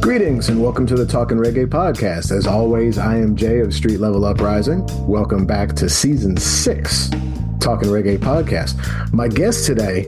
Greetings 0.00 0.48
and 0.48 0.62
welcome 0.62 0.86
to 0.86 0.94
the 0.94 1.06
Talking 1.08 1.38
Reggae 1.38 1.66
podcast. 1.66 2.30
As 2.30 2.46
always, 2.46 2.98
I 2.98 3.16
am 3.16 3.34
Jay 3.34 3.58
of 3.60 3.74
Street 3.74 3.98
Level 3.98 4.24
Uprising. 4.24 4.86
Welcome 5.08 5.44
back 5.44 5.72
to 5.74 5.88
season 5.88 6.36
six, 6.36 7.08
Talking 7.58 7.88
Reggae 7.88 8.18
podcast. 8.18 9.12
My 9.12 9.26
guest 9.26 9.66
today 9.66 10.06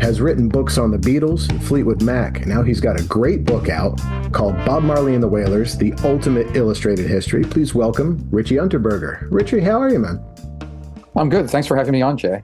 has 0.00 0.20
written 0.20 0.48
books 0.48 0.76
on 0.76 0.90
the 0.90 0.98
Beatles 0.98 1.48
and 1.48 1.62
Fleetwood 1.62 2.02
Mac. 2.02 2.38
And 2.38 2.48
now 2.48 2.62
he's 2.62 2.80
got 2.80 3.00
a 3.00 3.04
great 3.04 3.44
book 3.44 3.68
out 3.68 4.00
called 4.32 4.56
Bob 4.64 4.82
Marley 4.82 5.14
and 5.14 5.22
the 5.22 5.28
Wailers: 5.28 5.76
The 5.76 5.92
Ultimate 6.02 6.56
Illustrated 6.56 7.06
History. 7.06 7.44
Please 7.44 7.76
welcome 7.76 8.26
Richie 8.32 8.56
Unterberger. 8.56 9.26
Richie, 9.30 9.60
how 9.60 9.80
are 9.80 9.90
you, 9.90 10.00
man? 10.00 10.20
I'm 11.14 11.28
good. 11.28 11.48
Thanks 11.48 11.68
for 11.68 11.76
having 11.76 11.92
me 11.92 12.02
on, 12.02 12.18
Jay. 12.18 12.42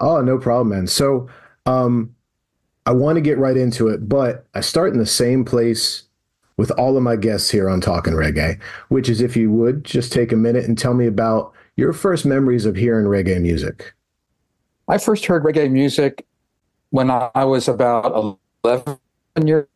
Oh, 0.00 0.20
no 0.20 0.38
problem, 0.38 0.70
man. 0.70 0.86
So, 0.86 1.28
um, 1.66 2.14
I 2.84 2.92
want 2.92 3.16
to 3.16 3.20
get 3.20 3.38
right 3.38 3.56
into 3.56 3.88
it, 3.88 4.08
but 4.08 4.46
I 4.54 4.60
start 4.60 4.92
in 4.92 4.98
the 4.98 5.06
same 5.06 5.44
place 5.44 6.02
with 6.56 6.70
all 6.72 6.96
of 6.96 7.02
my 7.02 7.16
guests 7.16 7.50
here 7.50 7.68
on 7.68 7.80
Talking 7.80 8.14
Reggae, 8.14 8.60
which 8.88 9.08
is 9.08 9.20
if 9.20 9.36
you 9.36 9.50
would 9.52 9.84
just 9.84 10.12
take 10.12 10.32
a 10.32 10.36
minute 10.36 10.64
and 10.64 10.76
tell 10.76 10.94
me 10.94 11.06
about 11.06 11.52
your 11.76 11.92
first 11.92 12.26
memories 12.26 12.66
of 12.66 12.74
hearing 12.76 13.06
reggae 13.06 13.40
music. 13.40 13.94
I 14.88 14.98
first 14.98 15.26
heard 15.26 15.44
reggae 15.44 15.70
music 15.70 16.26
when 16.90 17.08
I 17.10 17.44
was 17.44 17.68
about 17.68 18.36
11 18.64 18.98
years 19.44 19.68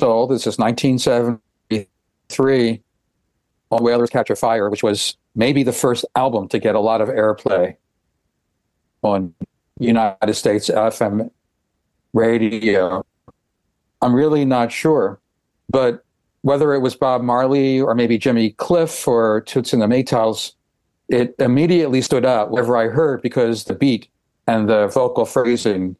old. 0.00 0.30
This 0.30 0.46
is 0.46 0.56
1973 0.58 2.80
on 3.70 3.82
Wailers 3.82 4.10
Catch 4.10 4.30
a 4.30 4.36
Fire, 4.36 4.70
which 4.70 4.82
was 4.82 5.16
maybe 5.34 5.62
the 5.62 5.72
first 5.72 6.04
album 6.16 6.48
to 6.48 6.58
get 6.58 6.74
a 6.74 6.80
lot 6.80 7.00
of 7.00 7.08
airplay 7.08 7.76
on 9.02 9.34
United 9.78 10.34
States 10.34 10.68
FM 10.68 11.30
radio. 12.12 13.04
I'm 14.00 14.14
really 14.14 14.44
not 14.44 14.72
sure. 14.72 15.20
But 15.68 16.04
whether 16.42 16.74
it 16.74 16.80
was 16.80 16.94
Bob 16.94 17.22
Marley 17.22 17.80
or 17.80 17.94
maybe 17.94 18.18
Jimmy 18.18 18.50
Cliff 18.50 19.06
or 19.08 19.40
Toots 19.42 19.72
and 19.72 19.80
the 19.80 19.86
Maytals, 19.86 20.52
it 21.08 21.34
immediately 21.38 22.02
stood 22.02 22.24
out 22.24 22.50
whenever 22.50 22.76
I 22.76 22.88
heard 22.88 23.22
because 23.22 23.64
the 23.64 23.74
beat 23.74 24.08
and 24.46 24.68
the 24.68 24.88
vocal 24.88 25.24
phrasing 25.24 25.96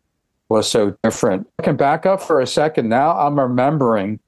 was 0.49 0.69
so 0.69 0.97
different. 1.03 1.49
I 1.59 1.63
can 1.63 1.77
back 1.77 2.05
up 2.05 2.21
for 2.21 2.41
a 2.41 2.47
second. 2.47 2.89
Now 2.89 3.17
I'm 3.17 3.39
remembering, 3.39 4.21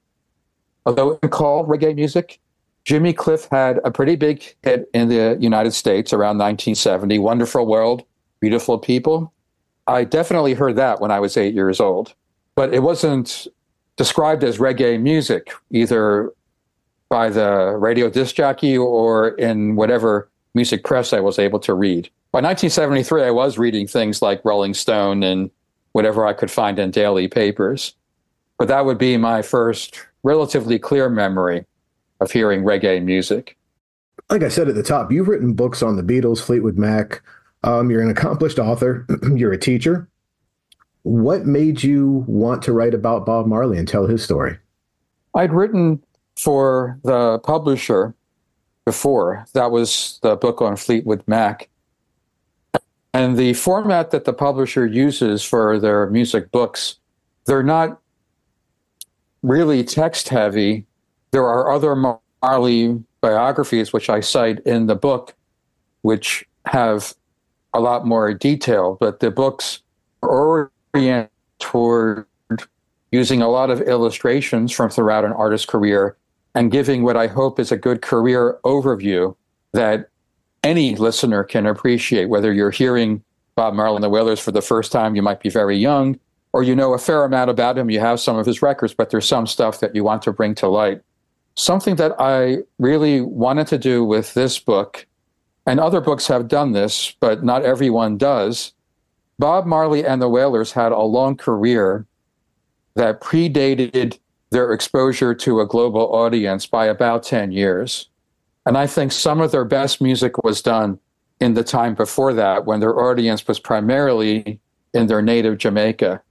although 0.87 1.19
it 1.23 1.31
called 1.31 1.69
reggae 1.69 1.95
music, 1.95 2.41
Jimmy 2.85 3.13
Cliff 3.13 3.49
had 3.51 3.81
a 3.85 3.91
pretty 3.91 4.17
big 4.17 4.43
hit 4.63 4.89
in 4.95 5.09
the 5.09 5.37
United 5.41 5.73
States 5.73 6.13
around 6.13 6.39
1970, 6.39 7.19
Wonderful 7.19 7.67
World, 7.67 8.05
Beautiful 8.41 8.79
People. 8.79 9.33
I 9.87 10.05
definitely 10.05 10.55
heard 10.55 10.77
that 10.77 11.01
when 11.01 11.11
I 11.11 11.21
was 11.21 11.37
eight 11.37 11.55
years 11.55 11.81
old, 11.81 12.15
but 12.55 12.73
it 12.73 12.83
wasn't 12.83 13.47
described 13.97 14.43
as 14.43 14.59
reggae 14.59 15.01
music, 15.01 15.53
either 15.71 16.33
by 17.09 17.29
the 17.29 17.77
radio 17.79 18.09
disc 18.11 18.35
jockey 18.35 18.77
or 18.77 19.29
in 19.31 19.77
whatever 19.77 20.29
music 20.55 20.85
press 20.85 21.13
I 21.13 21.21
was 21.21 21.39
able 21.39 21.61
to 21.61 21.75
read. 21.75 22.11
By 22.33 22.41
1973, 22.41 23.23
I 23.23 23.31
was 23.31 23.59
reading 23.59 23.87
things 23.87 24.21
like 24.21 24.45
Rolling 24.45 24.75
Stone 24.75 25.23
and 25.23 25.51
whatever 25.93 26.27
I 26.27 26.33
could 26.33 26.51
find 26.51 26.79
in 26.79 26.91
daily 26.91 27.29
papers. 27.29 27.95
But 28.59 28.69
that 28.69 28.85
would 28.85 28.99
be 28.99 29.17
my 29.17 29.43
first 29.43 30.05
relatively 30.23 30.79
clear 30.79 31.09
memory 31.09 31.65
of 32.21 32.31
hearing 32.31 32.63
reggae 32.63 33.03
music. 33.03 33.57
Like 34.31 34.43
I 34.43 34.49
said 34.49 34.69
at 34.69 34.75
the 34.75 34.83
top, 34.83 35.13
you've 35.13 35.29
written 35.29 35.53
books 35.53 35.83
on 35.83 35.97
the 35.97 36.03
Beatles, 36.03 36.41
Fleetwood 36.41 36.79
Mac. 36.79 37.23
Um, 37.65 37.91
you're 37.91 38.03
an 38.03 38.11
accomplished 38.11 38.59
author. 38.59 39.07
you're 39.35 39.53
a 39.53 39.59
teacher. 39.59 40.07
What 41.03 41.47
made 41.47 41.83
you 41.83 42.25
want 42.27 42.63
to 42.63 42.73
write 42.73 42.95
about 42.95 43.27
Bob 43.27 43.47
Marley 43.47 43.79
and 43.79 43.89
tell 43.89 44.07
his 44.07 44.23
story? 44.23 44.59
I'd 45.35 45.53
written 45.53 46.03
for 46.37 46.99
the 47.05 47.39
publisher 47.41 48.15
before. 48.85 49.47
That 49.55 49.71
was 49.71 50.19
the 50.23 50.37
book 50.37 50.61
on 50.61 50.77
Fleetwood 50.77 51.25
Mac. 51.27 51.69
And 53.15 53.37
the 53.39 53.55
format 53.55 54.11
that 54.11 54.25
the 54.25 54.33
publisher 54.33 54.87
uses 54.87 55.43
for 55.43 55.79
their 55.79 56.11
music 56.11 56.51
books, 56.51 56.97
they're 57.47 57.63
not 57.63 58.01
really 59.43 59.85
text 59.85 60.29
heavy. 60.29 60.85
There 61.31 61.47
are 61.47 61.71
other 61.71 61.97
Marley 62.43 63.03
biographies, 63.21 63.93
which 63.93 64.11
I 64.11 64.21
cite 64.21 64.59
in 64.67 64.87
the 64.87 64.97
book, 64.97 65.35
which 66.03 66.45
have 66.67 67.15
a 67.75 67.81
lot 67.81 68.07
more 68.07 68.33
detail, 68.33 68.97
but 69.01 69.21
the 69.21 69.31
books 69.31 69.81
are 70.23 70.71
orient 70.95 71.31
toward 71.59 72.27
using 73.11 73.43
a 73.43 73.49
lot 73.49 73.71
of 73.71 73.81
illustrations 73.83 74.73
from 74.73 74.91
throughout 74.91 75.25
an 75.25 75.33
artist's 75.33 75.67
career 75.67 76.17
and 76.55 76.71
giving 76.71 77.03
what 77.03 77.17
I 77.17 77.27
hope 77.27 77.59
is 77.59 77.73
a 77.73 77.77
good 77.77 78.01
career 78.01 78.59
overview 78.65 79.37
that 79.73 80.09
any 80.63 80.97
listener 80.97 81.45
can 81.45 81.67
appreciate, 81.67 82.27
whether 82.27 82.53
you're 82.53 82.71
hearing 82.71 83.23
Bob 83.57 83.75
Marley 83.75 83.97
and 83.97 84.05
the 84.05 84.09
Wailers 84.09 84.41
for 84.41 84.51
the 84.51 84.63
first 84.63 84.91
time, 84.91 85.15
you 85.15 85.23
might 85.23 85.41
be 85.41 85.51
very 85.51 85.77
young, 85.77 86.19
or 86.53 86.63
you 86.63 86.75
know 86.75 86.95
a 86.95 86.99
fair 86.99 87.25
amount 87.25 87.51
about 87.51 87.77
him, 87.77 87.91
you 87.91 88.01
have 88.01 88.21
some 88.21 88.37
of 88.37 88.47
his 88.47 88.63
records, 88.63 88.95
but 88.95 89.11
there's 89.11 89.29
some 89.29 89.47
stuff 89.47 89.81
that 89.81 89.95
you 89.95 90.05
want 90.05 90.23
to 90.23 90.33
bring 90.33 90.55
to 90.57 90.69
light. 90.69 91.03
Something 91.57 91.97
that 91.97 92.13
I 92.19 92.59
really 92.79 93.21
wanted 93.21 93.67
to 93.69 93.79
do 93.79 94.05
with 94.05 94.35
this 94.35 94.59
book, 94.59 95.07
and 95.67 95.81
other 95.81 96.01
books 96.01 96.27
have 96.27 96.49
done 96.49 96.73
this, 96.73 97.15
but 97.21 97.43
not 97.43 97.65
everyone 97.65 98.19
does, 98.19 98.73
Bob 99.39 99.67
Marley 99.67 100.05
and 100.05 100.21
the 100.21 100.29
Wailers 100.29 100.73
had 100.73 100.93
a 100.93 101.01
long 101.01 101.37
career 101.37 102.07
that 102.95 103.21
predated 103.21 104.19
their 104.51 104.73
exposure 104.73 105.35
to 105.35 105.61
a 105.61 105.67
global 105.67 106.15
audience 106.15 106.67
by 106.67 106.87
about 106.87 107.25
10 107.25 107.51
years. 107.51 108.09
And 108.67 108.79
I 108.79 108.87
think 108.87 109.11
some 109.11 109.41
of 109.41 109.51
their 109.51 109.65
best 109.65 110.01
music 110.01 110.45
was 110.45 110.63
done 110.63 110.99
in 111.41 111.55
the 111.55 111.65
time 111.65 111.95
before 111.95 112.33
that 112.35 112.65
when 112.65 112.81
their 112.81 112.99
audience 112.99 113.47
was 113.49 113.59
primarily 113.59 114.61
in 114.93 115.09
their 115.09 115.21
native 115.21 115.59
Jamaica. 115.59 116.23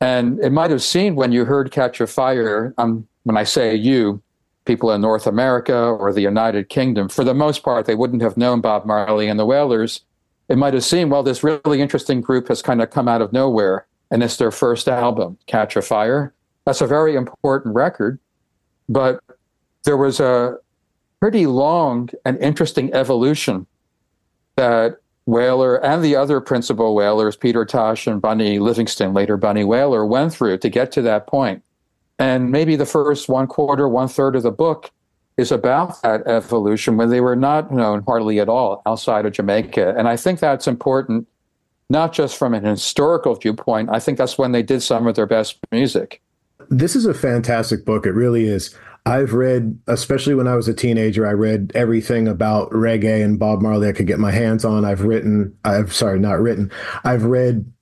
And 0.00 0.38
it 0.40 0.50
might 0.50 0.70
have 0.70 0.82
seemed 0.82 1.16
when 1.16 1.32
you 1.32 1.44
heard 1.44 1.70
Catch 1.70 2.00
a 2.00 2.06
Fire, 2.06 2.72
um, 2.78 3.06
when 3.24 3.36
I 3.36 3.44
say 3.44 3.74
you, 3.74 4.22
people 4.68 4.92
in 4.92 5.00
North 5.00 5.26
America 5.26 5.76
or 5.76 6.12
the 6.12 6.20
United 6.20 6.68
Kingdom, 6.68 7.08
for 7.08 7.24
the 7.24 7.34
most 7.34 7.64
part, 7.64 7.86
they 7.86 7.96
wouldn't 7.96 8.22
have 8.22 8.36
known 8.36 8.60
Bob 8.60 8.86
Marley 8.86 9.26
and 9.26 9.40
the 9.40 9.44
Wailers 9.44 10.02
it 10.48 10.56
might 10.56 10.74
have 10.74 10.84
seemed, 10.84 11.10
well, 11.10 11.22
this 11.22 11.44
really 11.44 11.80
interesting 11.80 12.20
group 12.20 12.48
has 12.48 12.62
kind 12.62 12.80
of 12.80 12.90
come 12.90 13.06
out 13.06 13.20
of 13.20 13.32
nowhere, 13.32 13.86
and 14.10 14.22
it's 14.22 14.38
their 14.38 14.50
first 14.50 14.88
album, 14.88 15.36
Catch 15.46 15.76
a 15.76 15.82
Fire. 15.82 16.32
That's 16.64 16.80
a 16.80 16.86
very 16.86 17.14
important 17.14 17.74
record, 17.74 18.18
but 18.88 19.22
there 19.84 19.96
was 19.96 20.20
a 20.20 20.56
pretty 21.20 21.46
long 21.46 22.08
and 22.24 22.38
interesting 22.38 22.92
evolution 22.94 23.66
that 24.56 24.98
Wailer 25.26 25.76
and 25.84 26.02
the 26.02 26.16
other 26.16 26.40
principal 26.40 26.94
Wailers, 26.94 27.36
Peter 27.36 27.66
Tosh 27.66 28.06
and 28.06 28.20
Bunny 28.20 28.58
Livingston, 28.58 29.12
later 29.12 29.36
Bunny 29.36 29.64
Wailer, 29.64 30.06
went 30.06 30.32
through 30.32 30.58
to 30.58 30.70
get 30.70 30.90
to 30.92 31.02
that 31.02 31.26
point. 31.26 31.62
And 32.18 32.50
maybe 32.50 32.76
the 32.76 32.86
first 32.86 33.28
one 33.28 33.46
quarter, 33.46 33.88
one 33.88 34.08
third 34.08 34.36
of 34.36 34.42
the 34.42 34.50
book 34.50 34.90
is 35.36 35.52
about 35.52 36.02
that 36.02 36.26
evolution 36.26 36.96
when 36.96 37.10
they 37.10 37.20
were 37.20 37.36
not 37.36 37.72
known 37.72 38.02
hardly 38.02 38.40
at 38.40 38.48
all 38.48 38.82
outside 38.86 39.24
of 39.24 39.32
Jamaica. 39.32 39.94
And 39.96 40.08
I 40.08 40.16
think 40.16 40.40
that's 40.40 40.66
important, 40.66 41.28
not 41.88 42.12
just 42.12 42.36
from 42.36 42.54
an 42.54 42.64
historical 42.64 43.36
viewpoint. 43.36 43.88
I 43.92 44.00
think 44.00 44.18
that's 44.18 44.36
when 44.36 44.50
they 44.50 44.64
did 44.64 44.82
some 44.82 45.06
of 45.06 45.14
their 45.14 45.26
best 45.26 45.58
music. 45.70 46.20
This 46.70 46.96
is 46.96 47.06
a 47.06 47.14
fantastic 47.14 47.84
book. 47.84 48.04
It 48.04 48.12
really 48.12 48.46
is. 48.46 48.74
I've 49.06 49.32
read, 49.32 49.78
especially 49.86 50.34
when 50.34 50.48
I 50.48 50.56
was 50.56 50.68
a 50.68 50.74
teenager, 50.74 51.26
I 51.26 51.32
read 51.32 51.72
everything 51.74 52.28
about 52.28 52.68
reggae 52.70 53.24
and 53.24 53.38
Bob 53.38 53.62
Marley 53.62 53.88
I 53.88 53.92
could 53.92 54.08
get 54.08 54.18
my 54.18 54.32
hands 54.32 54.64
on. 54.64 54.84
I've 54.84 55.02
written, 55.02 55.56
I've 55.64 55.94
sorry, 55.94 56.18
not 56.18 56.40
written. 56.40 56.70
I've 57.04 57.24
read 57.24 57.72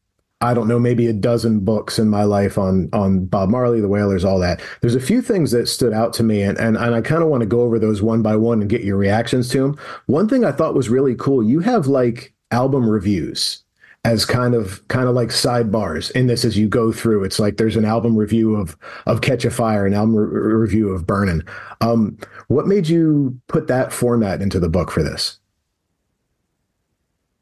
I 0.42 0.52
don't 0.52 0.68
know, 0.68 0.78
maybe 0.78 1.06
a 1.06 1.14
dozen 1.14 1.60
books 1.60 1.98
in 1.98 2.08
my 2.08 2.24
life 2.24 2.58
on 2.58 2.90
on 2.92 3.24
Bob 3.24 3.48
Marley, 3.48 3.80
the 3.80 3.88
Wailers, 3.88 4.24
all 4.24 4.38
that. 4.40 4.60
There's 4.82 4.94
a 4.94 5.00
few 5.00 5.22
things 5.22 5.50
that 5.52 5.66
stood 5.66 5.94
out 5.94 6.12
to 6.14 6.22
me, 6.22 6.42
and 6.42 6.58
and, 6.58 6.76
and 6.76 6.94
I 6.94 7.00
kind 7.00 7.22
of 7.22 7.28
want 7.28 7.40
to 7.40 7.46
go 7.46 7.62
over 7.62 7.78
those 7.78 8.02
one 8.02 8.20
by 8.22 8.36
one 8.36 8.60
and 8.60 8.68
get 8.68 8.84
your 8.84 8.98
reactions 8.98 9.48
to 9.50 9.60
them. 9.60 9.78
One 10.06 10.28
thing 10.28 10.44
I 10.44 10.52
thought 10.52 10.74
was 10.74 10.90
really 10.90 11.14
cool, 11.14 11.42
you 11.42 11.60
have 11.60 11.86
like 11.86 12.34
album 12.50 12.88
reviews 12.88 13.62
as 14.04 14.24
kind 14.24 14.54
of 14.54 14.86
kind 14.86 15.08
of 15.08 15.14
like 15.16 15.30
sidebars 15.30 16.12
in 16.12 16.28
this 16.28 16.44
as 16.44 16.56
you 16.56 16.68
go 16.68 16.92
through. 16.92 17.24
It's 17.24 17.40
like 17.40 17.56
there's 17.56 17.76
an 17.76 17.86
album 17.86 18.14
review 18.14 18.54
of 18.56 18.76
of 19.06 19.22
Catch 19.22 19.46
a 19.46 19.50
Fire, 19.50 19.86
an 19.86 19.94
album 19.94 20.16
re- 20.16 20.52
review 20.52 20.90
of 20.90 21.06
Burning. 21.06 21.42
Um, 21.80 22.18
what 22.48 22.66
made 22.66 22.88
you 22.88 23.40
put 23.48 23.68
that 23.68 23.92
format 23.92 24.42
into 24.42 24.60
the 24.60 24.68
book 24.68 24.90
for 24.90 25.02
this? 25.02 25.38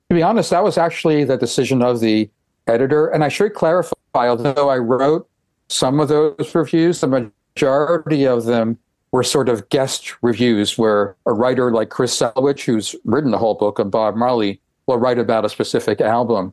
To 0.08 0.14
be 0.14 0.22
honest, 0.22 0.50
that 0.50 0.62
was 0.62 0.78
actually 0.78 1.24
the 1.24 1.36
decision 1.36 1.82
of 1.82 2.00
the 2.00 2.30
editor. 2.66 3.08
And 3.08 3.24
I 3.24 3.28
should 3.28 3.54
clarify, 3.54 3.94
although 4.14 4.68
I 4.68 4.78
wrote 4.78 5.28
some 5.68 6.00
of 6.00 6.08
those 6.08 6.54
reviews, 6.54 7.00
the 7.00 7.32
majority 7.56 8.26
of 8.26 8.44
them 8.44 8.78
were 9.12 9.22
sort 9.22 9.48
of 9.48 9.68
guest 9.68 10.14
reviews 10.22 10.76
where 10.76 11.16
a 11.26 11.32
writer 11.32 11.70
like 11.70 11.88
Chris 11.88 12.18
Salewicz, 12.18 12.64
who's 12.64 12.96
written 13.04 13.30
the 13.30 13.38
whole 13.38 13.54
book 13.54 13.78
of 13.78 13.90
Bob 13.90 14.16
Marley, 14.16 14.60
will 14.86 14.98
write 14.98 15.18
about 15.18 15.44
a 15.44 15.48
specific 15.48 16.00
album. 16.00 16.52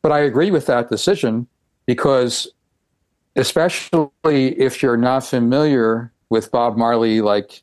But 0.00 0.12
I 0.12 0.20
agree 0.20 0.50
with 0.50 0.66
that 0.66 0.90
decision 0.90 1.46
because, 1.86 2.46
especially 3.36 4.00
if 4.58 4.82
you're 4.82 4.96
not 4.96 5.26
familiar 5.26 6.12
with 6.30 6.50
Bob 6.50 6.76
Marley 6.76 7.20
like 7.20 7.62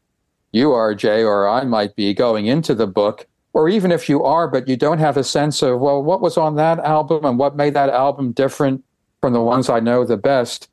you 0.52 0.72
are, 0.72 0.94
Jay, 0.94 1.24
or 1.24 1.48
I 1.48 1.64
might 1.64 1.96
be 1.96 2.14
going 2.14 2.46
into 2.46 2.76
the 2.76 2.88
book, 2.88 3.28
or 3.56 3.69
even 3.69 3.90
if 3.90 4.10
you 4.10 4.22
are, 4.22 4.50
but 4.50 4.68
you 4.68 4.75
don't 4.75 5.00
have 5.00 5.16
a 5.16 5.24
sense 5.24 5.62
of, 5.62 5.80
well, 5.80 6.04
what 6.04 6.19
was 6.19 6.36
on 6.36 6.56
that 6.57 6.78
album 6.80 7.24
and 7.24 7.40
what 7.40 7.56
made 7.56 7.74
that 7.74 7.90
album 7.90 8.34
different 8.34 8.84
from 9.22 9.31
the 9.31 9.40
ones 9.40 9.69
I 9.69 9.80
know 9.80 10.04
the 10.04 10.18
best, 10.18 10.69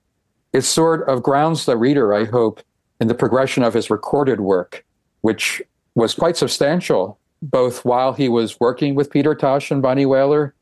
it 0.53 0.63
sort 0.63 1.09
of 1.09 1.23
grounds 1.23 1.65
the 1.65 1.77
reader, 1.77 2.13
I 2.13 2.25
hope, 2.25 2.61
in 3.01 3.07
the 3.07 3.15
progression 3.15 3.63
of 3.63 3.73
his 3.73 3.89
recorded 3.89 4.41
work, 4.41 4.85
which 5.21 5.63
was 5.95 6.17
quite 6.17 6.37
substantial, 6.37 7.21
both 7.41 7.85
while 7.85 8.15
he 8.15 8.29
was 8.29 8.59
working 8.59 8.97
with 8.97 9.11
Peter 9.11 9.37
Tosh 9.37 9.71
and 9.71 9.81
Bunny 9.81 10.05
Wailer, 10.05 10.53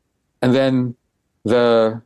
and 0.43 0.53
then 0.53 0.95
the 1.43 1.99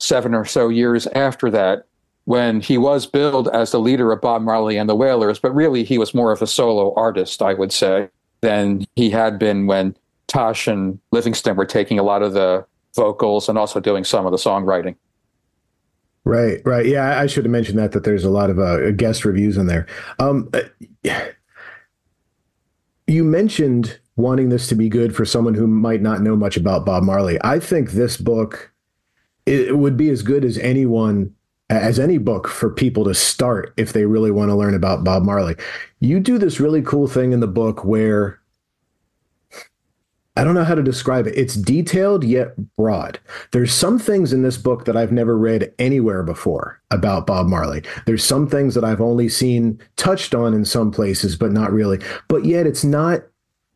seven 0.00 0.34
or 0.34 0.44
so 0.44 0.68
years 0.68 1.06
after 1.08 1.50
that, 1.50 1.86
when 2.26 2.60
he 2.60 2.76
was 2.76 3.06
billed 3.06 3.48
as 3.48 3.70
the 3.70 3.80
leader 3.80 4.12
of 4.12 4.20
Bob 4.20 4.42
Marley 4.42 4.76
and 4.76 4.88
the 4.88 4.94
Wailers, 4.94 5.38
but 5.38 5.54
really 5.54 5.82
he 5.82 5.96
was 5.96 6.12
more 6.12 6.30
of 6.30 6.42
a 6.42 6.46
solo 6.46 6.92
artist, 6.94 7.40
I 7.40 7.54
would 7.54 7.72
say, 7.72 8.10
than 8.40 8.86
he 8.96 9.10
had 9.10 9.38
been 9.38 9.66
when 9.66 9.96
Tosh 10.26 10.66
and 10.66 10.98
Livingston 11.12 11.56
were 11.56 11.66
taking 11.66 11.98
a 11.98 12.02
lot 12.02 12.22
of 12.22 12.32
the 12.32 12.64
vocals 12.94 13.48
and 13.48 13.58
also 13.58 13.80
doing 13.80 14.04
some 14.04 14.26
of 14.26 14.32
the 14.32 14.38
songwriting. 14.38 14.96
Right, 16.24 16.60
right. 16.64 16.86
Yeah, 16.86 17.18
I 17.18 17.26
should 17.26 17.44
have 17.44 17.50
mentioned 17.50 17.78
that 17.78 17.92
that 17.92 18.04
there's 18.04 18.24
a 18.24 18.30
lot 18.30 18.50
of 18.50 18.58
uh, 18.58 18.90
guest 18.92 19.24
reviews 19.24 19.56
in 19.56 19.66
there. 19.66 19.86
Um, 20.18 20.50
uh, 20.52 20.62
you 23.06 23.24
mentioned 23.24 23.98
wanting 24.16 24.50
this 24.50 24.68
to 24.68 24.74
be 24.74 24.88
good 24.88 25.16
for 25.16 25.24
someone 25.24 25.54
who 25.54 25.66
might 25.66 26.02
not 26.02 26.20
know 26.20 26.36
much 26.36 26.56
about 26.56 26.84
Bob 26.84 27.02
Marley. 27.02 27.38
I 27.42 27.58
think 27.58 27.92
this 27.92 28.16
book 28.16 28.72
it 29.46 29.76
would 29.76 29.96
be 29.96 30.10
as 30.10 30.22
good 30.22 30.44
as 30.44 30.58
anyone 30.58 31.34
as 31.70 32.00
any 32.00 32.18
book 32.18 32.48
for 32.48 32.68
people 32.68 33.04
to 33.04 33.14
start 33.14 33.72
if 33.76 33.92
they 33.92 34.04
really 34.04 34.32
want 34.32 34.50
to 34.50 34.56
learn 34.56 34.74
about 34.74 35.04
Bob 35.04 35.22
Marley. 35.22 35.54
You 36.00 36.18
do 36.18 36.36
this 36.36 36.60
really 36.60 36.82
cool 36.82 37.06
thing 37.06 37.32
in 37.32 37.40
the 37.40 37.46
book 37.46 37.84
where 37.84 38.40
I 40.36 40.42
don't 40.42 40.54
know 40.54 40.64
how 40.64 40.74
to 40.74 40.82
describe 40.82 41.26
it. 41.26 41.36
It's 41.36 41.54
detailed 41.54 42.24
yet 42.24 42.54
broad. 42.76 43.20
There's 43.52 43.72
some 43.72 43.98
things 43.98 44.32
in 44.32 44.42
this 44.42 44.56
book 44.56 44.84
that 44.84 44.96
I've 44.96 45.12
never 45.12 45.36
read 45.38 45.72
anywhere 45.78 46.22
before 46.22 46.80
about 46.90 47.26
Bob 47.26 47.46
Marley. 47.46 47.82
There's 48.06 48.24
some 48.24 48.48
things 48.48 48.74
that 48.74 48.84
I've 48.84 49.00
only 49.00 49.28
seen 49.28 49.80
touched 49.96 50.34
on 50.34 50.54
in 50.54 50.64
some 50.64 50.90
places, 50.90 51.36
but 51.36 51.52
not 51.52 51.72
really. 51.72 52.00
But 52.28 52.44
yet 52.44 52.66
it's 52.66 52.84
not 52.84 53.22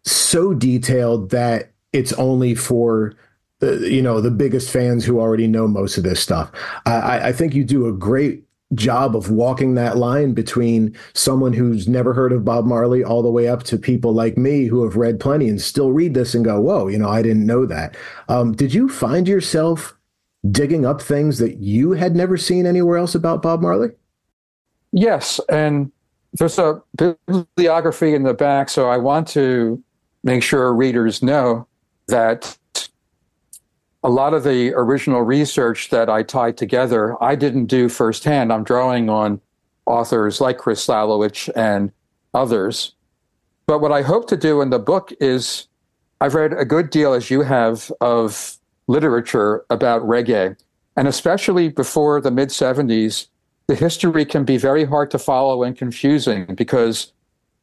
so 0.04 0.52
detailed 0.52 1.30
that 1.30 1.72
it's 1.92 2.12
only 2.14 2.54
for 2.54 3.14
you 3.60 4.02
know 4.02 4.20
the 4.20 4.30
biggest 4.30 4.70
fans 4.70 5.04
who 5.04 5.20
already 5.20 5.46
know 5.46 5.66
most 5.66 5.96
of 5.96 6.04
this 6.04 6.20
stuff. 6.20 6.50
I, 6.86 7.28
I 7.28 7.32
think 7.32 7.54
you 7.54 7.64
do 7.64 7.86
a 7.86 7.92
great 7.92 8.44
job 8.74 9.14
of 9.14 9.30
walking 9.30 9.74
that 9.74 9.96
line 9.96 10.32
between 10.32 10.96
someone 11.12 11.52
who's 11.52 11.86
never 11.86 12.12
heard 12.12 12.32
of 12.32 12.44
Bob 12.44 12.64
Marley 12.64 13.04
all 13.04 13.22
the 13.22 13.30
way 13.30 13.46
up 13.46 13.62
to 13.64 13.78
people 13.78 14.12
like 14.12 14.36
me 14.36 14.64
who 14.64 14.82
have 14.82 14.96
read 14.96 15.20
plenty 15.20 15.48
and 15.48 15.60
still 15.60 15.92
read 15.92 16.14
this 16.14 16.34
and 16.34 16.44
go, 16.44 16.60
"Whoa, 16.60 16.88
you 16.88 16.98
know, 16.98 17.08
I 17.08 17.22
didn't 17.22 17.46
know 17.46 17.66
that." 17.66 17.96
Um, 18.28 18.52
did 18.52 18.74
you 18.74 18.88
find 18.88 19.28
yourself 19.28 19.96
digging 20.50 20.84
up 20.84 21.00
things 21.00 21.38
that 21.38 21.58
you 21.58 21.92
had 21.92 22.14
never 22.14 22.36
seen 22.36 22.66
anywhere 22.66 22.98
else 22.98 23.14
about 23.14 23.42
Bob 23.42 23.62
Marley? 23.62 23.90
Yes, 24.92 25.40
and 25.48 25.90
there's 26.34 26.58
a 26.58 26.82
bibliography 26.96 28.14
in 28.14 28.24
the 28.24 28.34
back, 28.34 28.68
so 28.68 28.88
I 28.88 28.96
want 28.96 29.28
to 29.28 29.82
make 30.22 30.42
sure 30.42 30.74
readers 30.74 31.22
know 31.22 31.66
that 32.08 32.56
a 34.04 34.10
lot 34.10 34.34
of 34.34 34.44
the 34.44 34.72
original 34.74 35.22
research 35.22 35.88
that 35.88 36.10
I 36.10 36.22
tied 36.22 36.58
together, 36.58 37.20
I 37.24 37.34
didn't 37.34 37.66
do 37.66 37.88
firsthand. 37.88 38.52
I'm 38.52 38.62
drawing 38.62 39.08
on 39.08 39.40
authors 39.86 40.42
like 40.42 40.58
Chris 40.58 40.86
Salewicz 40.86 41.50
and 41.56 41.90
others. 42.34 42.94
But 43.66 43.80
what 43.80 43.92
I 43.92 44.02
hope 44.02 44.28
to 44.28 44.36
do 44.36 44.60
in 44.60 44.68
the 44.68 44.78
book 44.78 45.10
is 45.20 45.68
I've 46.20 46.34
read 46.34 46.52
a 46.52 46.66
good 46.66 46.90
deal, 46.90 47.14
as 47.14 47.30
you 47.30 47.40
have, 47.42 47.90
of 48.02 48.58
literature 48.88 49.64
about 49.70 50.02
reggae. 50.02 50.54
And 50.96 51.08
especially 51.08 51.70
before 51.70 52.20
the 52.20 52.30
mid 52.30 52.50
70s, 52.50 53.28
the 53.68 53.74
history 53.74 54.26
can 54.26 54.44
be 54.44 54.58
very 54.58 54.84
hard 54.84 55.10
to 55.12 55.18
follow 55.18 55.62
and 55.62 55.76
confusing 55.76 56.54
because, 56.54 57.12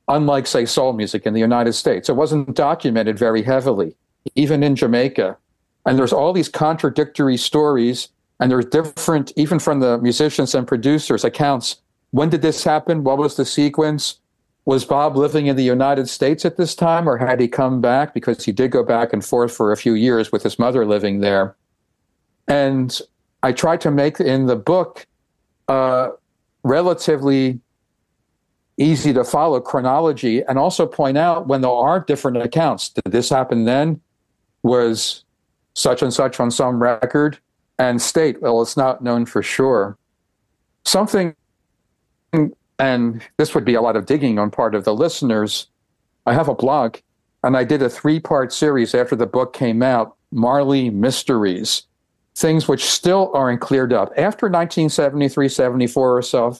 unlike, 0.07 0.47
say, 0.47 0.65
soul 0.65 0.93
music 0.93 1.27
in 1.27 1.35
the 1.35 1.39
United 1.39 1.73
States, 1.73 2.09
it 2.09 2.15
wasn't 2.15 2.55
documented 2.55 3.19
very 3.19 3.43
heavily, 3.43 3.95
even 4.33 4.63
in 4.63 4.75
Jamaica. 4.75 5.37
And 5.85 5.97
there's 5.97 6.13
all 6.13 6.33
these 6.33 6.49
contradictory 6.49 7.37
stories, 7.37 8.09
and 8.39 8.51
there's 8.51 8.65
different, 8.65 9.31
even 9.35 9.59
from 9.59 9.79
the 9.79 9.97
musicians 9.97 10.53
and 10.53 10.67
producers, 10.67 11.23
accounts. 11.23 11.81
When 12.11 12.29
did 12.29 12.41
this 12.41 12.63
happen? 12.63 13.03
What 13.03 13.17
was 13.17 13.35
the 13.35 13.45
sequence? 13.45 14.19
Was 14.65 14.85
Bob 14.85 15.17
living 15.17 15.47
in 15.47 15.55
the 15.55 15.63
United 15.63 16.07
States 16.07 16.45
at 16.45 16.57
this 16.57 16.75
time, 16.75 17.09
or 17.09 17.17
had 17.17 17.39
he 17.39 17.47
come 17.47 17.81
back? 17.81 18.13
Because 18.13 18.45
he 18.45 18.51
did 18.51 18.69
go 18.71 18.83
back 18.83 19.11
and 19.11 19.25
forth 19.25 19.51
for 19.51 19.71
a 19.71 19.77
few 19.77 19.93
years 19.93 20.31
with 20.31 20.43
his 20.43 20.59
mother 20.59 20.85
living 20.85 21.19
there. 21.19 21.55
And 22.47 22.99
I 23.41 23.53
tried 23.53 23.81
to 23.81 23.91
make 23.91 24.19
in 24.19 24.45
the 24.45 24.55
book 24.55 25.07
a 25.67 26.09
relatively 26.63 27.59
easy 28.77 29.13
to 29.13 29.23
follow 29.23 29.59
chronology 29.59 30.43
and 30.43 30.59
also 30.59 30.85
point 30.85 31.17
out 31.17 31.47
when 31.47 31.61
there 31.61 31.71
are 31.71 31.99
different 31.99 32.37
accounts. 32.37 32.89
Did 32.89 33.11
this 33.11 33.29
happen 33.29 33.65
then? 33.65 33.99
Was 34.63 35.23
such 35.73 36.01
and 36.01 36.13
such 36.13 36.39
on 36.39 36.51
some 36.51 36.81
record 36.81 37.39
and 37.79 38.01
state, 38.01 38.41
well, 38.41 38.61
it's 38.61 38.77
not 38.77 39.03
known 39.03 39.25
for 39.25 39.41
sure. 39.41 39.97
Something, 40.85 41.35
and 42.79 43.23
this 43.37 43.55
would 43.55 43.65
be 43.65 43.73
a 43.73 43.81
lot 43.81 43.95
of 43.95 44.05
digging 44.05 44.39
on 44.39 44.51
part 44.51 44.75
of 44.75 44.83
the 44.83 44.93
listeners. 44.93 45.67
I 46.25 46.33
have 46.33 46.47
a 46.47 46.55
blog, 46.55 46.97
and 47.43 47.57
I 47.57 47.63
did 47.63 47.81
a 47.81 47.89
three 47.89 48.19
part 48.19 48.53
series 48.53 48.93
after 48.93 49.15
the 49.15 49.25
book 49.25 49.53
came 49.53 49.81
out 49.81 50.15
Marley 50.31 50.89
Mysteries, 50.89 51.83
things 52.35 52.67
which 52.67 52.85
still 52.85 53.31
aren't 53.33 53.61
cleared 53.61 53.93
up. 53.93 54.09
After 54.17 54.47
1973, 54.47 55.49
74 55.49 56.17
or 56.17 56.21
so, 56.21 56.57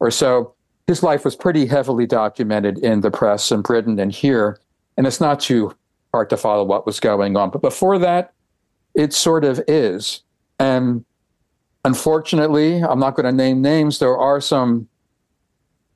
or 0.00 0.10
so, 0.10 0.54
his 0.86 1.02
life 1.02 1.24
was 1.24 1.36
pretty 1.36 1.66
heavily 1.66 2.06
documented 2.06 2.78
in 2.78 3.00
the 3.00 3.10
press 3.10 3.52
in 3.52 3.62
Britain 3.62 3.98
and 3.98 4.12
here, 4.12 4.58
and 4.96 5.06
it's 5.06 5.20
not 5.20 5.40
too 5.40 5.74
hard 6.12 6.28
to 6.30 6.36
follow 6.36 6.64
what 6.64 6.86
was 6.86 7.00
going 7.00 7.36
on. 7.36 7.50
But 7.50 7.62
before 7.62 7.98
that, 7.98 8.32
it 8.94 9.12
sort 9.12 9.44
of 9.44 9.60
is. 9.68 10.22
And 10.58 11.04
unfortunately, 11.84 12.82
I'm 12.82 12.98
not 12.98 13.14
going 13.14 13.26
to 13.26 13.32
name 13.32 13.62
names. 13.62 13.98
There 13.98 14.16
are 14.16 14.40
some 14.40 14.88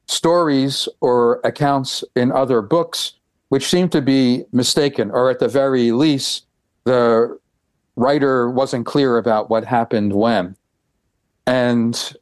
stories 0.06 0.88
or 1.00 1.40
accounts 1.44 2.04
in 2.14 2.32
other 2.32 2.62
books 2.62 3.12
which 3.48 3.68
seem 3.68 3.88
to 3.88 4.02
be 4.02 4.44
mistaken, 4.52 5.10
or 5.10 5.30
at 5.30 5.38
the 5.38 5.48
very 5.48 5.92
least, 5.92 6.46
the 6.84 7.38
writer 7.94 8.50
wasn't 8.50 8.86
clear 8.86 9.18
about 9.18 9.48
what 9.48 9.64
happened 9.64 10.12
when. 10.12 10.56
And 11.46 12.12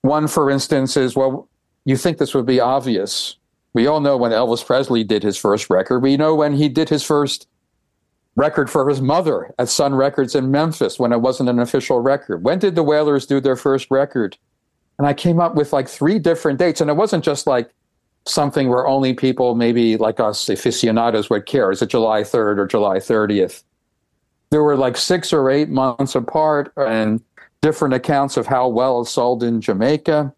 one, 0.00 0.26
for 0.26 0.50
instance, 0.50 0.96
is 0.96 1.14
well, 1.14 1.48
you 1.84 1.96
think 1.96 2.18
this 2.18 2.34
would 2.34 2.46
be 2.46 2.60
obvious. 2.60 3.36
We 3.74 3.86
all 3.86 4.00
know 4.00 4.16
when 4.16 4.32
Elvis 4.32 4.64
Presley 4.64 5.04
did 5.04 5.22
his 5.22 5.36
first 5.36 5.68
record. 5.68 6.00
We 6.00 6.16
know 6.16 6.34
when 6.34 6.54
he 6.54 6.68
did 6.68 6.88
his 6.88 7.02
first 7.02 7.46
record 8.36 8.68
for 8.68 8.88
his 8.88 9.00
mother 9.00 9.54
at 9.58 9.68
Sun 9.68 9.94
Records 9.94 10.34
in 10.34 10.50
Memphis 10.50 10.98
when 10.98 11.12
it 11.12 11.20
wasn't 11.20 11.48
an 11.48 11.58
official 11.58 12.00
record. 12.00 12.42
When 12.42 12.58
did 12.58 12.74
the 12.74 12.82
Wailers 12.82 13.26
do 13.26 13.40
their 13.40 13.56
first 13.56 13.90
record? 13.90 14.36
And 14.98 15.06
I 15.06 15.14
came 15.14 15.40
up 15.40 15.54
with 15.54 15.72
like 15.72 15.88
three 15.88 16.18
different 16.18 16.58
dates. 16.58 16.80
And 16.80 16.90
it 16.90 16.94
wasn't 16.94 17.24
just 17.24 17.46
like 17.46 17.70
something 18.26 18.68
where 18.68 18.86
only 18.86 19.14
people, 19.14 19.54
maybe 19.54 19.96
like 19.96 20.20
us 20.20 20.48
aficionados, 20.48 21.30
would 21.30 21.46
care. 21.46 21.70
Is 21.70 21.82
it 21.82 21.90
July 21.90 22.22
3rd 22.22 22.58
or 22.58 22.66
July 22.66 22.98
30th? 22.98 23.62
There 24.50 24.62
were 24.62 24.76
like 24.76 24.96
six 24.96 25.32
or 25.32 25.50
eight 25.50 25.68
months 25.68 26.14
apart 26.14 26.72
and 26.76 27.20
different 27.60 27.94
accounts 27.94 28.36
of 28.36 28.46
how 28.46 28.68
well 28.68 29.00
it 29.02 29.06
sold 29.06 29.42
in 29.42 29.60
Jamaica. 29.60 30.32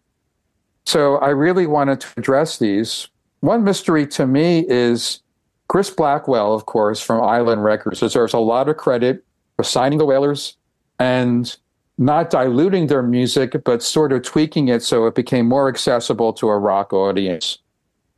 So 0.85 1.17
I 1.17 1.29
really 1.29 1.67
wanted 1.67 2.01
to 2.01 2.07
address 2.17 2.57
these. 2.57 3.09
One 3.41 3.63
mystery 3.63 4.07
to 4.07 4.25
me 4.25 4.65
is 4.67 5.21
Chris 5.67 5.89
Blackwell, 5.89 6.53
of 6.53 6.65
course, 6.65 7.01
from 7.01 7.21
Island 7.21 7.63
Records, 7.63 7.99
deserves 7.99 8.33
a 8.33 8.39
lot 8.39 8.69
of 8.69 8.77
credit 8.77 9.23
for 9.55 9.63
signing 9.63 9.99
the 9.99 10.05
Wailers 10.05 10.55
and 10.99 11.55
not 11.97 12.29
diluting 12.29 12.87
their 12.87 13.03
music, 13.03 13.55
but 13.63 13.83
sort 13.83 14.13
of 14.13 14.21
tweaking 14.21 14.67
it 14.67 14.83
so 14.83 15.07
it 15.07 15.15
became 15.15 15.47
more 15.47 15.67
accessible 15.67 16.31
to 16.33 16.47
a 16.47 16.57
rock 16.57 16.93
audience. 16.93 17.57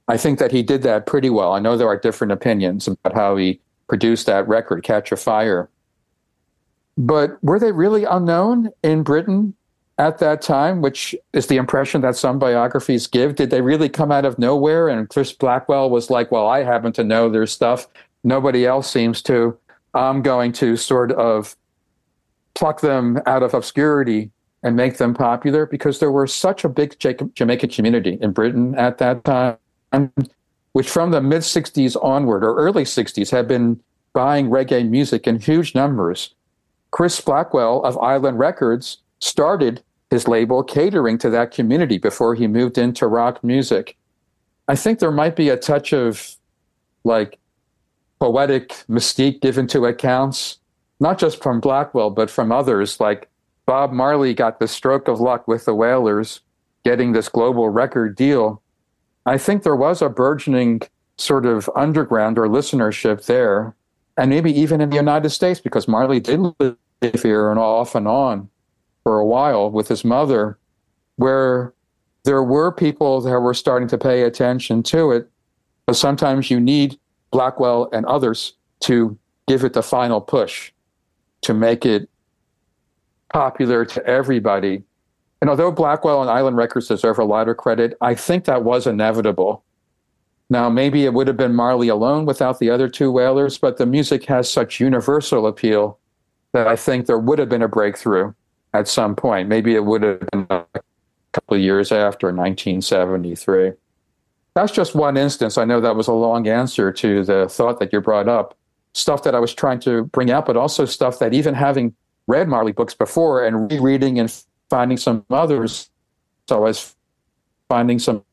I 0.08 0.18
think 0.18 0.39
that 0.39 0.51
he 0.51 0.63
did 0.63 0.82
that 0.84 1.06
pretty 1.06 1.29
well. 1.29 1.53
I 1.53 1.60
know 1.60 1.77
there 1.77 1.88
are 1.88 1.98
different 1.98 2.34
opinions 2.34 2.88
about 2.88 3.15
how 3.15 3.36
he 3.38 3.60
produced 3.88 4.25
that 4.25 4.48
record, 4.48 4.84
Catch 4.84 5.12
a 5.12 5.15
Fire. 5.15 5.70
But 6.98 7.41
were 7.44 7.60
they 7.60 7.72
really 7.72 8.03
unknown 8.03 8.72
in 8.84 9.03
Britain 9.03 9.53
at 10.00 10.18
that 10.20 10.41
time, 10.41 10.82
which 10.82 11.13
is 11.34 11.48
the 11.48 11.58
impression 11.58 12.00
that 12.01 12.15
some 12.15 12.39
biographies 12.39 13.06
give. 13.06 13.36
Did 13.36 13.50
they 13.50 13.62
really 13.62 13.89
come 13.89 14.13
out 14.13 14.24
of 14.24 14.39
nowhere? 14.39 14.88
And 14.88 15.10
Chris 15.10 15.34
Blackwell 15.34 15.89
was 15.89 16.10
like, 16.10 16.32
well, 16.32 16.48
I 16.48 16.63
happen 16.63 16.94
to 16.94 17.03
know 17.03 17.29
their 17.29 17.46
stuff. 17.46 17.86
Nobody 18.24 18.65
else 18.65 18.89
seems 18.89 19.22
to. 19.24 19.58
I'm 19.94 20.22
going 20.22 20.53
to 20.53 20.77
sort 20.77 21.12
of 21.12 21.56
pluck 22.53 22.79
them 22.79 23.20
out 23.25 23.44
of 23.44 23.53
obscurity 23.53 24.32
and 24.63 24.75
make 24.75 24.98
them 24.98 25.13
popular 25.13 25.65
because 25.65 26.00
there 26.00 26.12
was 26.12 26.34
such 26.34 26.63
a 26.63 26.70
big 26.70 26.98
Jamaica 27.36 27.68
community 27.68 28.18
in 28.22 28.32
Britain 28.32 28.75
at 28.75 29.00
that 29.00 29.25
time, 29.25 29.58
which 30.72 30.89
from 30.89 31.12
the 31.12 31.22
mid 31.22 31.41
60s 31.41 32.01
onward 32.01 32.44
or 32.44 32.56
early 32.56 32.84
60s 32.84 33.32
had 33.32 33.50
been 33.50 33.79
buying 34.13 34.50
reggae 34.50 34.88
music 34.88 35.27
in 35.27 35.39
huge 35.39 35.75
numbers. 35.75 36.34
Chris 36.91 37.20
Blackwell 37.20 37.84
of 37.84 37.98
Island 37.98 38.39
Records 38.39 39.00
started 39.20 39.84
his 40.10 40.28
label 40.28 40.63
catering 40.63 41.18
to 41.20 41.30
that 41.30 41.51
community 41.51 41.98
before 41.98 42.36
he 42.36 42.48
moved 42.48 42.78
into 42.78 43.08
rock 43.08 43.44
music. 43.44 43.96
I 44.68 44.75
think 44.75 45.00
there 45.00 45.12
might 45.12 45.36
be 45.36 45.50
a 45.50 45.58
touch 45.58 45.94
of 45.94 46.36
like 47.04 47.38
poetic 48.20 48.70
mystique 48.89 49.42
given 49.42 49.68
to 49.68 49.86
accounts, 49.86 50.60
not 51.00 51.18
just 51.20 51.42
from 51.42 51.60
Blackwell, 51.60 52.10
but 52.10 52.30
from 52.30 52.51
others. 52.51 53.00
Like 53.00 53.30
Bob 53.66 53.92
Marley 53.92 54.34
got 54.34 54.60
the 54.60 54.68
stroke 54.68 55.08
of 55.08 55.20
luck 55.20 55.48
with 55.48 55.66
the 55.66 55.75
Wailers 55.75 56.42
getting 56.84 57.12
this 57.12 57.30
global 57.30 57.70
record 57.70 58.16
deal. 58.16 58.62
I 59.25 59.38
think 59.38 59.63
there 59.63 59.75
was 59.75 60.01
a 60.01 60.10
burgeoning 60.10 60.82
sort 61.18 61.46
of 61.46 61.70
underground 61.75 62.38
or 62.39 62.48
listenership 62.48 63.25
there, 63.25 63.75
and 64.18 64.30
maybe 64.30 64.58
even 64.58 64.82
in 64.82 64.89
the 64.89 64.96
United 64.96 65.30
States, 65.30 65.60
because 65.60 65.88
Marley 65.88 66.20
did 66.20 66.39
live 66.60 66.78
here 67.22 67.51
and 67.51 67.60
off 67.60 67.96
and 67.96 68.08
on 68.08 68.50
for 69.10 69.18
a 69.18 69.25
while 69.25 69.72
with 69.72 69.88
his 69.88 70.06
mother, 70.06 70.60
where 71.16 71.74
there 72.25 72.44
were 72.44 72.72
people 72.72 73.22
that 73.22 73.39
were 73.39 73.56
starting 73.56 73.88
to 73.88 73.98
pay 73.98 74.22
attention 74.22 74.84
to 74.84 75.12
it. 75.12 75.28
But 75.88 75.96
sometimes 75.96 76.51
you 76.51 76.60
need 76.60 77.00
Blackwell 77.32 77.89
and 77.92 78.06
others 78.06 78.54
to 78.82 79.18
give 79.48 79.63
it 79.63 79.74
the 79.74 79.82
final 79.82 80.22
push 80.22 80.72
to 81.42 81.56
make 81.56 81.88
it 81.88 82.08
popular 83.34 83.84
to 83.84 84.06
everybody. 84.06 84.84
And 85.42 85.50
although 85.50 85.72
Blackwell 85.72 86.22
and 86.22 86.30
Island 86.30 86.58
Records 86.58 86.89
deserve 86.89 87.18
a 87.18 87.25
lot 87.25 87.50
of 87.50 87.58
credit, 87.58 87.98
I 88.01 88.13
think 88.13 88.46
that 88.46 88.63
was 88.63 88.86
inevitable. 88.86 89.63
Now, 90.51 90.70
maybe 90.70 91.06
it 91.06 91.16
would 91.16 91.28
have 91.28 91.38
been 91.38 91.56
Marley 91.56 91.88
alone 91.88 92.28
without 92.28 92.60
the 92.60 92.70
other 92.70 92.88
two 92.88 93.12
Wailers, 93.12 93.58
but 93.58 93.78
the 93.78 93.88
music 93.88 94.25
has 94.25 94.48
such 94.48 94.80
universal 94.80 95.48
appeal 95.48 95.98
that 96.54 96.68
I 96.68 96.75
think 96.75 97.08
there 97.08 97.18
would 97.18 97.39
have 97.39 97.50
been 97.50 97.63
a 97.63 97.68
breakthrough 97.68 98.34
at 98.74 98.88
some 98.88 99.16
point. 99.16 99.50
Maybe 99.50 99.76
it 99.76 99.86
would 99.86 100.04
have 100.04 100.20
been 100.32 100.48
a 100.50 100.66
couple 101.34 101.56
of 101.56 101.62
years 101.62 101.92
after 101.92 102.28
1973 102.28 103.74
that's 104.60 104.72
just 104.72 104.96
one 104.96 105.18
instance. 105.18 105.58
I 105.58 105.66
know 105.66 105.80
that 105.80 105.96
was 105.96 106.08
a 106.08 106.14
long 106.14 106.48
answer 106.48 106.92
to 106.92 107.24
the 107.24 107.48
thought 107.48 107.80
that 107.80 107.94
you 107.94 108.02
brought 108.02 108.28
up. 108.28 108.58
Stuff 108.94 109.24
that 109.24 109.36
I 109.36 109.40
was 109.40 109.54
trying 109.54 109.80
to 109.82 110.06
bring 110.06 110.32
out, 110.32 110.46
but 110.46 110.58
also 110.58 110.86
stuff 110.86 111.20
that 111.20 111.34
even 111.34 111.54
having 111.54 111.94
read 112.28 112.48
Marley 112.48 112.72
books 112.72 112.94
before 112.94 113.46
and 113.46 113.72
rereading 113.72 114.20
and 114.20 114.34
finding 114.70 114.98
some 114.98 115.26
others, 115.30 115.90
so 116.48 116.58
I 116.58 116.60
was 116.60 116.96
finding 117.70 118.00
some 118.00 118.24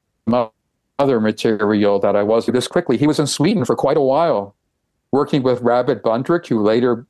other 0.99 1.21
material 1.21 1.99
that 2.01 2.17
I 2.17 2.23
was 2.23 2.47
this 2.47 2.67
quickly. 2.67 2.97
He 2.97 3.07
was 3.07 3.19
in 3.19 3.27
Sweden 3.27 3.65
for 3.65 3.77
quite 3.77 3.99
a 3.99 4.03
while, 4.03 4.57
working 5.13 5.43
with 5.43 5.61
Rabbit 5.61 6.03
Bundrick, 6.03 6.47
who 6.47 6.63
later 6.63 7.07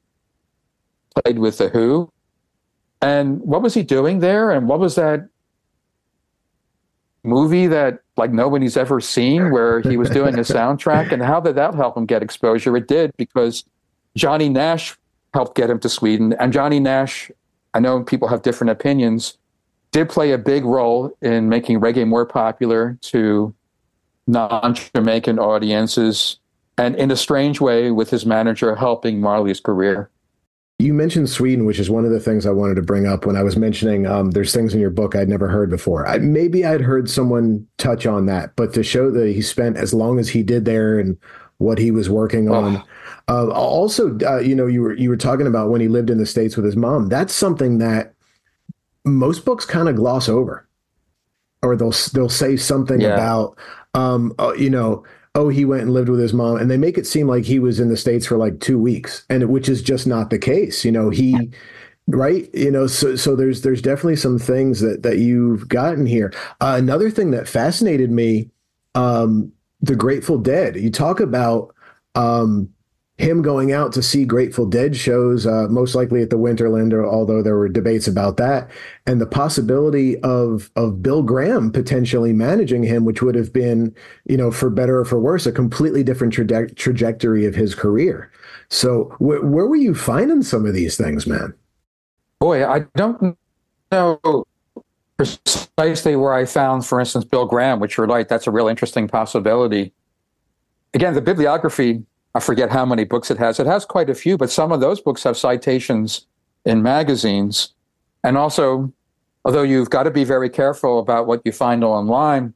played 1.15 1.39
with 1.39 1.59
The 1.59 1.69
Who. 1.69 2.13
And 3.01 3.41
what 3.41 3.63
was 3.63 3.75
he 3.75 3.83
doing 3.83 4.21
there? 4.21 4.51
And 4.51 4.69
what 4.69 4.81
was 4.81 4.95
that 4.95 5.29
movie 7.23 7.67
that 7.67 8.01
like 8.17 8.33
nobody's 8.33 8.77
ever 8.77 9.01
seen 9.01 9.51
where 9.51 9.81
he 9.81 9.97
was 9.97 10.09
doing 10.11 10.35
a 10.37 10.43
soundtrack? 10.43 11.13
And 11.13 11.23
how 11.23 11.41
did 11.41 11.57
that 11.57 11.75
help 11.75 11.97
him 11.97 12.07
get 12.07 12.23
exposure? 12.23 12.77
It 12.77 12.89
did 12.89 13.13
because 13.17 13.65
johnny 14.17 14.49
nash 14.49 14.97
helped 15.35 15.57
get 15.57 15.69
him 15.69 15.79
to 15.81 15.89
sweden. 15.89 16.33
And 16.41 16.53
johnny 16.53 16.81
nash 16.81 17.31
i 17.75 17.81
know 17.81 18.03
people 18.03 18.29
have 18.29 18.43
different 18.43 18.71
opinions 18.71 19.37
did 19.93 20.09
play 20.09 20.33
a 20.33 20.39
big 20.39 20.65
role 20.65 21.17
in 21.23 21.49
making 21.49 21.81
reggae 21.81 22.07
more 22.07 22.27
popular 22.27 22.99
to 23.03 23.55
non-jamaican 24.27 25.39
audiences 25.39 26.39
and 26.79 26.97
in 26.97 27.11
a 27.11 27.17
strange 27.17 27.61
way 27.61 27.91
with 27.91 28.11
his 28.11 28.27
manager 28.27 28.75
helping 28.75 29.21
marley's 29.21 29.61
career 29.61 30.11
you 30.79 30.93
mentioned 30.93 31.31
Sweden, 31.31 31.65
which 31.65 31.79
is 31.79 31.89
one 31.89 32.05
of 32.05 32.11
the 32.11 32.21
things 32.21 32.45
I 32.45 32.51
wanted 32.51 32.75
to 32.75 32.83
bring 32.83 33.07
up 33.07 33.25
when 33.25 33.37
I 33.37 33.43
was 33.43 33.57
mentioning 33.57 34.07
um, 34.07 34.33
there's 34.33 34.53
things 34.53 34.75
in 34.75 34.81
your 34.81 34.91
book 34.91 35.17
I'd 35.17 35.29
never 35.29 35.49
heard 35.49 35.71
before. 35.71 36.07
I, 36.07 36.19
maybe 36.19 36.67
I'd 36.67 36.83
heard 36.83 37.09
someone 37.09 37.67
touch 37.79 38.05
on 38.07 38.27
that, 38.27 38.55
but 38.57 38.75
to 38.75 38.83
show 38.83 39.11
that 39.11 39.33
he 39.33 39.41
spent 39.41 39.79
as 39.79 39.95
long 39.95 40.19
as 40.19 40.29
he 40.29 40.43
did 40.43 40.67
there 40.67 40.99
and 40.99 41.17
what 41.59 41.79
he 41.79 41.91
was 41.91 42.11
working 42.11 42.51
on. 42.51 42.77
Oh. 42.77 42.85
Uh, 43.29 43.51
also, 43.51 44.19
uh, 44.21 44.39
you 44.39 44.55
know, 44.55 44.67
you 44.67 44.83
were 44.83 44.95
you 44.95 45.09
were 45.09 45.17
talking 45.17 45.47
about 45.47 45.71
when 45.71 45.81
he 45.81 45.89
lived 45.89 46.11
in 46.11 46.19
the 46.19 46.27
states 46.27 46.57
with 46.57 46.65
his 46.65 46.77
mom. 46.77 47.09
That's 47.09 47.33
something 47.33 47.79
that 47.79 48.15
most 49.05 49.45
books 49.45 49.65
kind 49.65 49.89
of 49.89 49.97
gloss 49.97 50.29
over, 50.29 50.69
or 51.63 51.75
they'll 51.75 51.95
they'll 52.13 52.29
say 52.29 52.57
something 52.57 53.01
yeah. 53.01 53.15
about, 53.15 53.59
um, 53.95 54.35
uh, 54.39 54.53
you 54.53 54.71
know, 54.71 55.05
oh, 55.37 55.49
he 55.49 55.65
went 55.65 55.83
and 55.83 55.93
lived 55.93 56.09
with 56.09 56.19
his 56.19 56.33
mom, 56.33 56.57
and 56.57 56.71
they 56.71 56.77
make 56.77 56.99
it 56.99 57.07
seem 57.07 57.29
like 57.29 57.45
he 57.45 57.59
was 57.59 57.79
in 57.79 57.89
the 57.89 57.97
states 57.97 58.27
for 58.27 58.37
like 58.37 58.59
two 58.59 58.79
weeks, 58.79 59.25
and 59.31 59.49
which 59.49 59.69
is 59.69 59.83
just 59.83 60.07
not 60.07 60.31
the 60.31 60.39
case. 60.39 60.85
You 60.85 60.91
know, 60.91 61.11
he. 61.11 61.53
Right, 62.09 62.49
you 62.55 62.71
know, 62.71 62.87
so 62.87 63.17
so 63.17 63.35
there's 63.35 63.63
there's 63.63 63.83
definitely 63.83 64.15
some 64.15 64.39
things 64.39 64.79
that 64.79 65.03
that 65.03 65.19
you've 65.19 65.67
gotten 65.67 66.07
here. 66.07 66.33
Uh, 66.61 66.77
another 66.79 67.11
thing 67.11 67.33
that 67.33 67.49
fascinated 67.49 68.13
me, 68.13 68.49
um, 68.95 69.51
the 69.81 69.97
Grateful 69.97 70.39
Dead. 70.39 70.77
You 70.77 70.89
talk 70.89 71.19
about 71.19 71.75
um, 72.15 72.69
him 73.19 73.41
going 73.41 73.73
out 73.73 73.93
to 73.95 74.03
see 74.03 74.27
Grateful 74.27 74.67
Dead 74.67 74.95
shows, 74.95 75.47
uh, 75.47 75.67
most 75.71 75.95
likely 75.95 76.21
at 76.21 76.29
the 76.29 76.39
Winterland, 76.39 76.93
although 76.93 77.43
there 77.43 77.57
were 77.57 77.69
debates 77.69 78.07
about 78.07 78.37
that, 78.37 78.71
and 79.07 79.21
the 79.21 79.27
possibility 79.27 80.21
of 80.21 80.71
of 80.77 81.03
Bill 81.03 81.23
Graham 81.23 81.71
potentially 81.71 82.33
managing 82.33 82.83
him, 82.83 83.05
which 83.05 83.23
would 83.23 83.35
have 83.35 83.53
been, 83.53 83.95
you 84.27 84.37
know, 84.37 84.51
for 84.51 84.69
better 84.69 85.01
or 85.01 85.05
for 85.05 85.19
worse, 85.19 85.47
a 85.47 85.53
completely 85.53 86.05
different 86.05 86.35
traje- 86.35 86.77
trajectory 86.77 87.47
of 87.47 87.55
his 87.55 87.75
career. 87.75 88.31
So, 88.69 89.05
wh- 89.19 89.43
where 89.45 89.67
were 89.67 89.77
you 89.77 89.95
finding 89.95 90.43
some 90.43 90.67
of 90.67 90.75
these 90.75 90.97
things, 90.97 91.27
man? 91.27 91.55
Boy, 92.39 92.69
I 92.69 92.81
don't 92.97 93.39
know 93.91 94.45
precisely 95.17 96.17
where 96.17 96.35
I 96.35 96.45
found, 96.45 96.85
for 96.85 97.01
instance, 97.01 97.25
Bill 97.25 97.47
Graham, 97.47 97.81
which 97.81 97.97
you're 97.97 98.07
right, 98.07 98.29
that's 98.29 98.47
a 98.47 98.51
real 98.51 98.69
interesting 98.69 99.09
possibility. 99.09 99.95
Again, 100.93 101.15
the 101.15 101.23
bibliography 101.23 102.05
I 102.37 102.41
forget 102.41 102.71
how 102.71 102.85
many 102.85 103.05
books 103.05 103.31
it 103.31 103.39
has. 103.39 103.59
It 103.59 103.67
has 103.67 103.87
quite 103.87 104.11
a 104.11 104.15
few, 104.15 104.37
but 104.37 104.51
some 104.51 104.71
of 104.71 104.81
those 104.81 105.01
books 105.01 105.23
have 105.23 105.39
citations 105.39 106.27
in 106.67 106.83
magazines. 106.83 107.73
And 108.23 108.37
also, 108.37 108.93
although 109.47 109.63
you've 109.63 109.89
got 109.89 110.03
to 110.03 110.11
be 110.11 110.23
very 110.23 110.51
careful 110.51 110.99
about 110.99 111.27
what 111.27 111.41
you 111.47 111.53
find 111.53 111.83
online, 111.83 112.53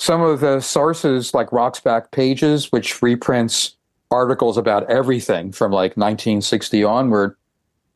some 0.00 0.20
of 0.20 0.40
the 0.40 0.58
sources 0.58 1.32
like 1.32 1.52
Rock's 1.52 1.78
Back 1.78 2.10
Pages, 2.10 2.72
which 2.72 3.00
reprints 3.02 3.76
articles 4.10 4.58
about 4.58 4.90
everything 4.90 5.52
from 5.52 5.70
like 5.70 5.96
1960 5.96 6.82
onward, 6.82 7.36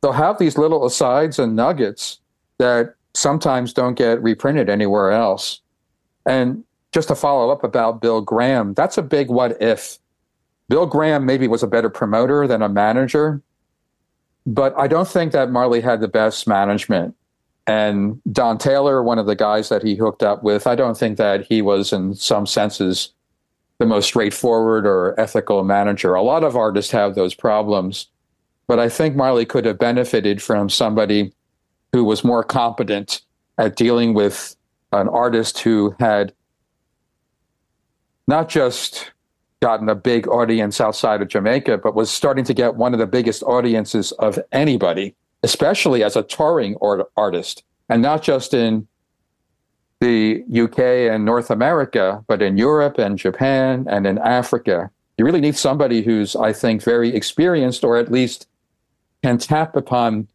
they'll 0.01 0.13
have 0.13 0.39
these 0.39 0.57
little 0.57 0.85
asides 0.85 1.37
and 1.37 1.53
nuggets 1.53 2.21
that 2.59 2.95
sometimes 3.13 3.73
don't 3.73 3.95
get 3.95 4.23
reprinted 4.23 4.69
anywhere 4.69 5.11
else. 5.11 5.59
And 6.25 6.63
just 6.93 7.09
to 7.09 7.15
follow 7.15 7.51
up 7.51 7.65
about 7.65 7.99
Bill 7.99 8.21
Graham, 8.21 8.73
that's 8.73 8.97
a 8.97 9.03
big 9.03 9.27
what 9.27 9.61
if 9.61 9.99
Bill 10.69 10.85
Graham 10.85 11.25
maybe 11.25 11.47
was 11.47 11.63
a 11.63 11.67
better 11.67 11.89
promoter 11.89 12.47
than 12.47 12.61
a 12.61 12.69
manager, 12.69 13.41
but 14.45 14.73
I 14.77 14.87
don't 14.87 15.07
think 15.07 15.31
that 15.33 15.51
Marley 15.51 15.81
had 15.81 15.99
the 15.99 16.07
best 16.07 16.47
management. 16.47 17.15
And 17.67 18.21
Don 18.31 18.57
Taylor, 18.57 19.03
one 19.03 19.19
of 19.19 19.25
the 19.25 19.35
guys 19.35 19.69
that 19.69 19.83
he 19.83 19.95
hooked 19.95 20.23
up 20.23 20.43
with, 20.43 20.65
I 20.65 20.75
don't 20.75 20.97
think 20.97 21.17
that 21.17 21.45
he 21.45 21.61
was, 21.61 21.91
in 21.91 22.15
some 22.15 22.45
senses, 22.45 23.13
the 23.79 23.85
most 23.85 24.05
straightforward 24.05 24.85
or 24.85 25.19
ethical 25.19 25.63
manager. 25.63 26.13
A 26.13 26.21
lot 26.21 26.43
of 26.43 26.55
artists 26.55 26.91
have 26.91 27.15
those 27.15 27.33
problems, 27.33 28.07
but 28.67 28.79
I 28.79 28.89
think 28.89 29.15
Marley 29.15 29.45
could 29.45 29.65
have 29.65 29.79
benefited 29.79 30.41
from 30.41 30.69
somebody 30.69 31.33
who 31.93 32.03
was 32.03 32.23
more 32.23 32.43
competent 32.43 33.21
at 33.57 33.75
dealing 33.75 34.13
with 34.13 34.55
an 34.91 35.07
artist 35.07 35.59
who 35.59 35.95
had 35.99 36.33
not 38.27 38.49
just 38.49 39.11
gotten 39.61 39.89
a 39.89 39.95
big 39.95 40.27
audience 40.27 40.79
outside 40.79 41.21
of 41.21 41.27
Jamaica, 41.27 41.79
but 41.79 41.95
was 41.95 42.09
starting 42.09 42.45
to 42.45 42.53
get 42.53 42.75
one 42.75 42.93
of 42.93 42.99
the 42.99 43.07
biggest 43.07 43.43
audiences 43.43 44.11
of 44.13 44.39
anybody, 44.51 45.15
especially 45.43 46.03
as 46.03 46.15
a 46.15 46.23
touring 46.23 46.75
artist, 47.17 47.63
and 47.89 48.01
not 48.01 48.23
just 48.23 48.53
in 48.53 48.87
the 49.99 50.43
UK 50.49 50.79
and 51.13 51.25
North 51.25 51.51
America, 51.51 52.23
but 52.27 52.41
in 52.41 52.57
Europe 52.57 52.97
and 52.97 53.17
Japan 53.17 53.85
and 53.89 54.07
in 54.07 54.17
Africa. 54.19 54.89
You 55.17 55.25
really 55.25 55.41
need 55.41 55.57
somebody 55.57 56.01
who's, 56.01 56.37
I 56.37 56.53
think, 56.53 56.81
very 56.81 57.13
experienced 57.13 57.83
or 57.83 57.97
at 57.97 58.09
least 58.09 58.47
can 59.21 59.37
tap 59.37 59.75
upon 59.75 60.29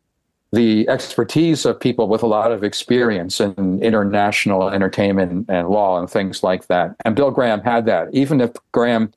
the 0.54 0.88
expertise 0.88 1.64
of 1.64 1.80
people 1.80 2.08
with 2.08 2.22
a 2.22 2.26
lot 2.26 2.52
of 2.52 2.62
experience 2.62 3.40
in 3.40 3.82
international 3.82 4.70
entertainment 4.70 5.46
and 5.48 5.68
law 5.68 5.98
and 5.98 6.08
things 6.08 6.42
like 6.42 6.68
that. 6.68 6.94
And 7.04 7.16
Bill 7.16 7.30
Graham 7.30 7.60
had 7.60 7.86
that. 7.86 8.08
Even 8.12 8.40
if 8.40 8.52
Graham 8.72 9.12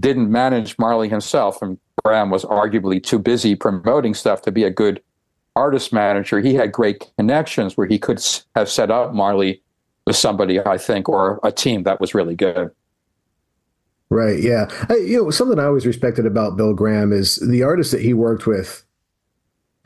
didn't 0.00 0.30
manage 0.30 0.78
Marley 0.78 1.08
himself, 1.08 1.60
and 1.60 1.78
Graham 2.04 2.30
was 2.30 2.44
arguably 2.44 3.02
too 3.02 3.18
busy 3.18 3.56
promoting 3.56 4.14
stuff 4.14 4.42
to 4.42 4.52
be 4.52 4.64
a 4.64 4.70
good 4.70 5.02
artist 5.56 5.92
manager, 5.92 6.40
he 6.40 6.54
had 6.54 6.70
great 6.70 7.10
connections 7.18 7.76
where 7.76 7.86
he 7.86 7.98
could 7.98 8.24
have 8.54 8.68
set 8.68 8.90
up 8.90 9.12
Marley 9.12 9.62
with 10.06 10.16
somebody, 10.16 10.60
I 10.60 10.78
think, 10.78 11.08
or 11.08 11.40
a 11.42 11.50
team 11.50 11.82
that 11.82 12.00
was 12.00 12.14
really 12.14 12.36
good. 12.36 12.70
Right. 14.08 14.40
Yeah. 14.40 14.68
I, 14.88 14.96
you 14.96 15.20
know, 15.20 15.30
something 15.30 15.58
I 15.58 15.64
always 15.64 15.84
respected 15.84 16.26
about 16.26 16.56
Bill 16.56 16.74
Graham 16.74 17.12
is 17.12 17.36
the 17.36 17.64
artists 17.64 17.90
that 17.92 18.02
he 18.02 18.14
worked 18.14 18.46
with 18.46 18.85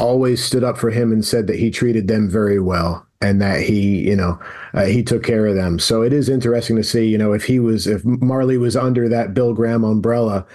always 0.01 0.43
stood 0.43 0.65
up 0.65 0.79
for 0.79 0.91
him 0.91 1.13
and 1.13 1.25
said 1.25 1.47
that 1.47 1.59
he 1.59 1.71
treated 1.71 2.09
them 2.09 2.29
very 2.29 2.59
well 2.59 3.07
and 3.21 3.41
that 3.41 3.61
he, 3.61 4.09
you 4.09 4.17
know, 4.17 4.41
uh, 4.73 4.87
he 4.87 5.03
took 5.03 5.23
care 5.23 5.47
of 5.47 5.55
them. 5.55 5.79
So 5.79 6.03
it 6.03 6.13
is 6.13 6.29
interesting 6.29 6.77
to 6.77 6.83
see, 6.83 7.07
you 7.07 7.19
know, 7.19 7.35
if 7.35 7.45
he 7.45 7.61
was, 7.61 7.87
if 7.87 8.03
Marley 8.05 8.57
was 8.57 8.77
under 8.77 9.09
that 9.11 9.35
Bill 9.35 9.53
Graham 9.53 9.85
umbrella, 9.85 10.47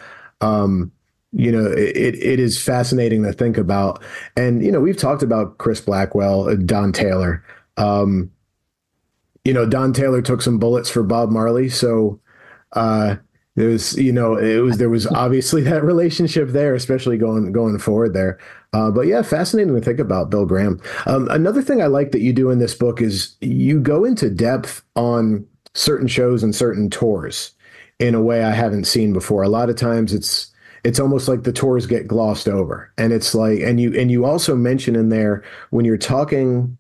um, 0.42 0.92
you 1.32 1.52
know, 1.52 1.72
it, 1.72 2.16
it 2.16 2.40
is 2.40 2.62
fascinating 2.62 3.22
to 3.24 3.34
think 3.34 3.58
about. 3.58 4.02
And, 4.36 4.66
you 4.66 4.72
know, 4.72 4.80
we've 4.80 4.98
talked 4.98 5.22
about 5.22 5.60
Chris 5.60 5.80
Blackwell, 5.80 6.50
uh, 6.50 6.56
Don 6.56 6.92
Taylor. 6.92 7.44
Um, 7.78 8.32
you 9.44 9.54
know, 9.54 9.68
Don 9.68 9.94
Taylor 9.94 10.24
took 10.24 10.42
some 10.42 10.58
bullets 10.58 10.90
for 10.90 11.04
Bob 11.04 11.30
Marley. 11.30 11.70
So, 11.70 12.20
uh, 12.72 13.18
there 13.56 13.70
was, 13.70 13.98
you 13.98 14.12
know, 14.12 14.38
it 14.38 14.60
was 14.60 14.78
there 14.78 14.90
was 14.90 15.08
obviously 15.08 15.62
that 15.64 15.84
relationship 15.84 16.50
there, 16.50 16.76
especially 16.76 17.18
going 17.18 17.52
going 17.52 17.78
forward 17.80 18.14
there. 18.14 18.40
Uh, 18.76 18.92
but 18.92 19.08
yeah, 19.08 19.22
fascinating 19.22 19.74
to 19.74 19.80
think 19.80 20.00
about 20.00 20.30
Bill 20.30 20.46
Graham. 20.46 20.82
Um, 21.06 21.30
another 21.30 21.62
thing 21.62 21.82
I 21.82 21.86
like 21.86 22.12
that 22.12 22.20
you 22.20 22.34
do 22.34 22.50
in 22.50 22.60
this 22.60 22.76
book 22.76 23.02
is 23.02 23.38
you 23.40 23.80
go 23.80 24.04
into 24.04 24.30
depth 24.30 24.84
on 24.98 25.48
certain 25.76 26.10
shows 26.10 26.44
and 26.44 26.54
certain 26.54 26.90
tours 26.90 27.54
in 28.00 28.14
a 28.16 28.22
way 28.22 28.44
I 28.44 28.52
haven't 28.52 28.84
seen 28.84 29.14
before. 29.14 29.44
A 29.44 29.50
lot 29.50 29.70
of 29.70 29.78
times 29.78 30.14
it's 30.14 30.52
it's 30.84 31.00
almost 31.00 31.30
like 31.30 31.44
the 31.44 31.54
tours 31.54 31.88
get 31.88 32.06
glossed 32.06 32.50
over, 32.50 32.92
and 32.98 33.14
it's 33.14 33.34
like 33.34 33.62
and 33.62 33.80
you 33.80 33.98
and 33.98 34.12
you 34.12 34.26
also 34.26 34.58
mention 34.58 34.98
in 34.98 35.08
there 35.08 35.42
when 35.70 35.86
you're 35.86 35.98
talking 35.98 36.78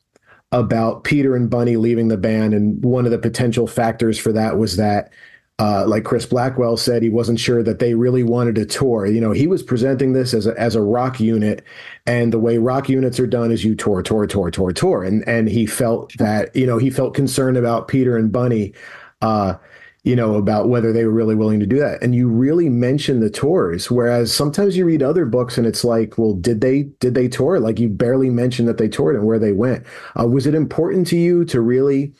about 0.51 1.05
Peter 1.05 1.33
and 1.33 1.49
Bunny 1.49 1.77
leaving 1.77 2.09
the 2.09 2.17
band, 2.17 2.53
and 2.53 2.83
one 2.83 3.05
of 3.05 3.11
the 3.11 3.17
potential 3.17 3.67
factors 3.67 4.19
for 4.19 4.33
that 4.33 4.57
was 4.57 4.75
that 4.75 5.13
uh, 5.57 5.85
like 5.87 6.03
Chris 6.03 6.25
Blackwell 6.25 6.75
said, 6.75 7.01
he 7.01 7.09
wasn't 7.09 7.39
sure 7.39 7.63
that 7.63 7.79
they 7.79 7.93
really 7.93 8.23
wanted 8.23 8.57
a 8.57 8.65
tour. 8.65 9.05
You 9.05 9.21
know, 9.21 9.31
he 9.31 9.47
was 9.47 9.63
presenting 9.63 10.11
this 10.11 10.33
as 10.33 10.47
a, 10.47 10.59
as 10.59 10.75
a 10.75 10.81
rock 10.81 11.19
unit, 11.21 11.63
and 12.05 12.33
the 12.33 12.39
way 12.39 12.57
rock 12.57 12.89
units 12.89 13.19
are 13.21 13.27
done 13.27 13.51
is 13.51 13.63
you 13.63 13.73
tour, 13.73 14.01
tour, 14.01 14.27
tour, 14.27 14.51
tour, 14.51 14.73
tour, 14.73 15.03
and 15.03 15.25
and 15.27 15.47
he 15.47 15.65
felt 15.65 16.11
that 16.17 16.53
you 16.55 16.67
know 16.67 16.77
he 16.77 16.89
felt 16.89 17.13
concerned 17.13 17.55
about 17.55 17.87
Peter 17.87 18.17
and 18.17 18.33
Bunny, 18.33 18.73
uh, 19.21 19.55
you 20.03 20.13
know, 20.13 20.35
about 20.35 20.67
whether 20.67 20.91
they 20.91 21.05
were 21.05 21.11
really 21.11 21.35
willing 21.35 21.61
to 21.61 21.65
do 21.65 21.79
that. 21.79 22.03
And 22.03 22.13
you 22.13 22.27
really 22.27 22.67
mention 22.67 23.21
the 23.21 23.29
tours, 23.29 23.89
whereas 23.89 24.33
sometimes 24.33 24.75
you 24.75 24.85
read 24.85 25.01
other 25.01 25.25
books 25.25 25.57
and 25.57 25.65
it's 25.65 25.85
like, 25.85 26.17
well, 26.17 26.33
did 26.33 26.59
they 26.59 26.83
did 26.99 27.15
they 27.15 27.29
tour? 27.29 27.61
Like 27.61 27.79
you 27.79 27.87
barely 27.87 28.29
mentioned 28.29 28.67
that 28.67 28.77
they 28.77 28.89
toured 28.89 29.15
and 29.15 29.25
where 29.25 29.39
they 29.39 29.53
went. 29.53 29.85
Uh, 30.19 30.27
was 30.27 30.47
it 30.47 30.53
important 30.53 31.07
to 31.07 31.17
you 31.17 31.45
to 31.45 31.61
really 31.61 32.13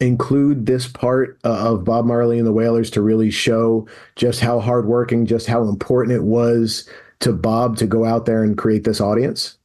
include 0.00 0.66
this 0.66 0.86
part 0.86 1.38
of 1.44 1.84
Bob 1.84 2.04
Marley 2.04 2.38
and 2.38 2.46
the 2.46 2.52
Wailers 2.52 2.90
to 2.92 3.02
really 3.02 3.30
show 3.30 3.86
just 4.16 4.40
how 4.40 4.60
hardworking, 4.60 5.26
just 5.26 5.46
how 5.46 5.64
important 5.64 6.14
it 6.14 6.24
was 6.24 6.88
to 7.20 7.32
Bob 7.32 7.76
to 7.78 7.86
go 7.86 8.04
out 8.04 8.26
there 8.26 8.44
and 8.44 8.56
create 8.56 8.84
this 8.84 9.00
audience? 9.00 9.58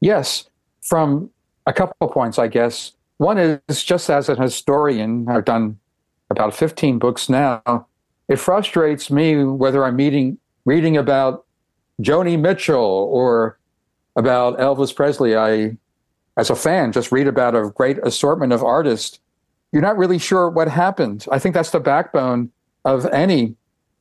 Yes, 0.00 0.44
from 0.82 1.30
a 1.66 1.72
couple 1.72 1.96
of 2.06 2.12
points, 2.12 2.38
I 2.38 2.48
guess. 2.48 2.92
One 3.16 3.38
is 3.38 3.82
just 3.82 4.10
as 4.10 4.28
an 4.28 4.40
historian, 4.40 5.26
I've 5.28 5.46
done 5.46 5.78
about 6.28 6.54
15 6.54 6.98
books 6.98 7.30
now. 7.30 7.86
It 8.28 8.36
frustrates 8.36 9.10
me 9.10 9.42
whether 9.44 9.84
I'm 9.84 9.96
meeting, 9.96 10.36
reading 10.66 10.98
about 10.98 11.46
Joni 12.02 12.38
Mitchell 12.38 13.08
or 13.10 13.58
about 14.16 14.58
Elvis 14.58 14.94
Presley. 14.94 15.34
I 15.34 15.78
as 16.36 16.50
a 16.50 16.56
fan, 16.56 16.92
just 16.92 17.12
read 17.12 17.26
about 17.26 17.54
a 17.54 17.70
great 17.70 17.98
assortment 18.02 18.52
of 18.52 18.62
artists, 18.62 19.18
you're 19.72 19.82
not 19.82 19.96
really 19.96 20.18
sure 20.18 20.48
what 20.50 20.68
happened. 20.68 21.26
I 21.30 21.38
think 21.38 21.54
that's 21.54 21.70
the 21.70 21.80
backbone 21.80 22.50
of 22.84 23.06
any 23.06 23.56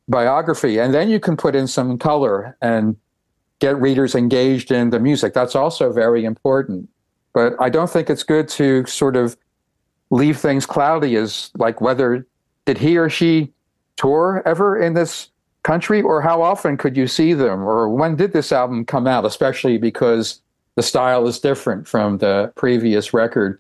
biography. 0.07 0.77
And 0.77 0.93
then 0.93 1.09
you 1.09 1.19
can 1.19 1.37
put 1.37 1.55
in 1.55 1.67
some 1.67 1.97
color 1.97 2.55
and 2.61 2.95
get 3.59 3.79
readers 3.79 4.15
engaged 4.15 4.71
in 4.71 4.89
the 4.89 4.99
music. 4.99 5.33
That's 5.33 5.55
also 5.55 5.91
very 5.91 6.25
important. 6.25 6.89
But 7.33 7.55
I 7.59 7.69
don't 7.69 7.89
think 7.89 8.09
it's 8.09 8.23
good 8.23 8.47
to 8.49 8.85
sort 8.85 9.15
of 9.15 9.37
leave 10.11 10.37
things 10.37 10.65
cloudy 10.65 11.15
as 11.15 11.51
like 11.55 11.81
whether 11.81 12.27
did 12.65 12.77
he 12.77 12.97
or 12.97 13.09
she 13.09 13.51
tour 13.97 14.43
ever 14.45 14.79
in 14.79 14.93
this 14.93 15.29
country 15.63 16.01
or 16.01 16.21
how 16.21 16.41
often 16.41 16.77
could 16.77 16.95
you 16.95 17.07
see 17.07 17.33
them 17.33 17.63
or 17.63 17.89
when 17.89 18.15
did 18.15 18.33
this 18.33 18.51
album 18.51 18.85
come 18.85 19.07
out 19.07 19.25
especially 19.25 19.79
because 19.79 20.41
the 20.75 20.83
style 20.83 21.27
is 21.27 21.39
different 21.39 21.87
from 21.87 22.17
the 22.19 22.51
previous 22.55 23.13
record. 23.13 23.59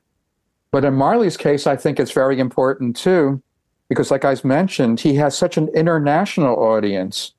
But 0.71 0.85
in 0.85 0.93
Marley's 0.93 1.37
case, 1.37 1.65
I 1.65 1.75
think 1.75 1.99
it's 1.99 2.11
very 2.11 2.39
important 2.39 2.95
too, 2.95 3.41
because 3.87 4.11
like 4.11 4.25
I 4.25 4.35
mentioned, 4.43 4.99
he 4.99 5.15
has 5.15 5.37
such 5.37 5.57
an 5.57 5.69
international 5.69 6.55
audience 6.55 7.33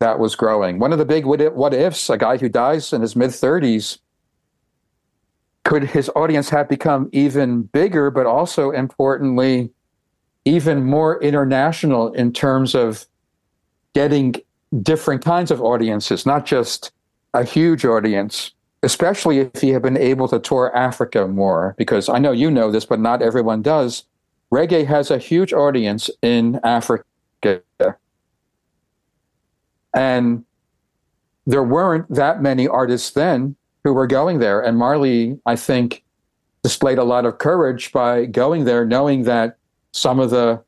that 0.00 0.18
was 0.18 0.34
growing. 0.34 0.80
One 0.80 0.92
of 0.92 0.98
the 0.98 1.04
big 1.04 1.24
what 1.24 1.74
ifs, 1.74 2.10
a 2.10 2.18
guy 2.18 2.36
who 2.36 2.48
dies 2.48 2.92
in 2.92 3.02
his 3.02 3.14
mid 3.14 3.30
30s, 3.30 3.98
could 5.64 5.84
his 5.84 6.10
audience 6.16 6.50
have 6.50 6.68
become 6.68 7.08
even 7.12 7.62
bigger, 7.62 8.10
but 8.10 8.26
also 8.26 8.72
importantly, 8.72 9.70
even 10.44 10.84
more 10.84 11.22
international 11.22 12.12
in 12.14 12.32
terms 12.32 12.74
of 12.74 13.06
getting 13.94 14.34
different 14.82 15.24
kinds 15.24 15.52
of 15.52 15.60
audiences, 15.60 16.26
not 16.26 16.46
just 16.46 16.90
a 17.34 17.44
huge 17.44 17.84
audience, 17.84 18.52
especially 18.82 19.38
if 19.38 19.60
he 19.60 19.70
had 19.70 19.82
been 19.82 19.96
able 19.96 20.28
to 20.28 20.38
tour 20.38 20.74
Africa 20.74 21.28
more, 21.28 21.74
because 21.78 22.08
I 22.08 22.18
know 22.18 22.32
you 22.32 22.50
know 22.50 22.70
this, 22.70 22.84
but 22.84 23.00
not 23.00 23.22
everyone 23.22 23.62
does. 23.62 24.04
Reggae 24.52 24.86
has 24.86 25.10
a 25.10 25.18
huge 25.18 25.52
audience 25.52 26.10
in 26.20 26.60
Africa. 26.64 27.04
And 29.94 30.44
there 31.46 31.62
weren't 31.62 32.08
that 32.12 32.42
many 32.42 32.66
artists 32.66 33.10
then 33.10 33.56
who 33.84 33.92
were 33.92 34.06
going 34.06 34.38
there. 34.38 34.60
And 34.60 34.78
Marley, 34.78 35.38
I 35.46 35.56
think, 35.56 36.02
displayed 36.62 36.98
a 36.98 37.04
lot 37.04 37.24
of 37.24 37.38
courage 37.38 37.92
by 37.92 38.26
going 38.26 38.64
there, 38.64 38.84
knowing 38.84 39.24
that 39.24 39.56
some 39.92 40.20
of 40.20 40.30
the 40.30 40.62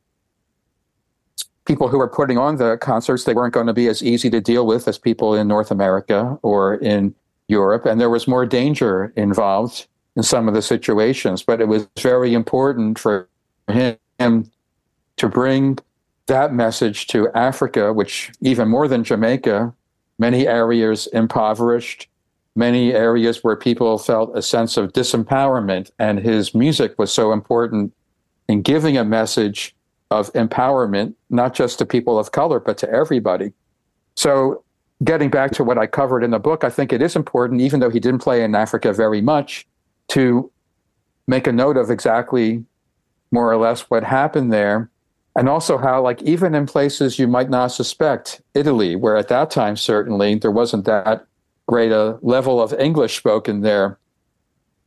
people 1.65 1.87
who 1.87 1.97
were 1.97 2.07
putting 2.07 2.37
on 2.37 2.57
the 2.57 2.77
concerts, 2.77 3.23
they 3.23 3.33
weren't 3.33 3.53
going 3.53 3.67
to 3.67 3.73
be 3.73 3.87
as 3.87 4.03
easy 4.03 4.29
to 4.29 4.39
deal 4.39 4.67
with 4.67 4.87
as 4.87 4.97
people 4.97 5.33
in 5.33 5.47
North 5.47 5.71
America 5.71 6.37
or 6.43 6.75
in 6.75 7.15
Europe, 7.47 7.85
and 7.85 7.99
there 8.01 8.09
was 8.09 8.27
more 8.27 8.45
danger 8.45 9.13
involved 9.15 9.87
in 10.15 10.23
some 10.23 10.47
of 10.47 10.53
the 10.53 10.61
situations. 10.61 11.43
But 11.43 11.61
it 11.61 11.67
was 11.67 11.87
very 11.99 12.33
important 12.33 12.97
for 12.97 13.29
him 13.67 14.51
to 15.17 15.29
bring 15.29 15.77
that 16.27 16.53
message 16.53 17.07
to 17.07 17.29
Africa, 17.35 17.93
which 17.93 18.31
even 18.41 18.67
more 18.67 18.87
than 18.87 19.03
Jamaica, 19.03 19.73
many 20.17 20.47
areas 20.47 21.07
impoverished, 21.07 22.07
many 22.55 22.93
areas 22.93 23.43
where 23.43 23.55
people 23.55 23.97
felt 23.97 24.35
a 24.35 24.41
sense 24.41 24.77
of 24.77 24.93
disempowerment. 24.93 25.91
And 25.99 26.19
his 26.19 26.55
music 26.55 26.97
was 26.97 27.11
so 27.11 27.31
important 27.31 27.93
in 28.47 28.61
giving 28.61 28.97
a 28.97 29.03
message 29.03 29.75
of 30.09 30.31
empowerment, 30.33 31.13
not 31.29 31.53
just 31.53 31.77
to 31.79 31.85
people 31.85 32.17
of 32.17 32.31
color, 32.31 32.59
but 32.59 32.77
to 32.79 32.89
everybody. 32.89 33.53
So 34.15 34.63
getting 35.03 35.29
back 35.29 35.51
to 35.51 35.63
what 35.63 35.77
I 35.77 35.87
covered 35.87 36.23
in 36.23 36.31
the 36.31 36.39
book, 36.39 36.63
I 36.63 36.69
think 36.69 36.93
it 36.93 37.01
is 37.01 37.15
important, 37.15 37.61
even 37.61 37.79
though 37.79 37.89
he 37.89 37.99
didn't 37.99 38.21
play 38.21 38.43
in 38.43 38.55
Africa 38.55 38.93
very 38.93 39.21
much, 39.21 39.67
to 40.09 40.51
make 41.27 41.47
a 41.47 41.51
note 41.51 41.77
of 41.77 41.89
exactly 41.89 42.63
more 43.31 43.51
or 43.51 43.57
less 43.57 43.81
what 43.89 44.03
happened 44.03 44.53
there. 44.53 44.89
And 45.37 45.49
also 45.49 45.77
how, 45.77 46.01
like, 46.01 46.21
even 46.21 46.55
in 46.55 46.65
places 46.65 47.19
you 47.19 47.27
might 47.27 47.49
not 47.49 47.67
suspect, 47.67 48.41
Italy, 48.53 48.95
where 48.95 49.17
at 49.17 49.27
that 49.27 49.51
time 49.51 49.75
certainly 49.75 50.35
there 50.35 50.51
wasn't 50.51 50.85
that 50.85 51.25
great 51.67 51.91
a 51.91 52.17
level 52.21 52.61
of 52.61 52.73
English 52.73 53.17
spoken 53.17 53.61
there, 53.61 53.99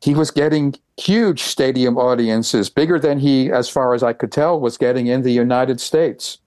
he 0.00 0.14
was 0.14 0.30
getting 0.30 0.74
huge 0.96 1.42
stadium 1.42 1.98
audiences, 1.98 2.70
bigger 2.70 2.98
than 2.98 3.18
he, 3.18 3.50
as 3.50 3.68
far 3.68 3.94
as 3.94 4.02
I 4.02 4.12
could 4.12 4.32
tell, 4.32 4.58
was 4.58 4.78
getting 4.78 5.08
in 5.08 5.22
the 5.22 5.32
United 5.32 5.80
States. 5.80 6.38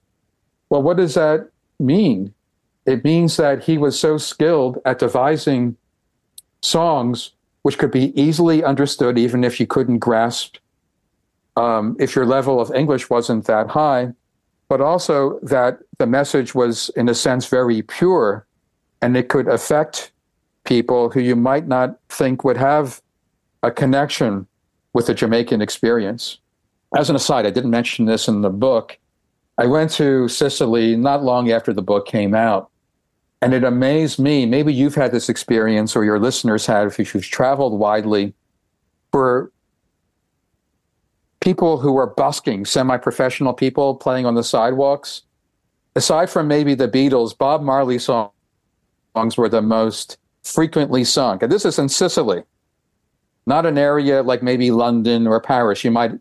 Well, 0.68 0.82
what 0.82 0.96
does 0.96 1.14
that 1.14 1.50
mean? 1.78 2.34
It 2.84 3.04
means 3.04 3.36
that 3.36 3.64
he 3.64 3.78
was 3.78 3.98
so 3.98 4.18
skilled 4.18 4.78
at 4.84 4.98
devising 4.98 5.76
songs 6.62 7.32
which 7.62 7.78
could 7.78 7.92
be 7.92 8.18
easily 8.20 8.64
understood 8.64 9.18
even 9.18 9.44
if 9.44 9.60
you 9.60 9.66
couldn't 9.66 9.98
grasp 9.98 10.56
um, 11.56 11.96
if 12.00 12.14
your 12.16 12.26
level 12.26 12.60
of 12.60 12.74
english 12.74 13.10
wasn't 13.10 13.44
that 13.46 13.68
high 13.68 14.12
but 14.72 14.80
also 14.80 15.38
that 15.42 15.80
the 15.98 16.06
message 16.06 16.54
was 16.54 16.88
in 16.96 17.06
a 17.06 17.14
sense 17.14 17.46
very 17.46 17.82
pure 17.82 18.46
and 19.02 19.16
it 19.18 19.28
could 19.28 19.46
affect 19.46 20.12
people 20.64 21.10
who 21.10 21.20
you 21.20 21.36
might 21.36 21.66
not 21.66 21.98
think 22.08 22.42
would 22.42 22.56
have 22.56 23.02
a 23.62 23.70
connection 23.70 24.46
with 24.94 25.08
the 25.08 25.12
jamaican 25.14 25.60
experience. 25.60 26.38
As 26.96 27.10
an 27.10 27.16
aside 27.16 27.44
i 27.44 27.50
didn't 27.50 27.70
mention 27.70 28.06
this 28.06 28.28
in 28.28 28.40
the 28.40 28.48
book. 28.48 28.98
I 29.58 29.66
went 29.66 29.90
to 29.92 30.26
sicily 30.28 30.96
not 30.96 31.22
long 31.22 31.50
after 31.50 31.74
the 31.74 31.82
book 31.82 32.06
came 32.06 32.34
out 32.34 32.70
And 33.42 33.52
it 33.52 33.64
amazed 33.64 34.20
me. 34.20 34.46
Maybe 34.46 34.72
you've 34.72 34.94
had 34.94 35.10
this 35.10 35.28
experience, 35.28 35.96
or 35.96 36.04
your 36.04 36.20
listeners 36.20 36.64
have, 36.66 36.98
if 36.98 37.14
you've 37.14 37.26
traveled 37.26 37.78
widely, 37.78 38.34
for 39.10 39.50
people 41.40 41.78
who 41.78 41.96
are 41.96 42.06
busking, 42.06 42.64
semi 42.64 42.96
professional 42.96 43.52
people 43.52 43.96
playing 43.96 44.26
on 44.26 44.36
the 44.36 44.44
sidewalks. 44.44 45.22
Aside 45.96 46.30
from 46.30 46.48
maybe 46.48 46.74
the 46.74 46.88
Beatles, 46.88 47.36
Bob 47.36 47.62
Marley 47.62 47.98
songs 47.98 48.30
were 49.36 49.48
the 49.48 49.60
most 49.60 50.16
frequently 50.44 51.04
sung. 51.04 51.42
And 51.42 51.52
this 51.52 51.64
is 51.64 51.78
in 51.78 51.88
Sicily, 51.88 52.44
not 53.44 53.66
an 53.66 53.76
area 53.76 54.22
like 54.22 54.42
maybe 54.42 54.70
London 54.70 55.26
or 55.26 55.40
Paris 55.40 55.84
you 55.84 55.90
might 55.90 56.12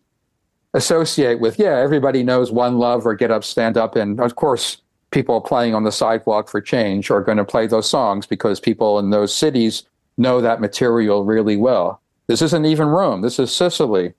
associate 0.73 1.39
with, 1.39 1.59
yeah, 1.59 1.77
everybody 1.77 2.23
knows 2.23 2.51
One 2.51 2.79
Love 2.79 3.05
or 3.05 3.13
Get 3.13 3.31
Up, 3.31 3.43
Stand 3.43 3.77
Up. 3.77 3.95
And 3.95 4.19
of 4.19 4.35
course, 4.35 4.81
people 5.11 5.41
playing 5.41 5.75
on 5.75 5.83
the 5.83 5.91
sidewalk 5.91 6.49
for 6.49 6.61
change 6.61 7.11
are 7.11 7.21
going 7.21 7.37
to 7.37 7.45
play 7.45 7.67
those 7.67 7.89
songs 7.89 8.25
because 8.25 8.59
people 8.59 8.97
in 8.97 9.09
those 9.09 9.33
cities 9.33 9.83
know 10.17 10.41
that 10.41 10.61
material 10.61 11.25
really 11.25 11.57
well. 11.57 12.01
This 12.27 12.41
isn't 12.41 12.65
even 12.65 12.87
Rome, 12.87 13.21
this 13.21 13.39
is 13.39 13.53
Sicily. 13.53 14.13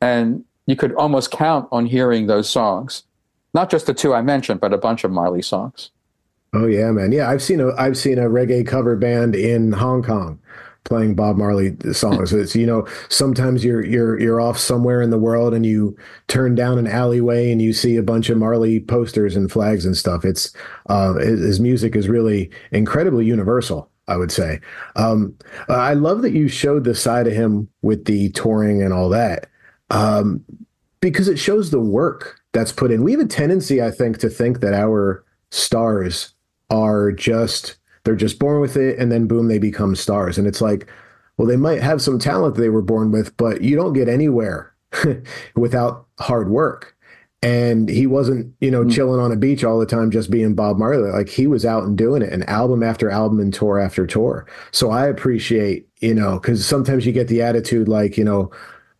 And 0.00 0.44
you 0.66 0.76
could 0.76 0.94
almost 0.94 1.30
count 1.30 1.68
on 1.72 1.86
hearing 1.86 2.26
those 2.26 2.48
songs. 2.48 3.04
Not 3.54 3.70
just 3.70 3.86
the 3.86 3.94
two 3.94 4.14
I 4.14 4.22
mentioned, 4.22 4.60
but 4.60 4.72
a 4.72 4.78
bunch 4.78 5.04
of 5.04 5.10
Marley 5.10 5.42
songs. 5.42 5.90
Oh 6.52 6.66
yeah, 6.66 6.90
man. 6.90 7.12
Yeah, 7.12 7.28
I've 7.28 7.42
seen 7.42 7.60
a 7.60 7.74
I've 7.74 7.96
seen 7.96 8.18
a 8.18 8.28
reggae 8.28 8.66
cover 8.66 8.96
band 8.96 9.34
in 9.34 9.72
Hong 9.72 10.02
Kong 10.02 10.38
playing 10.84 11.14
Bob 11.14 11.36
Marley 11.36 11.76
songs. 11.92 12.32
It's 12.44 12.54
you 12.54 12.66
know 12.66 12.86
sometimes 13.08 13.64
you're 13.64 13.84
you're 13.84 14.18
you're 14.20 14.40
off 14.40 14.58
somewhere 14.58 15.02
in 15.02 15.10
the 15.10 15.18
world 15.18 15.54
and 15.54 15.64
you 15.64 15.96
turn 16.28 16.54
down 16.54 16.78
an 16.78 16.86
alleyway 16.86 17.50
and 17.50 17.60
you 17.60 17.72
see 17.72 17.96
a 17.96 18.02
bunch 18.02 18.28
of 18.28 18.38
Marley 18.38 18.80
posters 18.80 19.36
and 19.36 19.50
flags 19.50 19.84
and 19.86 19.96
stuff. 19.96 20.24
It's 20.24 20.52
uh, 20.88 21.14
his 21.14 21.60
music 21.60 21.96
is 21.96 22.08
really 22.08 22.50
incredibly 22.70 23.24
universal. 23.24 23.90
I 24.06 24.18
would 24.18 24.30
say. 24.30 24.60
Um, 24.96 25.34
I 25.70 25.94
love 25.94 26.20
that 26.22 26.32
you 26.32 26.46
showed 26.46 26.84
the 26.84 26.94
side 26.94 27.26
of 27.26 27.32
him 27.32 27.70
with 27.80 28.04
the 28.04 28.28
touring 28.32 28.82
and 28.82 28.92
all 28.92 29.08
that, 29.08 29.48
um, 29.88 30.44
because 31.00 31.26
it 31.26 31.38
shows 31.38 31.70
the 31.70 31.80
work 31.80 32.38
that's 32.52 32.70
put 32.70 32.90
in. 32.90 33.02
We 33.02 33.12
have 33.12 33.20
a 33.22 33.26
tendency, 33.26 33.82
I 33.82 33.90
think, 33.90 34.18
to 34.18 34.28
think 34.28 34.60
that 34.60 34.74
our 34.74 35.24
stars 35.50 36.34
are 36.68 37.12
just 37.12 37.76
they're 38.04 38.16
just 38.16 38.38
born 38.38 38.60
with 38.60 38.76
it 38.76 38.98
and 38.98 39.10
then 39.10 39.26
boom 39.26 39.48
they 39.48 39.58
become 39.58 39.96
stars. 39.96 40.38
And 40.38 40.46
it's 40.46 40.60
like 40.60 40.88
well 41.36 41.48
they 41.48 41.56
might 41.56 41.82
have 41.82 42.00
some 42.00 42.18
talent 42.18 42.56
they 42.56 42.68
were 42.68 42.82
born 42.82 43.10
with 43.10 43.36
but 43.36 43.62
you 43.62 43.76
don't 43.76 43.92
get 43.92 44.08
anywhere 44.08 44.74
without 45.56 46.06
hard 46.20 46.48
work. 46.48 46.96
And 47.42 47.90
he 47.90 48.06
wasn't 48.06 48.54
you 48.60 48.70
know 48.70 48.82
mm-hmm. 48.82 48.90
chilling 48.90 49.20
on 49.20 49.32
a 49.32 49.36
beach 49.36 49.64
all 49.64 49.78
the 49.78 49.86
time 49.86 50.10
just 50.10 50.30
being 50.30 50.54
bob 50.54 50.78
marley. 50.78 51.10
Like 51.10 51.28
he 51.28 51.46
was 51.46 51.66
out 51.66 51.84
and 51.84 51.98
doing 51.98 52.22
it 52.22 52.32
and 52.32 52.48
album 52.48 52.82
after 52.82 53.10
album 53.10 53.40
and 53.40 53.52
tour 53.52 53.78
after 53.78 54.06
tour. 54.06 54.46
So 54.70 54.90
i 54.90 55.06
appreciate 55.06 55.88
you 56.00 56.14
know 56.14 56.38
because 56.38 56.66
sometimes 56.66 57.04
you 57.04 57.12
get 57.12 57.28
the 57.28 57.42
attitude 57.42 57.88
like 57.88 58.16
you 58.16 58.24
know 58.24 58.50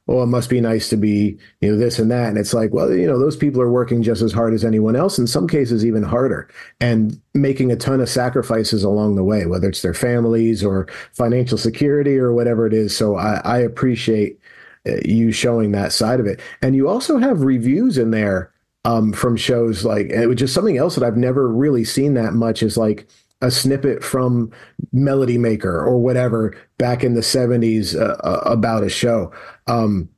well, 0.06 0.22
it 0.22 0.26
must 0.26 0.50
be 0.50 0.60
nice 0.60 0.90
to 0.90 0.96
be, 0.96 1.38
you 1.60 1.72
know, 1.72 1.78
this 1.78 1.98
and 1.98 2.10
that. 2.10 2.28
And 2.28 2.36
it's 2.36 2.52
like, 2.52 2.74
well, 2.74 2.92
you 2.92 3.06
know, 3.06 3.18
those 3.18 3.36
people 3.36 3.62
are 3.62 3.70
working 3.70 4.02
just 4.02 4.20
as 4.20 4.32
hard 4.32 4.52
as 4.52 4.64
anyone 4.64 4.96
else, 4.96 5.18
in 5.18 5.26
some 5.26 5.48
cases, 5.48 5.84
even 5.84 6.02
harder, 6.02 6.48
and 6.80 7.18
making 7.32 7.72
a 7.72 7.76
ton 7.76 8.00
of 8.00 8.08
sacrifices 8.08 8.84
along 8.84 9.16
the 9.16 9.24
way, 9.24 9.46
whether 9.46 9.68
it's 9.68 9.80
their 9.80 9.94
families 9.94 10.62
or 10.62 10.86
financial 11.12 11.56
security 11.56 12.18
or 12.18 12.34
whatever 12.34 12.66
it 12.66 12.74
is. 12.74 12.94
So 12.94 13.16
I, 13.16 13.40
I 13.44 13.58
appreciate 13.58 14.38
uh, 14.86 14.96
you 15.06 15.32
showing 15.32 15.72
that 15.72 15.92
side 15.92 16.20
of 16.20 16.26
it. 16.26 16.38
And 16.60 16.76
you 16.76 16.86
also 16.86 17.16
have 17.16 17.40
reviews 17.40 17.96
in 17.96 18.10
there 18.10 18.52
um, 18.84 19.14
from 19.14 19.38
shows 19.38 19.86
like, 19.86 20.10
which 20.12 20.42
is 20.42 20.52
something 20.52 20.76
else 20.76 20.96
that 20.96 21.04
I've 21.04 21.16
never 21.16 21.48
really 21.48 21.84
seen 21.84 22.12
that 22.14 22.34
much 22.34 22.62
is 22.62 22.76
like, 22.76 23.06
a 23.44 23.50
snippet 23.50 24.02
from 24.02 24.50
Melody 24.92 25.37
Maker 25.37 25.85
or 25.85 25.98
whatever 25.98 26.57
back 26.78 27.04
in 27.04 27.12
the 27.12 27.20
70s 27.20 27.94
uh, 27.94 28.16
uh, 28.26 28.40
about 28.46 28.83
a 28.83 28.88
show. 28.88 29.30
Um, 29.66 30.09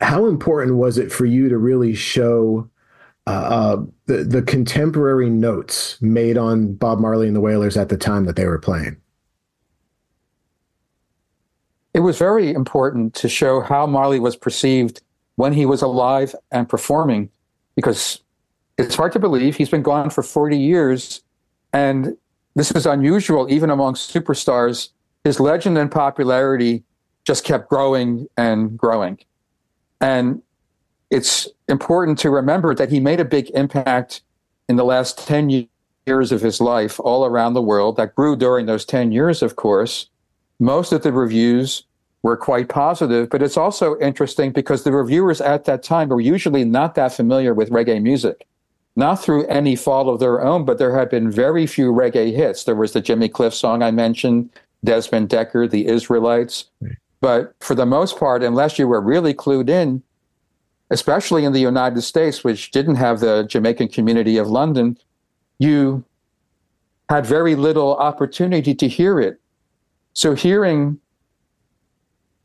how 0.00 0.26
important 0.26 0.76
was 0.76 0.98
it 0.98 1.10
for 1.10 1.24
you 1.24 1.48
to 1.48 1.56
really 1.56 1.94
show 1.94 2.68
uh, 3.26 3.30
uh, 3.30 3.84
the, 4.04 4.18
the 4.18 4.42
contemporary 4.42 5.30
notes 5.30 6.00
made 6.02 6.36
on 6.36 6.74
Bob 6.74 7.00
Marley 7.00 7.26
and 7.26 7.34
the 7.34 7.40
Wailers 7.40 7.78
at 7.78 7.88
the 7.88 7.96
time 7.96 8.26
that 8.26 8.36
they 8.36 8.46
were 8.46 8.58
playing? 8.58 8.98
It 11.94 12.00
was 12.00 12.18
very 12.18 12.52
important 12.52 13.14
to 13.14 13.30
show 13.30 13.62
how 13.62 13.86
Marley 13.86 14.20
was 14.20 14.36
perceived 14.36 15.00
when 15.36 15.54
he 15.54 15.64
was 15.64 15.80
alive 15.80 16.34
and 16.52 16.68
performing, 16.68 17.30
because 17.76 18.20
it's 18.76 18.94
hard 18.94 19.12
to 19.12 19.18
believe 19.18 19.56
he's 19.56 19.70
been 19.70 19.82
gone 19.82 20.10
for 20.10 20.22
40 20.22 20.56
years 20.58 21.22
and 21.72 22.16
this 22.54 22.72
was 22.72 22.86
unusual 22.86 23.50
even 23.50 23.70
among 23.70 23.94
superstars. 23.94 24.88
His 25.24 25.38
legend 25.38 25.78
and 25.78 25.90
popularity 25.90 26.82
just 27.24 27.44
kept 27.44 27.68
growing 27.68 28.26
and 28.36 28.76
growing. 28.76 29.18
And 30.00 30.42
it's 31.10 31.48
important 31.68 32.18
to 32.18 32.30
remember 32.30 32.74
that 32.74 32.90
he 32.90 33.00
made 33.00 33.20
a 33.20 33.24
big 33.24 33.50
impact 33.50 34.22
in 34.68 34.76
the 34.76 34.84
last 34.84 35.26
10 35.26 35.68
years 36.06 36.32
of 36.32 36.40
his 36.40 36.60
life 36.60 36.98
all 37.00 37.24
around 37.24 37.54
the 37.54 37.62
world. 37.62 37.96
That 37.96 38.14
grew 38.14 38.36
during 38.36 38.66
those 38.66 38.84
10 38.84 39.12
years, 39.12 39.42
of 39.42 39.56
course. 39.56 40.08
Most 40.60 40.92
of 40.92 41.02
the 41.02 41.12
reviews 41.12 41.84
were 42.22 42.36
quite 42.36 42.68
positive, 42.68 43.30
but 43.30 43.42
it's 43.42 43.56
also 43.56 43.98
interesting 44.00 44.50
because 44.50 44.82
the 44.82 44.92
reviewers 44.92 45.40
at 45.40 45.64
that 45.66 45.82
time 45.82 46.08
were 46.08 46.20
usually 46.20 46.64
not 46.64 46.94
that 46.96 47.12
familiar 47.12 47.54
with 47.54 47.70
reggae 47.70 48.02
music 48.02 48.46
not 48.98 49.22
through 49.22 49.46
any 49.46 49.76
fault 49.76 50.08
of 50.08 50.18
their 50.18 50.44
own, 50.44 50.64
but 50.64 50.78
there 50.78 50.98
had 50.98 51.08
been 51.08 51.30
very 51.30 51.68
few 51.68 51.92
reggae 51.92 52.34
hits. 52.34 52.64
There 52.64 52.74
was 52.74 52.94
the 52.94 53.00
Jimmy 53.00 53.28
Cliff 53.28 53.54
song 53.54 53.80
I 53.80 53.92
mentioned, 53.92 54.50
Desmond 54.82 55.28
Dekker, 55.28 55.70
The 55.70 55.86
Israelites. 55.86 56.64
Right. 56.80 56.96
But 57.20 57.54
for 57.60 57.76
the 57.76 57.86
most 57.86 58.18
part, 58.18 58.42
unless 58.42 58.76
you 58.76 58.88
were 58.88 59.00
really 59.00 59.34
clued 59.34 59.68
in, 59.70 60.02
especially 60.90 61.44
in 61.44 61.52
the 61.52 61.60
United 61.60 62.02
States, 62.02 62.42
which 62.42 62.72
didn't 62.72 62.96
have 62.96 63.20
the 63.20 63.44
Jamaican 63.44 63.88
community 63.88 64.36
of 64.36 64.48
London, 64.48 64.98
you 65.60 66.04
had 67.08 67.24
very 67.24 67.54
little 67.54 67.94
opportunity 67.98 68.74
to 68.74 68.88
hear 68.88 69.20
it. 69.20 69.40
So 70.12 70.34
hearing 70.34 70.98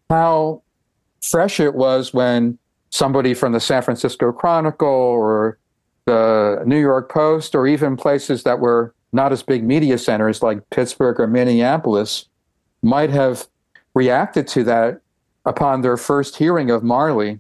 how 0.08 0.62
fresh 1.20 1.60
it 1.60 1.74
was 1.74 2.14
when 2.14 2.60
somebody 2.92 3.34
from 3.34 3.54
the 3.54 3.60
San 3.60 3.82
Francisco 3.82 4.32
Chronicle 4.32 4.88
or 4.88 5.58
the 6.06 6.64
New 6.66 6.80
York 6.80 7.10
Post, 7.10 7.56
or 7.56 7.68
even 7.68 7.96
places 7.96 8.44
that 8.44 8.60
were 8.60 8.94
not 9.12 9.32
as 9.32 9.44
big 9.44 9.64
media 9.64 9.98
centers 9.98 10.42
like 10.42 10.70
Pittsburgh 10.70 11.20
or 11.20 11.28
Minneapolis, 11.28 12.26
might 12.82 13.10
have 13.10 13.48
reacted 13.94 14.48
to 14.48 14.64
that 14.64 15.02
upon 15.46 15.82
their 15.82 15.98
first 15.98 16.38
hearing 16.38 16.72
of 16.72 16.84
Marley. 16.84 17.40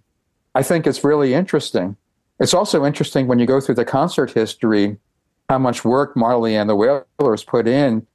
I 0.55 0.63
think 0.63 0.85
it's 0.85 1.03
really 1.03 1.33
interesting. 1.33 1.97
It's 2.39 2.53
also 2.53 2.85
interesting 2.85 3.27
when 3.27 3.39
you 3.39 3.45
go 3.45 3.59
through 3.59 3.75
the 3.75 3.85
concert 3.85 4.31
history, 4.31 4.97
how 5.49 5.57
much 5.57 5.83
work 5.83 6.15
Marley 6.15 6.55
and 6.55 6.69
the 6.69 6.75
Wailers 6.75 7.43
put 7.43 7.67
in. 7.67 8.05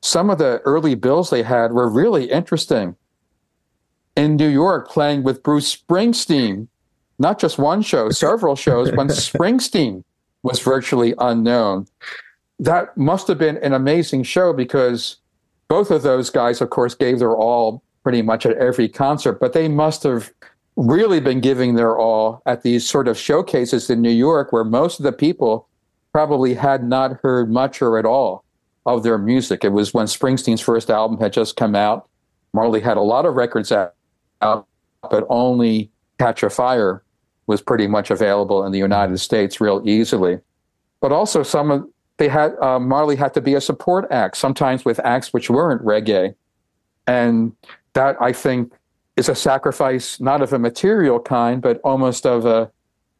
Some 0.00 0.30
of 0.30 0.38
the 0.38 0.60
early 0.64 0.94
bills 0.94 1.30
they 1.30 1.42
had 1.42 1.72
were 1.72 1.88
really 1.88 2.30
interesting. 2.30 2.96
In 4.16 4.36
New 4.36 4.48
York, 4.48 4.88
playing 4.88 5.22
with 5.22 5.42
Bruce 5.42 5.74
Springsteen, 5.74 6.68
not 7.18 7.38
just 7.38 7.58
one 7.58 7.82
show, 7.82 8.10
several 8.10 8.56
shows 8.56 8.92
when 8.92 9.08
Springsteen 9.08 10.04
was 10.42 10.60
virtually 10.60 11.14
unknown. 11.18 11.86
That 12.58 12.96
must 12.96 13.28
have 13.28 13.38
been 13.38 13.58
an 13.58 13.72
amazing 13.72 14.24
show 14.24 14.52
because 14.52 15.16
both 15.68 15.90
of 15.90 16.02
those 16.02 16.30
guys, 16.30 16.60
of 16.60 16.70
course, 16.70 16.94
gave 16.94 17.18
their 17.18 17.36
all 17.36 17.82
pretty 18.02 18.22
much 18.22 18.46
at 18.46 18.56
every 18.56 18.88
concert, 18.88 19.34
but 19.34 19.52
they 19.52 19.68
must 19.68 20.02
have 20.02 20.32
really 20.76 21.20
been 21.20 21.40
giving 21.40 21.74
their 21.74 21.98
all 21.98 22.40
at 22.46 22.62
these 22.62 22.88
sort 22.88 23.08
of 23.08 23.18
showcases 23.18 23.90
in 23.90 24.00
New 24.00 24.10
York 24.10 24.52
where 24.52 24.64
most 24.64 25.00
of 25.00 25.04
the 25.04 25.12
people 25.12 25.68
probably 26.12 26.54
had 26.54 26.84
not 26.84 27.20
heard 27.22 27.50
much 27.50 27.82
or 27.82 27.98
at 27.98 28.06
all 28.06 28.44
of 28.86 29.02
their 29.02 29.18
music. 29.18 29.64
It 29.64 29.72
was 29.72 29.92
when 29.92 30.06
Springsteen's 30.06 30.60
first 30.60 30.88
album 30.88 31.18
had 31.18 31.32
just 31.32 31.56
come 31.56 31.74
out. 31.74 32.08
Marley 32.54 32.80
had 32.80 32.96
a 32.96 33.02
lot 33.02 33.26
of 33.26 33.34
records 33.34 33.70
out, 33.70 33.94
but 34.40 35.26
only 35.28 35.90
Catch 36.18 36.42
a 36.42 36.50
Fire 36.50 37.02
was 37.48 37.60
pretty 37.60 37.88
much 37.88 38.10
available 38.10 38.64
in 38.64 38.70
the 38.70 38.78
United 38.78 39.18
States 39.18 39.60
real 39.60 39.82
easily. 39.84 40.38
But 41.00 41.10
also, 41.10 41.42
some 41.42 41.70
of 41.70 41.88
they 42.18 42.28
had 42.28 42.56
uh, 42.60 42.78
Marley 42.78 43.16
had 43.16 43.34
to 43.34 43.40
be 43.40 43.54
a 43.54 43.60
support 43.60 44.06
act, 44.10 44.36
sometimes 44.36 44.84
with 44.84 45.00
acts 45.00 45.32
which 45.32 45.50
weren't 45.50 45.84
reggae, 45.84 46.34
and 47.06 47.52
that 47.94 48.16
I 48.20 48.32
think 48.32 48.72
is 49.16 49.28
a 49.28 49.34
sacrifice 49.34 50.20
not 50.20 50.42
of 50.42 50.52
a 50.52 50.58
material 50.58 51.18
kind, 51.18 51.62
but 51.62 51.80
almost 51.82 52.26
of 52.26 52.44
a 52.44 52.70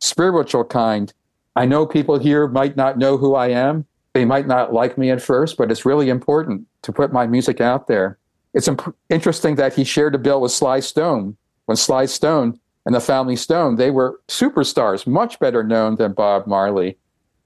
spiritual 0.00 0.64
kind. 0.64 1.12
I 1.56 1.66
know 1.66 1.86
people 1.86 2.18
here 2.18 2.46
might 2.46 2.76
not 2.76 2.98
know 2.98 3.16
who 3.16 3.34
I 3.34 3.48
am. 3.48 3.84
They 4.12 4.24
might 4.24 4.46
not 4.46 4.72
like 4.72 4.98
me 4.98 5.10
at 5.10 5.22
first, 5.22 5.56
but 5.56 5.70
it's 5.70 5.84
really 5.84 6.08
important 6.08 6.66
to 6.82 6.92
put 6.92 7.12
my 7.12 7.26
music 7.26 7.60
out 7.60 7.88
there. 7.88 8.18
It's 8.54 8.68
imp- 8.68 8.94
interesting 9.10 9.56
that 9.56 9.74
he 9.74 9.84
shared 9.84 10.14
a 10.14 10.18
bill 10.18 10.40
with 10.40 10.52
Sly 10.52 10.80
Stone 10.80 11.36
when 11.66 11.76
Sly 11.76 12.06
Stone 12.06 12.58
and 12.88 12.94
the 12.94 13.00
Family 13.00 13.36
Stone, 13.36 13.76
they 13.76 13.90
were 13.90 14.18
superstars, 14.28 15.06
much 15.06 15.38
better 15.38 15.62
known 15.62 15.96
than 15.96 16.14
Bob 16.14 16.46
Marley. 16.46 16.96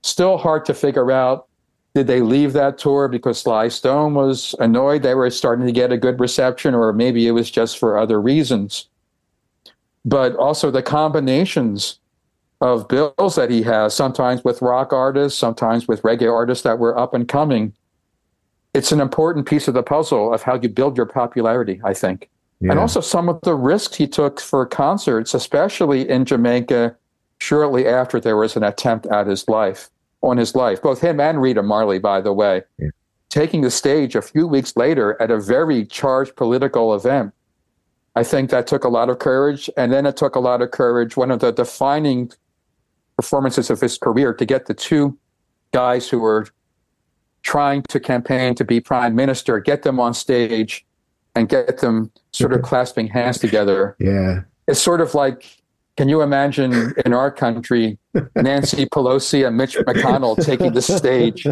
Still 0.02 0.38
hard 0.38 0.64
to 0.66 0.72
figure 0.72 1.10
out 1.10 1.48
Did 1.96 2.06
they 2.06 2.20
leave 2.20 2.52
that 2.52 2.78
tour 2.78 3.08
because 3.08 3.40
Sly 3.40 3.66
Stone 3.66 4.14
was 4.14 4.54
annoyed 4.60 5.02
they 5.02 5.16
were 5.16 5.28
starting 5.30 5.66
to 5.66 5.72
get 5.72 5.90
a 5.90 5.98
good 5.98 6.20
reception, 6.20 6.76
or 6.76 6.92
maybe 6.92 7.26
it 7.26 7.32
was 7.32 7.50
just 7.50 7.76
for 7.76 7.98
other 7.98 8.20
reasons? 8.20 8.88
But 10.04 10.36
also 10.36 10.70
the 10.70 10.80
combinations 10.80 11.98
of 12.60 12.86
bills 12.86 13.34
that 13.34 13.50
he 13.50 13.62
has, 13.62 13.96
sometimes 13.96 14.44
with 14.44 14.62
rock 14.62 14.92
artists, 14.92 15.36
sometimes 15.36 15.88
with 15.88 16.02
reggae 16.02 16.32
artists 16.32 16.62
that 16.62 16.78
were 16.78 16.96
up 16.96 17.14
and 17.14 17.26
coming. 17.26 17.72
It's 18.74 18.92
an 18.92 19.00
important 19.00 19.46
piece 19.46 19.66
of 19.66 19.74
the 19.74 19.82
puzzle 19.82 20.32
of 20.32 20.42
how 20.42 20.54
you 20.54 20.68
build 20.68 20.96
your 20.96 21.06
popularity, 21.06 21.80
I 21.84 21.94
think. 21.94 22.30
Yeah. 22.62 22.70
And 22.70 22.78
also 22.78 23.00
some 23.00 23.28
of 23.28 23.40
the 23.42 23.56
risks 23.56 23.96
he 23.96 24.06
took 24.06 24.40
for 24.40 24.64
concerts, 24.64 25.34
especially 25.34 26.08
in 26.08 26.24
Jamaica, 26.24 26.96
shortly 27.38 27.88
after 27.88 28.20
there 28.20 28.36
was 28.36 28.54
an 28.54 28.62
attempt 28.62 29.04
at 29.06 29.26
his 29.26 29.48
life, 29.48 29.90
on 30.20 30.36
his 30.36 30.54
life. 30.54 30.80
Both 30.80 31.00
him 31.00 31.18
and 31.18 31.42
Rita 31.42 31.64
Marley, 31.64 31.98
by 31.98 32.20
the 32.20 32.32
way, 32.32 32.62
yeah. 32.78 32.90
taking 33.30 33.62
the 33.62 33.70
stage 33.70 34.14
a 34.14 34.22
few 34.22 34.46
weeks 34.46 34.76
later 34.76 35.20
at 35.20 35.32
a 35.32 35.40
very 35.40 35.84
charged 35.84 36.36
political 36.36 36.94
event. 36.94 37.32
I 38.14 38.22
think 38.22 38.50
that 38.50 38.68
took 38.68 38.84
a 38.84 38.88
lot 38.88 39.10
of 39.10 39.18
courage. 39.18 39.68
And 39.76 39.92
then 39.92 40.06
it 40.06 40.16
took 40.16 40.36
a 40.36 40.40
lot 40.40 40.62
of 40.62 40.70
courage. 40.70 41.16
One 41.16 41.32
of 41.32 41.40
the 41.40 41.50
defining 41.50 42.30
performances 43.16 43.70
of 43.70 43.80
his 43.80 43.98
career 43.98 44.32
to 44.34 44.46
get 44.46 44.66
the 44.66 44.74
two 44.74 45.18
guys 45.72 46.08
who 46.08 46.20
were 46.20 46.46
trying 47.42 47.82
to 47.88 47.98
campaign 47.98 48.54
to 48.54 48.64
be 48.64 48.78
prime 48.78 49.16
minister, 49.16 49.58
get 49.58 49.82
them 49.82 49.98
on 49.98 50.14
stage 50.14 50.86
and 51.34 51.48
get 51.48 51.78
them 51.78 52.10
sort 52.32 52.52
of 52.52 52.62
clasping 52.62 53.06
hands 53.06 53.38
together. 53.38 53.96
Yeah. 53.98 54.42
It's 54.68 54.80
sort 54.80 55.00
of 55.00 55.14
like, 55.14 55.58
can 55.96 56.08
you 56.08 56.22
imagine 56.22 56.94
in 57.04 57.12
our 57.12 57.30
country, 57.30 57.98
Nancy 58.36 58.86
Pelosi 58.86 59.46
and 59.46 59.56
Mitch 59.56 59.76
McConnell 59.76 60.42
taking 60.42 60.72
the 60.72 60.82
stage 60.82 61.46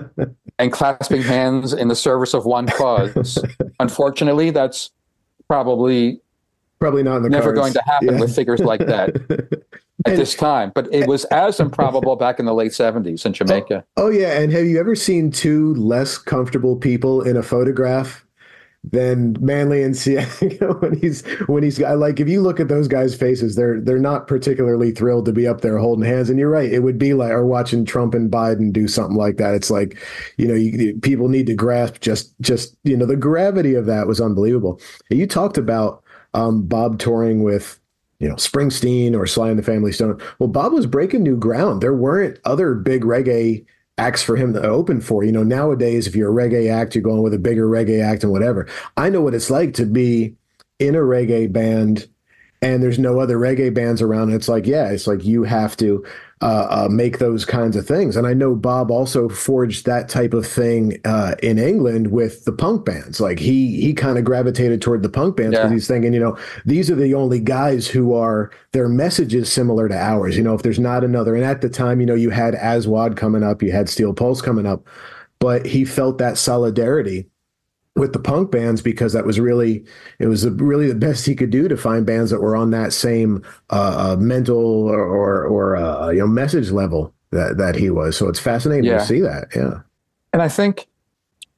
and 0.59 0.73
clasping 0.73 1.23
hands 1.23 1.73
in 1.73 1.89
the 1.89 1.97
service 1.97 2.35
of 2.35 2.45
one 2.45 2.67
cause? 2.67 3.43
Unfortunately, 3.81 4.51
that's 4.51 4.91
probably 5.49 6.21
probably 6.79 7.03
not 7.03 7.21
never 7.23 7.53
cards. 7.53 7.59
going 7.59 7.73
to 7.75 7.83
happen 7.85 8.15
yeah. 8.15 8.21
with 8.21 8.35
figures 8.35 8.61
like 8.61 8.81
that. 8.87 9.15
at 10.07 10.17
this 10.17 10.35
time, 10.35 10.73
but 10.75 10.89
it 10.93 11.07
was 11.07 11.25
as 11.27 11.61
improbable 11.61 12.17
back 12.17 12.39
in 12.39 12.47
the 12.47 12.55
late 12.55 12.73
70s 12.73 13.27
in 13.27 13.31
oh, 13.31 13.35
Jamaica. 13.35 13.85
Oh, 13.97 14.07
oh, 14.07 14.09
yeah. 14.09 14.41
And 14.41 14.51
have 14.51 14.65
you 14.65 14.81
ever 14.81 14.95
seen 14.95 15.31
two 15.31 15.75
less 15.75 16.17
comfortable 16.17 16.77
people 16.77 17.21
in 17.23 17.37
a 17.37 17.43
photograph 17.43 18.25
than 18.83 19.37
Manley 19.41 19.83
and 19.83 19.95
Seaga 19.95 20.81
when 20.81 20.99
he's 20.99 21.23
when 21.47 21.63
he's 21.63 21.79
like 21.79 22.19
if 22.19 22.29
you 22.29 22.41
look 22.41 22.61
at 22.61 22.69
those 22.69 22.89
guys' 22.89 23.15
faces, 23.15 23.55
they're 23.55 23.81
they're 23.81 23.99
not 23.99 24.27
particularly 24.27 24.91
thrilled 24.91 25.27
to 25.27 25.33
be 25.33 25.47
up 25.47 25.61
there 25.61 25.79
holding 25.79 26.05
hands. 26.05 26.31
And 26.31 26.39
you're 26.39 26.51
right, 26.51 26.73
it 26.73 26.81
would 26.81 26.99
be 26.99 27.13
like 27.13 27.31
or 27.31 27.45
watching 27.45 27.85
Trump 27.85 28.15
and 28.15 28.31
Biden 28.31 28.73
do 28.73 28.89
something 28.89 29.17
like 29.17 29.37
that. 29.37 29.55
It's 29.55 29.71
like, 29.71 29.99
you 30.39 30.49
know, 30.49 30.55
you, 30.55 30.99
people 31.03 31.29
need 31.29 31.47
to 31.47 31.55
grasp 31.55 32.01
just 32.01 32.35
just 32.41 32.77
you 32.85 32.97
know 32.97 33.07
the 33.07 33.17
gravity 33.17 33.75
of 33.75 33.87
that 33.87 34.07
was 34.07 34.21
unbelievable. 34.21 34.81
You 35.11 35.27
talked 35.27 35.59
about 35.59 36.03
um, 36.33 36.63
Bob 36.63 36.99
touring 36.99 37.43
with 37.43 37.79
you 38.21 38.29
know, 38.29 38.35
Springsteen 38.35 39.17
or 39.17 39.27
Sly 39.27 39.49
and 39.49 39.59
the 39.59 39.63
Family 39.63 39.93
Stone. 39.93 40.21
Well, 40.39 40.49
Bob 40.49 40.75
was 40.75 40.87
breaking 40.87 41.23
new 41.23 41.39
ground. 41.39 41.81
There 41.81 41.95
weren't 41.95 42.39
other 42.45 42.75
big 42.75 43.03
reggae 43.03 43.65
acts 44.01 44.23
for 44.23 44.35
him 44.35 44.55
to 44.55 44.63
open 44.63 45.01
for. 45.01 45.23
You 45.23 45.31
know, 45.31 45.43
nowadays, 45.43 46.07
if 46.07 46.17
you're 46.17 46.31
a 46.31 46.49
reggae 46.49 46.73
act, 46.73 46.95
you're 46.95 47.03
going 47.03 47.23
with 47.23 47.35
a 47.35 47.39
bigger 47.39 47.69
reggae 47.69 48.03
act 48.03 48.25
and 48.25 48.33
whatever. 48.33 48.67
I 48.97 49.11
know 49.11 49.21
what 49.21 49.35
it's 49.35 49.51
like 49.51 49.75
to 49.75 49.85
be 49.85 50.37
in 50.79 50.95
a 50.95 51.01
reggae 51.01 51.53
band 51.53 52.09
and 52.63 52.83
there's 52.83 52.99
no 52.99 53.21
other 53.21 53.39
reggae 53.39 53.73
bands 53.73 54.03
around. 54.03 54.33
It's 54.33 54.49
like, 54.49 54.67
yeah, 54.67 54.91
it's 54.91 55.07
like 55.07 55.25
you 55.25 55.45
have 55.45 55.77
to 55.79 56.05
uh, 56.43 56.67
uh, 56.71 56.89
make 56.91 57.19
those 57.19 57.45
kinds 57.45 57.75
of 57.75 57.87
things. 57.87 58.17
And 58.17 58.27
I 58.27 58.35
know 58.35 58.55
Bob 58.55 58.91
also 58.91 59.29
forged 59.29 59.87
that 59.87 60.09
type 60.09 60.35
of 60.35 60.47
thing 60.47 60.99
uh, 61.05 61.35
in 61.43 61.59
England 61.59 62.13
with 62.13 62.45
the 62.45 62.53
punk 62.53 62.85
bands. 62.85 63.21
Like 63.21 63.39
he 63.39 63.81
he 63.81 63.95
kind 63.95 64.19
of 64.19 64.25
gravitated 64.25 64.83
toward 64.83 65.03
the 65.03 65.09
punk 65.09 65.37
bands 65.37 65.57
because 65.57 65.71
yeah. 65.71 65.75
he's 65.75 65.89
thinking, 65.89 66.13
you 66.13 66.21
know, 66.21 66.39
these 66.67 66.91
are 66.91 66.95
the 66.97 67.15
only 67.15 67.41
guys 67.41 67.87
who 67.87 68.15
are 68.15 68.51
their 68.73 68.89
messages 68.89 69.51
similar 69.51 69.89
to 69.89 69.97
ours. 69.97 70.37
You 70.37 70.43
know, 70.43 70.55
if 70.55 70.63
there's 70.63 70.79
not 70.79 71.05
another, 71.05 71.35
and 71.35 71.45
at 71.45 71.63
the 71.63 71.71
time, 71.71 72.01
you 72.01 72.07
know, 72.07 72.15
you 72.15 72.31
had 72.31 72.55
Aswad 72.55 73.17
coming 73.17 73.43
up, 73.43 73.63
you 73.63 73.73
had 73.73 73.89
Steel 73.89 74.13
Pulse 74.13 74.43
coming 74.43 74.67
up, 74.67 74.87
but 75.39 75.65
he 75.65 75.85
felt 75.85 76.19
that 76.19 76.37
solidarity 76.37 77.30
with 78.01 78.15
the 78.15 78.19
punk 78.19 78.51
bands 78.51 78.81
because 78.81 79.13
that 79.13 79.27
was 79.27 79.39
really 79.39 79.85
it 80.19 80.27
was 80.27 80.49
really 80.49 80.89
the 80.89 80.95
best 80.95 81.27
he 81.27 81.35
could 81.37 81.51
do 81.51 81.69
to 81.69 81.77
find 81.77 82.07
bands 82.07 82.31
that 82.31 82.41
were 82.41 82.57
on 82.57 82.71
that 82.71 82.93
same 82.93 83.45
uh, 83.69 84.15
uh, 84.15 84.17
mental 84.17 84.89
or 84.89 85.05
or, 85.05 85.45
or 85.45 85.77
uh, 85.77 86.09
you 86.09 86.21
know 86.21 86.27
message 86.27 86.71
level 86.71 87.15
that 87.31 87.59
that 87.59 87.77
he 87.77 87.91
was. 87.91 88.17
So 88.17 88.27
it's 88.29 88.41
fascinating 88.41 88.85
yeah. 88.85 88.99
to 88.99 89.05
see 89.05 89.21
that. 89.21 89.49
Yeah, 89.55 89.81
and 90.33 90.41
I 90.41 90.49
think 90.49 90.89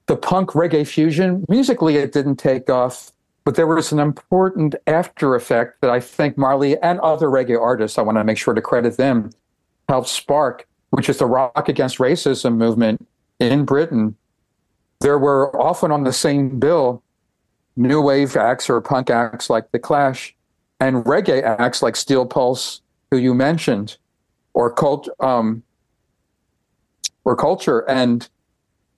the 0.07 0.17
punk 0.17 0.51
reggae 0.51 0.87
fusion 0.87 1.47
musically 1.49 1.97
it 1.97 2.13
didn't 2.13 2.37
take 2.37 2.69
off, 2.69 3.13
but 3.45 3.55
there 3.55 3.69
was 3.69 3.93
an 3.93 4.01
important 4.01 4.75
after 4.89 5.37
effect 5.37 5.81
that 5.81 5.91
I 5.91 6.01
think 6.01 6.37
Marley 6.37 6.77
and 6.81 6.99
other 7.01 7.29
reggae 7.29 7.59
artists 7.59 7.99
I 7.99 8.03
want 8.03 8.19
to 8.19 8.25
make 8.25 8.37
sure 8.37 8.53
to 8.53 8.61
credit 8.61 8.97
them 8.97 9.31
helped 9.89 10.09
spark, 10.09 10.67
which 10.91 11.09
is 11.09 11.19
the 11.19 11.27
Rock 11.27 11.69
Against 11.69 11.99
Racism 11.99 12.57
movement 12.57 13.07
in 13.39 13.65
Britain 13.65 14.17
there 15.03 15.19
were 15.19 15.55
often 15.61 15.91
on 15.91 16.05
the 16.05 16.13
same 16.13 16.59
bill 16.59 17.03
new 17.77 18.01
wave 18.01 18.37
acts 18.37 18.71
or 18.71 18.81
punk 18.81 19.11
acts 19.11 19.51
like 19.51 19.71
The 19.73 19.79
Clash 19.79 20.35
and 20.79 21.05
reggae 21.05 21.43
acts 21.43 21.83
like 21.83 21.97
Steel 21.97 22.27
Pulse, 22.27 22.83
who 23.11 23.17
you 23.17 23.35
mentioned, 23.35 23.97
or 24.55 24.73
cult, 24.73 25.09
um, 25.21 25.63
or 27.25 27.37
culture, 27.37 27.89
and 27.89 28.29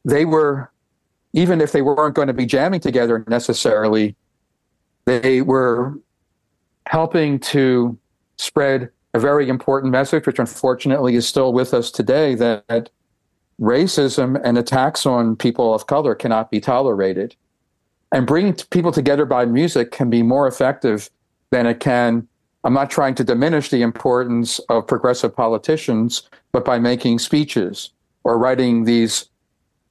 they 0.04 0.24
were 0.24 0.70
even 1.32 1.60
if 1.60 1.72
they 1.72 1.82
weren't 1.82 2.14
going 2.14 2.28
to 2.28 2.34
be 2.34 2.46
jamming 2.46 2.80
together 2.80 3.24
necessarily, 3.26 4.14
they 5.04 5.42
were 5.42 5.98
helping 6.86 7.40
to 7.40 7.98
spread 8.36 8.88
a 9.14 9.18
very 9.18 9.48
important 9.48 9.90
message, 9.90 10.26
which 10.26 10.38
unfortunately 10.38 11.16
is 11.16 11.26
still 11.26 11.52
with 11.52 11.74
us 11.74 11.90
today, 11.90 12.36
that 12.36 12.90
racism 13.60 14.40
and 14.42 14.58
attacks 14.58 15.06
on 15.06 15.36
people 15.36 15.74
of 15.74 15.86
color 15.86 16.14
cannot 16.14 16.50
be 16.50 16.60
tolerated. 16.60 17.36
And 18.12 18.26
bringing 18.26 18.54
people 18.70 18.92
together 18.92 19.26
by 19.26 19.44
music 19.44 19.90
can 19.90 20.10
be 20.10 20.22
more 20.22 20.46
effective 20.46 21.10
than 21.50 21.66
it 21.66 21.80
can. 21.80 22.26
I'm 22.64 22.72
not 22.72 22.90
trying 22.90 23.14
to 23.16 23.24
diminish 23.24 23.70
the 23.70 23.82
importance 23.82 24.58
of 24.68 24.86
progressive 24.86 25.34
politicians, 25.34 26.28
but 26.52 26.64
by 26.64 26.78
making 26.78 27.18
speeches 27.18 27.90
or 28.24 28.38
writing 28.38 28.84
these 28.84 29.28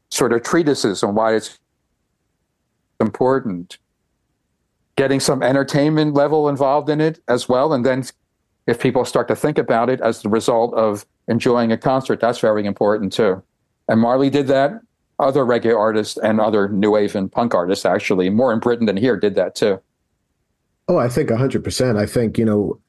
sort 0.10 0.34
of 0.34 0.44
treatises 0.44 1.04
on 1.04 1.16
why 1.16 1.36
it's 1.36 1.60
important. 3.00 3.78
Getting 4.96 5.20
some 5.20 5.44
entertainment 5.44 6.14
level 6.14 6.50
involved 6.50 6.90
in 6.90 7.02
it 7.02 7.20
as 7.28 7.50
well. 7.50 7.74
And 7.74 7.86
then 7.86 8.04
if 8.68 8.80
people 8.80 9.06
start 9.06 9.28
to 9.28 9.36
think 9.36 9.58
about 9.58 9.90
it 9.90 10.00
as 10.02 10.22
the 10.22 10.30
result 10.30 10.74
of 10.74 11.06
enjoying 11.28 11.72
a 11.72 11.78
concert, 11.78 12.20
that's 12.20 12.40
very 12.40 12.66
important 12.66 13.12
too. 13.12 13.44
And 13.88 14.00
Marley 14.00 14.30
did 14.30 14.48
that. 14.48 14.74
Other 15.20 15.46
reggae 15.46 15.78
artists 15.78 16.18
and 16.18 16.42
other 16.42 16.68
new 16.68 16.92
wave 16.92 17.16
and 17.16 17.32
punk 17.32 17.54
artists, 17.54 17.86
actually, 17.86 18.30
more 18.30 18.52
in 18.52 18.60
Britain 18.60 18.88
than 18.88 18.98
here, 18.98 19.18
did 19.18 19.36
that 19.36 19.56
too. 19.56 19.80
Oh, 20.88 20.98
I 20.98 21.08
think 21.08 21.30
100%. 21.30 21.98
I 21.98 22.06
think, 22.06 22.38
you 22.38 22.46
know, 22.46 22.80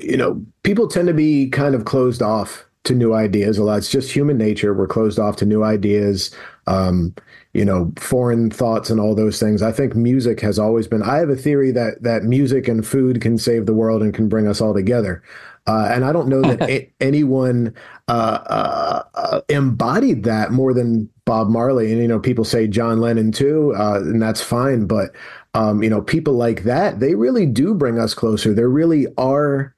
you 0.00 0.16
know, 0.16 0.42
people 0.62 0.88
tend 0.88 1.08
to 1.08 1.14
be 1.14 1.48
kind 1.50 1.74
of 1.74 1.84
closed 1.84 2.22
off 2.22 2.66
to 2.84 2.94
new 2.94 3.14
ideas 3.14 3.58
a 3.58 3.64
lot. 3.64 3.78
It's 3.78 3.90
just 3.90 4.12
human 4.12 4.38
nature. 4.38 4.72
We're 4.72 4.86
closed 4.86 5.18
off 5.18 5.36
to 5.36 5.46
new 5.46 5.62
ideas, 5.62 6.34
um, 6.66 7.14
you 7.52 7.64
know, 7.64 7.92
foreign 7.96 8.50
thoughts 8.50 8.90
and 8.90 9.00
all 9.00 9.14
those 9.14 9.38
things. 9.40 9.60
I 9.62 9.72
think 9.72 9.94
music 9.94 10.40
has 10.40 10.58
always 10.58 10.86
been. 10.86 11.02
I 11.02 11.16
have 11.16 11.28
a 11.28 11.36
theory 11.36 11.72
that 11.72 12.02
that 12.02 12.22
music 12.22 12.68
and 12.68 12.86
food 12.86 13.20
can 13.20 13.38
save 13.38 13.66
the 13.66 13.74
world 13.74 14.02
and 14.02 14.14
can 14.14 14.28
bring 14.28 14.46
us 14.46 14.60
all 14.60 14.72
together. 14.72 15.22
Uh, 15.66 15.88
and 15.90 16.04
I 16.04 16.12
don't 16.12 16.28
know 16.28 16.42
that 16.42 16.62
a- 16.70 16.90
anyone 17.00 17.74
uh, 18.08 18.38
uh, 18.46 19.02
uh, 19.14 19.40
embodied 19.48 20.24
that 20.24 20.52
more 20.52 20.72
than 20.72 21.08
Bob 21.24 21.48
Marley. 21.48 21.92
And, 21.92 22.00
you 22.00 22.08
know, 22.08 22.20
people 22.20 22.44
say 22.44 22.66
John 22.66 23.00
Lennon 23.00 23.32
too, 23.32 23.74
uh, 23.76 24.00
and 24.00 24.22
that's 24.22 24.40
fine. 24.40 24.86
But, 24.86 25.10
um, 25.54 25.82
you 25.82 25.90
know, 25.90 26.00
people 26.00 26.34
like 26.34 26.64
that, 26.64 27.00
they 27.00 27.14
really 27.14 27.46
do 27.46 27.74
bring 27.74 27.98
us 27.98 28.14
closer. 28.14 28.54
There 28.54 28.68
really 28.68 29.06
are. 29.18 29.74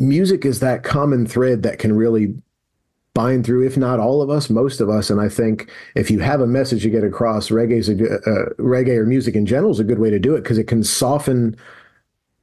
Music 0.00 0.44
is 0.44 0.60
that 0.60 0.84
common 0.84 1.26
thread 1.26 1.64
that 1.64 1.80
can 1.80 1.92
really 1.92 2.32
bind 3.18 3.44
through, 3.44 3.66
if 3.66 3.76
not 3.76 3.98
all 3.98 4.22
of 4.22 4.30
us, 4.30 4.48
most 4.48 4.80
of 4.80 4.88
us. 4.88 5.10
And 5.10 5.20
I 5.20 5.28
think 5.28 5.68
if 5.96 6.08
you 6.08 6.20
have 6.20 6.40
a 6.40 6.46
message 6.46 6.84
you 6.84 6.90
get 6.92 7.02
across, 7.02 7.48
reggae 7.48 7.88
a 7.88 8.14
uh, 8.14 8.50
reggae 8.60 8.96
or 8.96 9.06
music 9.06 9.34
in 9.34 9.44
general 9.44 9.72
is 9.72 9.80
a 9.80 9.84
good 9.84 9.98
way 9.98 10.08
to 10.08 10.20
do 10.20 10.36
it 10.36 10.42
because 10.42 10.56
it 10.56 10.68
can 10.68 10.84
soften 10.84 11.56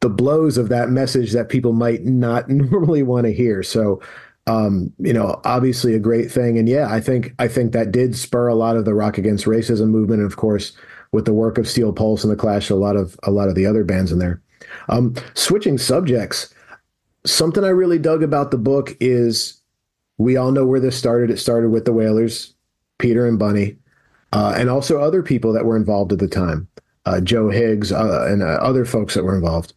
the 0.06 0.10
blows 0.10 0.56
of 0.60 0.70
that 0.70 0.90
message 0.90 1.32
that 1.32 1.50
people 1.50 1.74
might 1.74 2.06
not 2.06 2.48
normally 2.72 3.02
want 3.02 3.26
to 3.26 3.34
hear. 3.34 3.64
So, 3.64 4.00
um, 4.46 4.94
you 5.00 5.12
know, 5.12 5.42
obviously 5.44 5.96
a 5.96 6.00
great 6.00 6.32
thing. 6.32 6.60
And 6.60 6.70
yeah, 6.70 6.94
I 6.94 7.02
think 7.02 7.34
I 7.40 7.48
think 7.48 7.72
that 7.72 7.92
did 7.92 8.16
spur 8.16 8.48
a 8.48 8.54
lot 8.54 8.78
of 8.78 8.86
the 8.86 8.94
rock 8.94 9.18
against 9.18 9.46
racism 9.46 9.88
movement, 9.88 10.22
and 10.22 10.32
of 10.32 10.38
course, 10.38 10.74
with 11.12 11.26
the 11.26 11.34
work 11.34 11.58
of 11.58 11.68
Steel 11.68 11.92
Pulse 11.92 12.24
and 12.24 12.32
the 12.32 12.38
Clash, 12.38 12.70
a 12.70 12.76
lot 12.76 12.96
of 12.96 13.18
a 13.24 13.32
lot 13.32 13.50
of 13.50 13.56
the 13.56 13.66
other 13.66 13.84
bands 13.84 14.12
in 14.12 14.20
there. 14.20 14.40
Um, 14.90 15.16
switching 15.34 15.80
subjects, 15.80 16.54
something 17.26 17.64
I 17.64 17.70
really 17.70 17.98
dug 17.98 18.22
about 18.22 18.52
the 18.52 18.60
book 18.60 18.96
is 19.00 19.60
we 20.20 20.38
all 20.38 20.52
know 20.52 20.68
where 20.68 20.80
this 20.80 20.96
started. 20.96 21.32
It 21.32 21.40
started 21.40 21.72
with 21.72 21.86
the 21.86 21.94
Wailers, 21.94 22.54
Peter 23.00 23.26
and 23.26 23.40
Bunny, 23.40 23.78
uh, 24.34 24.54
and 24.56 24.70
also 24.70 25.02
other 25.02 25.24
people 25.24 25.52
that 25.54 25.66
were 25.66 25.76
involved 25.76 26.14
at 26.14 26.20
the 26.20 26.28
time, 26.28 26.68
uh, 27.08 27.22
Joe 27.22 27.50
Higgs 27.50 27.92
uh, 27.92 28.28
and 28.30 28.44
uh, 28.44 28.60
other 28.62 28.86
folks 28.86 29.16
that 29.16 29.24
were 29.24 29.36
involved. 29.36 29.74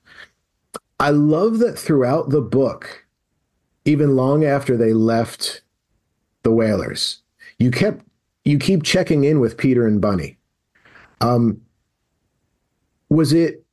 I 1.01 1.11
love 1.11 1.59
that 1.59 1.79
throughout 1.79 2.31
the 2.31 2.41
book, 2.41 3.07
even 3.85 4.17
long 4.17 4.45
after 4.45 4.77
they 4.77 4.93
left 4.93 5.63
the 6.43 6.51
Wailers, 6.51 7.23
you 7.59 7.71
kept 7.71 8.05
you 8.45 8.59
keep 8.59 8.83
checking 8.83 9.25
in 9.25 9.41
with 9.41 9.57
Peter 9.57 9.87
and 9.87 10.01
Bunny. 10.01 10.39
Um, 11.21 11.61
was 13.09 13.33
it 13.33 13.65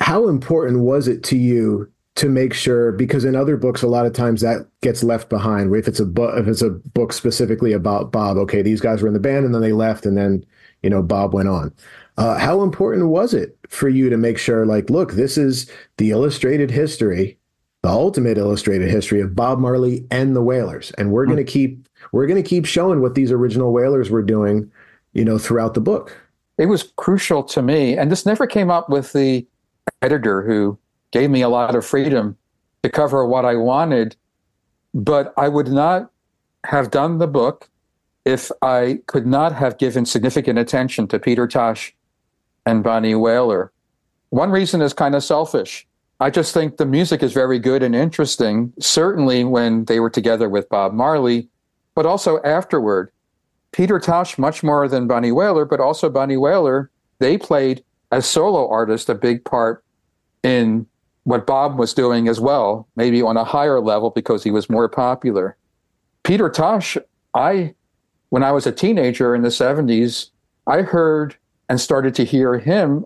how 0.00 0.28
important 0.28 0.80
was 0.80 1.08
it 1.08 1.22
to 1.24 1.36
you 1.36 1.90
to 2.14 2.28
make 2.28 2.52
sure 2.52 2.92
because 2.92 3.24
in 3.24 3.36
other 3.36 3.56
books 3.56 3.82
a 3.82 3.86
lot 3.86 4.06
of 4.06 4.12
times 4.12 4.40
that 4.40 4.66
gets 4.80 5.02
left 5.02 5.28
behind 5.28 5.74
if 5.74 5.88
it's 5.88 6.00
a 6.00 6.06
book 6.06 6.34
if 6.36 6.46
it's 6.46 6.62
a 6.62 6.70
book 6.70 7.12
specifically 7.12 7.72
about 7.72 8.12
bob 8.12 8.36
okay 8.36 8.62
these 8.62 8.80
guys 8.80 9.02
were 9.02 9.08
in 9.08 9.14
the 9.14 9.20
band 9.20 9.44
and 9.44 9.54
then 9.54 9.62
they 9.62 9.72
left 9.72 10.06
and 10.06 10.16
then 10.16 10.44
you 10.82 10.90
know 10.90 11.02
bob 11.02 11.34
went 11.34 11.48
on 11.48 11.72
uh, 12.16 12.38
how 12.38 12.62
important 12.62 13.08
was 13.08 13.34
it 13.34 13.57
for 13.68 13.88
you 13.88 14.10
to 14.10 14.16
make 14.16 14.38
sure 14.38 14.66
like 14.66 14.90
look 14.90 15.12
this 15.12 15.38
is 15.38 15.70
the 15.96 16.10
illustrated 16.10 16.70
history 16.70 17.38
the 17.82 17.88
ultimate 17.88 18.38
illustrated 18.38 18.90
history 18.90 19.20
of 19.20 19.34
bob 19.34 19.58
marley 19.58 20.06
and 20.10 20.34
the 20.34 20.42
wailers 20.42 20.90
and 20.98 21.12
we're 21.12 21.24
mm-hmm. 21.24 21.34
going 21.34 21.46
to 21.46 21.52
keep 21.52 21.88
we're 22.12 22.26
going 22.26 22.42
to 22.42 22.48
keep 22.48 22.64
showing 22.64 23.00
what 23.00 23.14
these 23.14 23.30
original 23.30 23.72
wailers 23.72 24.10
were 24.10 24.22
doing 24.22 24.70
you 25.12 25.24
know 25.24 25.38
throughout 25.38 25.74
the 25.74 25.80
book 25.80 26.16
it 26.56 26.66
was 26.66 26.92
crucial 26.96 27.42
to 27.42 27.62
me 27.62 27.96
and 27.96 28.10
this 28.10 28.26
never 28.26 28.46
came 28.46 28.70
up 28.70 28.88
with 28.88 29.12
the 29.12 29.46
editor 30.02 30.42
who 30.42 30.78
gave 31.10 31.30
me 31.30 31.42
a 31.42 31.48
lot 31.48 31.74
of 31.74 31.84
freedom 31.84 32.36
to 32.82 32.90
cover 32.90 33.24
what 33.24 33.44
I 33.44 33.56
wanted. 33.56 34.16
But 34.94 35.32
I 35.36 35.48
would 35.48 35.68
not 35.68 36.10
have 36.64 36.90
done 36.90 37.18
the 37.18 37.26
book 37.26 37.68
if 38.24 38.50
I 38.62 39.00
could 39.06 39.26
not 39.26 39.52
have 39.54 39.78
given 39.78 40.04
significant 40.04 40.58
attention 40.58 41.08
to 41.08 41.18
Peter 41.18 41.46
Tosh 41.46 41.94
and 42.66 42.82
Bunny 42.82 43.14
Wailer. 43.14 43.72
One 44.30 44.50
reason 44.50 44.82
is 44.82 44.92
kind 44.92 45.14
of 45.14 45.24
selfish. 45.24 45.86
I 46.20 46.30
just 46.30 46.52
think 46.52 46.76
the 46.76 46.86
music 46.86 47.22
is 47.22 47.32
very 47.32 47.58
good 47.58 47.82
and 47.82 47.94
interesting, 47.94 48.72
certainly 48.80 49.44
when 49.44 49.84
they 49.84 50.00
were 50.00 50.10
together 50.10 50.48
with 50.48 50.68
Bob 50.68 50.92
Marley, 50.92 51.48
but 51.94 52.06
also 52.06 52.42
afterward. 52.42 53.10
Peter 53.70 53.98
Tosh, 54.00 54.38
much 54.38 54.62
more 54.62 54.88
than 54.88 55.06
Bunny 55.06 55.30
Wailer, 55.30 55.64
but 55.64 55.80
also 55.80 56.10
Bunny 56.10 56.36
Wailer, 56.36 56.90
they 57.18 57.38
played 57.38 57.84
as 58.10 58.26
solo 58.26 58.68
artists 58.68 59.08
a 59.08 59.14
big 59.14 59.44
part 59.44 59.84
in 60.42 60.86
what 61.24 61.46
Bob 61.46 61.78
was 61.78 61.92
doing 61.92 62.26
as 62.26 62.40
well, 62.40 62.88
maybe 62.96 63.20
on 63.20 63.36
a 63.36 63.44
higher 63.44 63.80
level 63.80 64.10
because 64.10 64.42
he 64.42 64.50
was 64.50 64.70
more 64.70 64.88
popular. 64.88 65.56
Peter 66.22 66.48
Tosh, 66.48 66.96
I, 67.34 67.74
when 68.30 68.42
I 68.42 68.52
was 68.52 68.66
a 68.66 68.72
teenager 68.72 69.34
in 69.34 69.42
the 69.42 69.48
70s, 69.48 70.30
I 70.66 70.82
heard 70.82 71.36
and 71.68 71.80
started 71.80 72.14
to 72.16 72.24
hear 72.24 72.58
him 72.58 73.04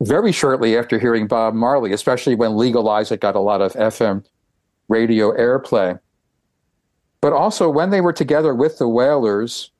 very 0.00 0.32
shortly 0.32 0.76
after 0.76 0.98
hearing 0.98 1.26
Bob 1.26 1.54
Marley, 1.54 1.92
especially 1.92 2.34
when 2.34 2.56
Legalize 2.56 3.10
It 3.10 3.20
got 3.20 3.34
a 3.34 3.40
lot 3.40 3.60
of 3.60 3.72
FM 3.72 4.24
radio 4.88 5.32
airplay. 5.32 5.98
But 7.20 7.32
also 7.32 7.68
when 7.68 7.90
they 7.90 8.00
were 8.00 8.12
together 8.12 8.54
with 8.54 8.78
the 8.78 8.88
Wailers, 8.88 9.70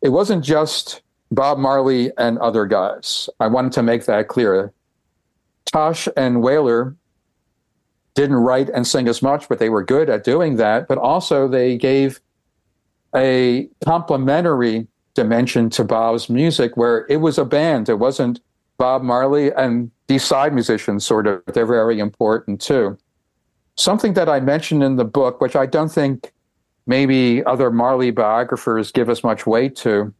it 0.00 0.08
wasn't 0.08 0.42
just 0.42 1.02
Bob 1.30 1.58
Marley 1.58 2.10
and 2.16 2.38
other 2.38 2.64
guys. 2.66 3.28
I 3.38 3.46
wanted 3.48 3.72
to 3.72 3.82
make 3.82 4.06
that 4.06 4.28
clear. 4.28 4.72
Tosh 5.66 6.08
and 6.16 6.42
Wailer 6.42 6.96
didn't 8.14 8.36
write 8.36 8.70
and 8.70 8.86
sing 8.86 9.08
as 9.08 9.22
much, 9.22 9.48
but 9.48 9.58
they 9.58 9.68
were 9.68 9.84
good 9.84 10.10
at 10.10 10.24
doing 10.24 10.56
that. 10.56 10.88
But 10.88 10.98
also, 10.98 11.46
they 11.46 11.76
gave 11.76 12.20
a 13.14 13.68
complementary 13.84 14.88
dimension 15.20 15.68
to 15.68 15.84
Bob's 15.84 16.30
music 16.30 16.76
where 16.76 17.06
it 17.10 17.18
was 17.18 17.36
a 17.36 17.44
band. 17.44 17.88
It 17.90 17.98
wasn't 17.98 18.40
Bob 18.78 19.02
Marley 19.02 19.52
and 19.52 19.90
these 20.06 20.24
side 20.24 20.54
musicians, 20.54 21.04
sort 21.04 21.26
of, 21.26 21.42
they're 21.52 21.66
very 21.66 21.98
important 22.00 22.58
too. 22.60 22.96
Something 23.76 24.14
that 24.14 24.28
I 24.28 24.40
mentioned 24.40 24.82
in 24.82 24.96
the 24.96 25.04
book, 25.04 25.40
which 25.42 25.56
I 25.56 25.66
don't 25.66 25.92
think 25.92 26.32
maybe 26.86 27.44
other 27.44 27.70
Marley 27.70 28.10
biographers 28.10 28.90
give 28.90 29.10
as 29.10 29.22
much 29.22 29.46
weight 29.46 29.76
to, 29.76 30.14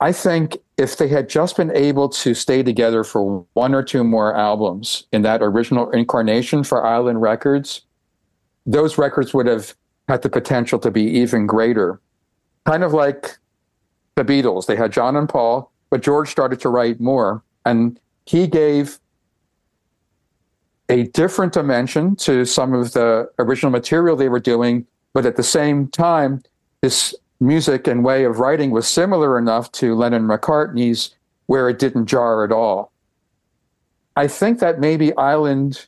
I 0.00 0.12
think 0.12 0.58
if 0.76 0.98
they 0.98 1.08
had 1.08 1.30
just 1.30 1.56
been 1.56 1.74
able 1.74 2.10
to 2.10 2.34
stay 2.34 2.62
together 2.62 3.02
for 3.02 3.46
one 3.54 3.74
or 3.74 3.82
two 3.82 4.04
more 4.04 4.36
albums 4.36 5.06
in 5.10 5.22
that 5.22 5.42
original 5.42 5.90
incarnation 5.90 6.64
for 6.64 6.84
Island 6.84 7.22
Records, 7.22 7.80
those 8.66 8.98
records 8.98 9.32
would 9.32 9.46
have 9.46 9.74
had 10.06 10.20
the 10.20 10.28
potential 10.28 10.78
to 10.80 10.90
be 10.90 11.04
even 11.04 11.46
greater. 11.46 11.98
Kind 12.66 12.84
of 12.84 12.92
like 12.92 13.38
the 14.16 14.24
Beatles. 14.24 14.66
They 14.66 14.76
had 14.76 14.92
John 14.92 15.14
and 15.14 15.28
Paul, 15.28 15.70
but 15.90 16.02
George 16.02 16.28
started 16.30 16.60
to 16.60 16.68
write 16.68 17.00
more. 17.00 17.42
And 17.64 18.00
he 18.24 18.46
gave 18.46 18.98
a 20.88 21.04
different 21.08 21.52
dimension 21.52 22.16
to 22.16 22.44
some 22.44 22.72
of 22.72 22.92
the 22.92 23.30
original 23.38 23.70
material 23.70 24.16
they 24.16 24.28
were 24.28 24.40
doing, 24.40 24.86
but 25.12 25.26
at 25.26 25.36
the 25.36 25.42
same 25.42 25.88
time, 25.88 26.42
this 26.80 27.14
music 27.40 27.86
and 27.86 28.04
way 28.04 28.24
of 28.24 28.38
writing 28.38 28.70
was 28.70 28.88
similar 28.88 29.38
enough 29.38 29.70
to 29.72 29.94
Lennon 29.94 30.22
McCartney's 30.26 31.14
where 31.46 31.68
it 31.68 31.78
didn't 31.78 32.06
jar 32.06 32.44
at 32.44 32.52
all. 32.52 32.92
I 34.16 34.26
think 34.26 34.60
that 34.60 34.80
maybe 34.80 35.16
Island 35.16 35.86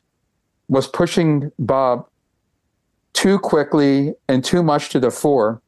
was 0.69 0.87
pushing 0.87 1.51
Bob 1.59 2.07
too 3.14 3.38
quickly 3.38 4.14
and 4.29 4.45
too 4.45 4.62
much 4.62 4.91
to 4.91 5.01
the 5.01 5.11
fore 5.11 5.61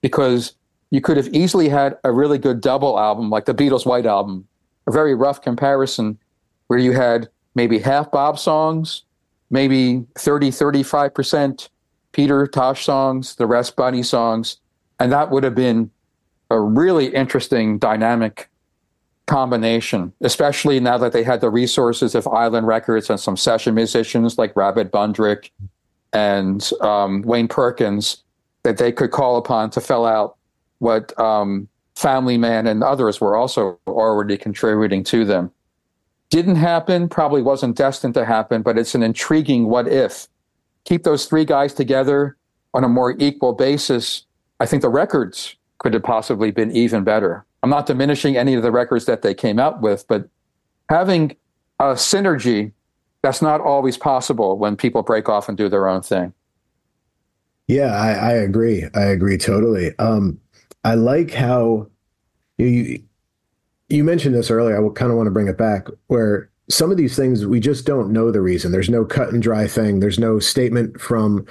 because 0.00 0.54
you 0.90 1.00
could 1.00 1.16
have 1.16 1.28
easily 1.28 1.68
had 1.68 1.98
a 2.04 2.12
really 2.12 2.38
good 2.38 2.60
double 2.60 2.98
album 2.98 3.30
like 3.30 3.44
the 3.44 3.54
Beatles' 3.54 3.86
White 3.86 4.06
Album, 4.06 4.46
a 4.86 4.92
very 4.92 5.14
rough 5.14 5.42
comparison 5.42 6.18
where 6.68 6.78
you 6.78 6.92
had 6.92 7.28
maybe 7.54 7.78
half 7.78 8.10
Bob 8.10 8.38
songs, 8.38 9.02
maybe 9.50 10.04
30, 10.16 10.50
35% 10.50 11.68
Peter 12.12 12.46
Tosh 12.46 12.84
songs, 12.84 13.34
the 13.36 13.46
rest 13.46 13.76
Bunny 13.76 14.02
songs, 14.02 14.58
and 14.98 15.12
that 15.12 15.30
would 15.30 15.44
have 15.44 15.54
been 15.54 15.90
a 16.50 16.60
really 16.60 17.14
interesting 17.14 17.78
dynamic 17.78 18.48
combination, 19.26 20.12
especially 20.20 20.78
now 20.78 20.96
that 20.98 21.12
they 21.12 21.24
had 21.24 21.40
the 21.40 21.50
resources 21.50 22.14
of 22.14 22.26
Island 22.28 22.66
Records 22.66 23.10
and 23.10 23.18
some 23.18 23.36
session 23.36 23.74
musicians 23.74 24.38
like 24.38 24.54
Rabbit 24.54 24.92
Bundrick 24.92 25.50
and 26.12 26.70
um, 26.80 27.22
Wayne 27.22 27.48
Perkins 27.48 28.22
that 28.62 28.78
they 28.78 28.92
could 28.92 29.10
call 29.10 29.36
upon 29.36 29.70
to 29.70 29.80
fill 29.80 30.06
out 30.06 30.35
what 30.78 31.18
um, 31.18 31.68
Family 31.94 32.38
Man 32.38 32.66
and 32.66 32.82
others 32.82 33.20
were 33.20 33.36
also 33.36 33.78
already 33.86 34.36
contributing 34.36 35.04
to 35.04 35.24
them. 35.24 35.50
Didn't 36.30 36.56
happen, 36.56 37.08
probably 37.08 37.42
wasn't 37.42 37.76
destined 37.76 38.14
to 38.14 38.24
happen, 38.24 38.62
but 38.62 38.78
it's 38.78 38.94
an 38.94 39.02
intriguing 39.02 39.68
what 39.68 39.88
if. 39.88 40.26
Keep 40.84 41.04
those 41.04 41.26
three 41.26 41.44
guys 41.44 41.72
together 41.72 42.36
on 42.74 42.84
a 42.84 42.88
more 42.88 43.14
equal 43.18 43.52
basis 43.52 44.26
I 44.60 44.66
think 44.66 44.82
the 44.82 44.88
records 44.88 45.56
could 45.78 45.94
have 45.94 46.02
possibly 46.02 46.50
been 46.50 46.70
even 46.72 47.04
better. 47.04 47.44
I'm 47.62 47.70
not 47.70 47.86
diminishing 47.86 48.36
any 48.36 48.54
of 48.54 48.62
the 48.62 48.70
records 48.72 49.04
that 49.06 49.22
they 49.22 49.34
came 49.34 49.58
out 49.58 49.80
with, 49.80 50.06
but 50.08 50.28
having 50.88 51.36
a 51.78 51.94
synergy 51.94 52.72
that's 53.22 53.42
not 53.42 53.60
always 53.60 53.96
possible 53.96 54.56
when 54.56 54.76
people 54.76 55.02
break 55.02 55.28
off 55.28 55.48
and 55.48 55.58
do 55.58 55.68
their 55.68 55.88
own 55.88 56.02
thing. 56.02 56.32
Yeah, 57.66 57.94
I, 57.94 58.12
I 58.12 58.32
agree. 58.32 58.84
I 58.94 59.02
agree 59.02 59.36
totally. 59.36 59.96
Um, 59.98 60.38
I 60.86 60.94
like 60.94 61.32
how 61.32 61.88
you 62.58 63.02
you 63.88 64.04
mentioned 64.04 64.36
this 64.36 64.50
earlier. 64.52 64.76
I 64.76 64.88
kind 64.94 65.10
of 65.10 65.16
want 65.16 65.26
to 65.26 65.32
bring 65.32 65.48
it 65.48 65.58
back 65.58 65.88
where 66.06 66.48
some 66.68 66.92
of 66.92 66.96
these 66.96 67.16
things 67.16 67.44
we 67.44 67.58
just 67.58 67.86
don't 67.86 68.12
know 68.12 68.30
the 68.30 68.40
reason. 68.40 68.70
There's 68.70 68.88
no 68.88 69.04
cut 69.04 69.32
and 69.32 69.42
dry 69.42 69.66
thing. 69.66 69.98
There's 69.98 70.18
no 70.18 70.38
statement 70.38 71.00
from 71.00 71.44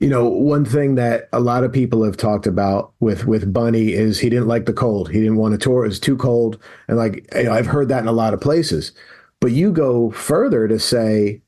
you 0.00 0.08
know, 0.08 0.28
one 0.28 0.64
thing 0.64 0.96
that 0.96 1.28
a 1.32 1.38
lot 1.38 1.62
of 1.62 1.72
people 1.72 2.02
have 2.02 2.16
talked 2.16 2.44
about 2.48 2.92
with 2.98 3.24
with 3.24 3.52
Bunny 3.52 3.92
is 3.92 4.18
he 4.18 4.28
didn't 4.28 4.48
like 4.48 4.66
the 4.66 4.72
cold. 4.72 5.08
He 5.08 5.20
didn't 5.20 5.36
want 5.36 5.52
to 5.52 5.58
tour. 5.58 5.84
It 5.84 5.88
was 5.88 6.00
too 6.00 6.16
cold. 6.16 6.58
And 6.88 6.96
like 6.96 7.24
you 7.36 7.44
know, 7.44 7.52
I've 7.52 7.66
heard 7.66 7.88
that 7.90 8.02
in 8.02 8.08
a 8.08 8.12
lot 8.12 8.34
of 8.34 8.40
places. 8.40 8.90
But 9.38 9.52
you 9.52 9.70
go 9.70 10.10
further 10.10 10.66
to 10.66 10.80
say, 10.80 11.40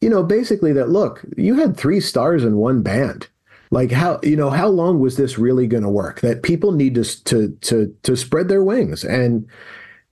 you 0.00 0.08
know, 0.08 0.22
basically 0.22 0.72
that 0.72 0.88
look, 0.88 1.22
you 1.36 1.56
had 1.56 1.76
three 1.76 2.00
stars 2.00 2.44
in 2.44 2.56
one 2.56 2.80
band. 2.82 3.28
Like 3.70 3.92
how 3.92 4.18
you 4.22 4.36
know 4.36 4.50
how 4.50 4.68
long 4.68 4.98
was 4.98 5.16
this 5.16 5.38
really 5.38 5.66
going 5.66 5.84
to 5.84 5.88
work? 5.88 6.20
That 6.20 6.42
people 6.42 6.72
need 6.72 6.96
to 6.96 7.24
to 7.24 7.50
to 7.60 7.96
to 8.02 8.16
spread 8.16 8.48
their 8.48 8.64
wings 8.64 9.04
and 9.04 9.46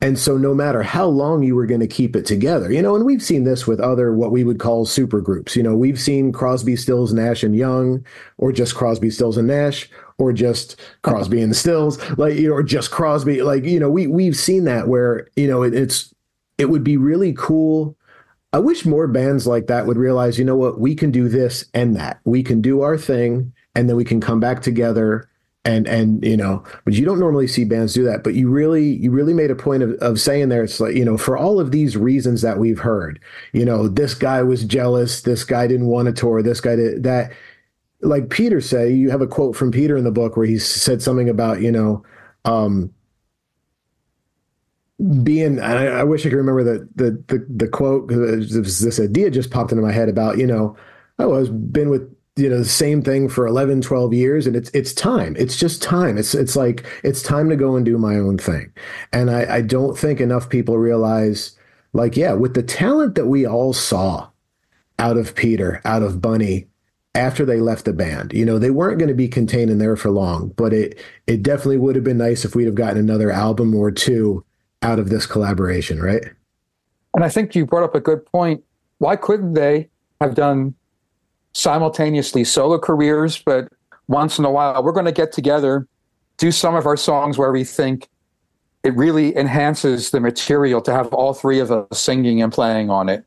and 0.00 0.16
so, 0.16 0.38
no 0.38 0.54
matter 0.54 0.82
how 0.82 1.06
long 1.06 1.42
you 1.42 1.56
were 1.56 1.66
going 1.66 1.80
to 1.80 1.88
keep 1.88 2.14
it 2.14 2.24
together, 2.24 2.70
you 2.70 2.80
know, 2.80 2.94
and 2.94 3.04
we've 3.04 3.22
seen 3.22 3.42
this 3.42 3.66
with 3.66 3.80
other 3.80 4.12
what 4.12 4.30
we 4.30 4.44
would 4.44 4.60
call 4.60 4.86
super 4.86 5.20
groups. 5.20 5.56
You 5.56 5.64
know, 5.64 5.74
we've 5.74 5.98
seen 5.98 6.30
Crosby, 6.30 6.76
Stills, 6.76 7.12
Nash, 7.12 7.42
and 7.42 7.56
Young, 7.56 8.06
or 8.36 8.52
just 8.52 8.76
Crosby, 8.76 9.10
Stills, 9.10 9.36
and 9.36 9.48
Nash, 9.48 9.90
or 10.18 10.32
just 10.32 10.80
Crosby 11.02 11.42
and 11.42 11.54
Stills, 11.54 11.98
like 12.16 12.36
you 12.36 12.48
know, 12.48 12.54
or 12.54 12.62
just 12.62 12.92
Crosby. 12.92 13.42
Like 13.42 13.64
you 13.64 13.80
know, 13.80 13.90
we 13.90 14.06
we've 14.06 14.36
seen 14.36 14.64
that 14.64 14.86
where 14.86 15.26
you 15.34 15.48
know 15.48 15.64
it, 15.64 15.74
it's 15.74 16.14
it 16.58 16.66
would 16.66 16.84
be 16.84 16.96
really 16.96 17.32
cool. 17.32 17.96
I 18.52 18.58
wish 18.58 18.86
more 18.86 19.06
bands 19.06 19.46
like 19.46 19.66
that 19.66 19.86
would 19.86 19.98
realize, 19.98 20.38
you 20.38 20.44
know 20.44 20.56
what, 20.56 20.80
we 20.80 20.94
can 20.94 21.10
do 21.10 21.28
this 21.28 21.66
and 21.74 21.94
that. 21.96 22.20
We 22.24 22.42
can 22.42 22.60
do 22.60 22.80
our 22.80 22.96
thing 22.96 23.52
and 23.74 23.88
then 23.88 23.96
we 23.96 24.04
can 24.04 24.20
come 24.20 24.40
back 24.40 24.62
together 24.62 25.28
and 25.64 25.86
and 25.86 26.24
you 26.24 26.36
know 26.36 26.62
but 26.84 26.94
you 26.94 27.04
don't 27.04 27.18
normally 27.18 27.46
see 27.46 27.64
bands 27.64 27.92
do 27.92 28.04
that 28.04 28.22
but 28.22 28.34
you 28.34 28.48
really 28.48 28.94
you 28.96 29.10
really 29.10 29.34
made 29.34 29.50
a 29.50 29.56
point 29.56 29.82
of, 29.82 29.90
of 29.94 30.20
saying 30.20 30.48
there 30.48 30.62
it's 30.64 30.80
like 30.80 30.94
you 30.94 31.04
know 31.04 31.18
for 31.18 31.36
all 31.36 31.60
of 31.60 31.72
these 31.72 31.96
reasons 31.96 32.42
that 32.42 32.58
we've 32.58 32.78
heard 32.78 33.20
you 33.52 33.64
know 33.64 33.88
this 33.88 34.14
guy 34.14 34.40
was 34.40 34.64
jealous 34.64 35.22
this 35.22 35.44
guy 35.44 35.66
didn't 35.66 35.86
want 35.86 36.08
a 36.08 36.12
tour 36.12 36.42
this 36.42 36.60
guy 36.60 36.76
did 36.76 37.02
that 37.02 37.32
like 38.02 38.30
peter 38.30 38.60
say 38.60 38.90
you 38.90 39.10
have 39.10 39.20
a 39.20 39.26
quote 39.26 39.56
from 39.56 39.72
peter 39.72 39.96
in 39.96 40.04
the 40.04 40.12
book 40.12 40.36
where 40.36 40.46
he 40.46 40.58
said 40.58 41.02
something 41.02 41.28
about 41.28 41.60
you 41.60 41.72
know 41.72 42.02
um 42.44 42.92
being 45.22 45.60
I, 45.60 46.00
I 46.00 46.04
wish 46.04 46.26
i 46.26 46.28
could 46.28 46.36
remember 46.36 46.64
the 46.64 46.88
the 46.96 47.10
the, 47.28 47.46
the 47.48 47.68
quote 47.68 48.08
because 48.08 48.80
this 48.80 48.98
idea 48.98 49.30
just 49.30 49.50
popped 49.50 49.70
into 49.70 49.82
my 49.82 49.92
head 49.92 50.08
about 50.08 50.38
you 50.38 50.46
know 50.46 50.76
oh 51.20 51.38
i've 51.38 51.72
been 51.72 51.88
with 51.88 52.12
you 52.38 52.48
know 52.48 52.58
the 52.58 52.64
same 52.64 53.02
thing 53.02 53.28
for 53.28 53.46
11 53.46 53.80
12 53.80 54.14
years 54.14 54.46
and 54.46 54.54
it's 54.54 54.70
it's 54.70 54.94
time. 54.94 55.34
It's 55.38 55.56
just 55.56 55.82
time. 55.82 56.16
It's 56.16 56.34
it's 56.34 56.54
like 56.54 56.86
it's 57.02 57.20
time 57.20 57.48
to 57.48 57.56
go 57.56 57.74
and 57.74 57.84
do 57.84 57.98
my 57.98 58.14
own 58.14 58.38
thing. 58.38 58.72
And 59.12 59.30
i 59.30 59.56
i 59.56 59.60
don't 59.60 59.98
think 59.98 60.20
enough 60.20 60.48
people 60.48 60.78
realize 60.78 61.56
like 61.92 62.16
yeah 62.16 62.32
with 62.32 62.54
the 62.54 62.62
talent 62.62 63.16
that 63.16 63.26
we 63.26 63.46
all 63.46 63.72
saw 63.72 64.28
out 64.98 65.16
of 65.16 65.34
peter 65.34 65.80
out 65.84 66.02
of 66.02 66.20
bunny 66.20 66.66
after 67.14 67.44
they 67.44 67.60
left 67.60 67.84
the 67.84 67.92
band 67.92 68.32
you 68.32 68.44
know 68.44 68.58
they 68.58 68.70
weren't 68.70 68.98
going 68.98 69.08
to 69.08 69.14
be 69.14 69.28
contained 69.28 69.70
in 69.70 69.78
there 69.78 69.96
for 69.96 70.10
long 70.10 70.48
but 70.56 70.72
it 70.72 70.98
it 71.26 71.42
definitely 71.42 71.78
would 71.78 71.94
have 71.94 72.04
been 72.04 72.18
nice 72.18 72.44
if 72.44 72.54
we'd 72.54 72.66
have 72.66 72.74
gotten 72.74 72.98
another 72.98 73.30
album 73.30 73.74
or 73.74 73.90
two 73.90 74.44
out 74.82 74.98
of 74.98 75.10
this 75.10 75.26
collaboration 75.26 76.00
right 76.00 76.24
and 77.14 77.24
i 77.24 77.28
think 77.28 77.54
you 77.54 77.66
brought 77.66 77.84
up 77.84 77.94
a 77.94 78.00
good 78.00 78.24
point 78.26 78.62
why 78.98 79.16
couldn't 79.16 79.54
they 79.54 79.88
have 80.20 80.34
done 80.34 80.74
simultaneously 81.52 82.44
solo 82.44 82.78
careers, 82.78 83.38
but 83.38 83.68
once 84.06 84.38
in 84.38 84.44
a 84.44 84.50
while 84.50 84.82
we're 84.82 84.92
going 84.92 85.06
to 85.06 85.12
get 85.12 85.32
together, 85.32 85.86
do 86.36 86.52
some 86.52 86.74
of 86.74 86.86
our 86.86 86.96
songs 86.96 87.36
where 87.36 87.52
we 87.52 87.64
think 87.64 88.08
it 88.84 88.94
really 88.94 89.36
enhances 89.36 90.10
the 90.10 90.20
material 90.20 90.80
to 90.80 90.92
have 90.92 91.12
all 91.12 91.34
three 91.34 91.58
of 91.58 91.70
us 91.70 91.98
singing 91.98 92.40
and 92.40 92.52
playing 92.52 92.90
on 92.90 93.08
it. 93.08 93.24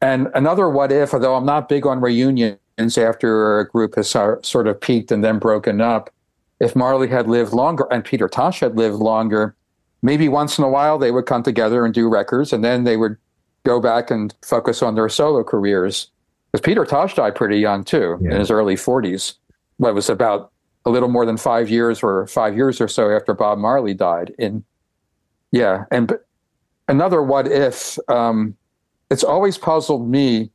And 0.00 0.28
another 0.34 0.68
what 0.68 0.90
if, 0.90 1.12
although 1.12 1.34
I'm 1.34 1.46
not 1.46 1.68
big 1.68 1.86
on 1.86 2.00
reunions 2.00 2.58
after 2.98 3.60
a 3.60 3.68
group 3.68 3.94
has 3.96 4.08
sort 4.08 4.66
of 4.66 4.80
peaked 4.80 5.12
and 5.12 5.22
then 5.22 5.38
broken 5.38 5.80
up, 5.80 6.10
if 6.60 6.74
Marley 6.74 7.08
had 7.08 7.28
lived 7.28 7.52
longer 7.52 7.86
and 7.90 8.04
Peter 8.04 8.28
Tosh 8.28 8.60
had 8.60 8.76
lived 8.76 8.96
longer, 8.96 9.54
maybe 10.04 10.28
once 10.28 10.58
in 10.58 10.64
a 10.64 10.68
while 10.68 10.98
they 10.98 11.10
would 11.10 11.26
come 11.26 11.42
together 11.42 11.84
and 11.84 11.92
do 11.92 12.08
records 12.08 12.52
and 12.52 12.62
then 12.62 12.84
they 12.84 12.96
would 12.96 13.16
go 13.64 13.80
back 13.80 14.10
and 14.10 14.34
focus 14.42 14.82
on 14.82 14.94
their 14.94 15.08
solo 15.08 15.42
careers 15.42 16.10
because 16.52 16.60
Peter 16.60 16.84
Tosh 16.84 17.14
died 17.14 17.34
pretty 17.34 17.58
young 17.58 17.82
too, 17.82 18.16
yeah. 18.20 18.32
in 18.32 18.38
his 18.38 18.50
early 18.50 18.76
40s. 18.76 19.34
What 19.78 19.94
was 19.94 20.08
about 20.08 20.52
a 20.84 20.90
little 20.90 21.08
more 21.08 21.26
than 21.26 21.36
five 21.36 21.68
years 21.68 22.02
or 22.02 22.26
five 22.26 22.54
years 22.54 22.80
or 22.80 22.88
so 22.88 23.10
after 23.10 23.34
Bob 23.34 23.58
Marley 23.58 23.94
died. 23.94 24.32
In 24.38 24.64
yeah, 25.50 25.84
and 25.90 26.12
another 26.88 27.22
what 27.22 27.48
if? 27.48 27.98
Um, 28.08 28.56
it's 29.10 29.24
always 29.24 29.58
puzzled 29.58 30.08
me. 30.08 30.50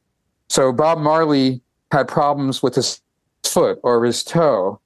So 0.49 0.71
Bob 0.71 0.99
Marley 0.99 1.61
had 1.91 2.07
problems 2.07 2.61
with 2.61 2.75
his 2.75 3.01
foot 3.43 3.79
or 3.83 4.05
his 4.05 4.23
toe, 4.23 4.79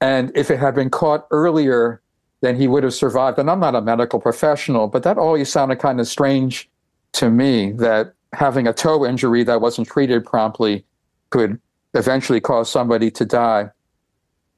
and 0.00 0.30
if 0.34 0.50
it 0.50 0.58
had 0.58 0.74
been 0.74 0.90
caught 0.90 1.26
earlier, 1.30 2.00
then 2.46 2.56
he 2.56 2.68
would 2.68 2.84
have 2.84 2.94
survived. 2.94 3.38
And 3.38 3.50
I'm 3.50 3.60
not 3.60 3.74
a 3.74 3.80
medical 3.82 4.20
professional, 4.20 4.86
but 4.86 5.02
that 5.02 5.18
always 5.18 5.50
sounded 5.50 5.80
kind 5.80 5.98
of 5.98 6.06
strange 6.06 6.70
to 7.12 7.30
me 7.30 7.72
that 7.72 8.12
having 8.32 8.68
a 8.68 8.72
toe 8.72 9.04
injury 9.04 9.42
that 9.44 9.60
wasn't 9.60 9.88
treated 9.88 10.24
promptly 10.24 10.84
could 11.30 11.60
eventually 11.94 12.40
cause 12.40 12.70
somebody 12.70 13.10
to 13.10 13.24
die. 13.24 13.70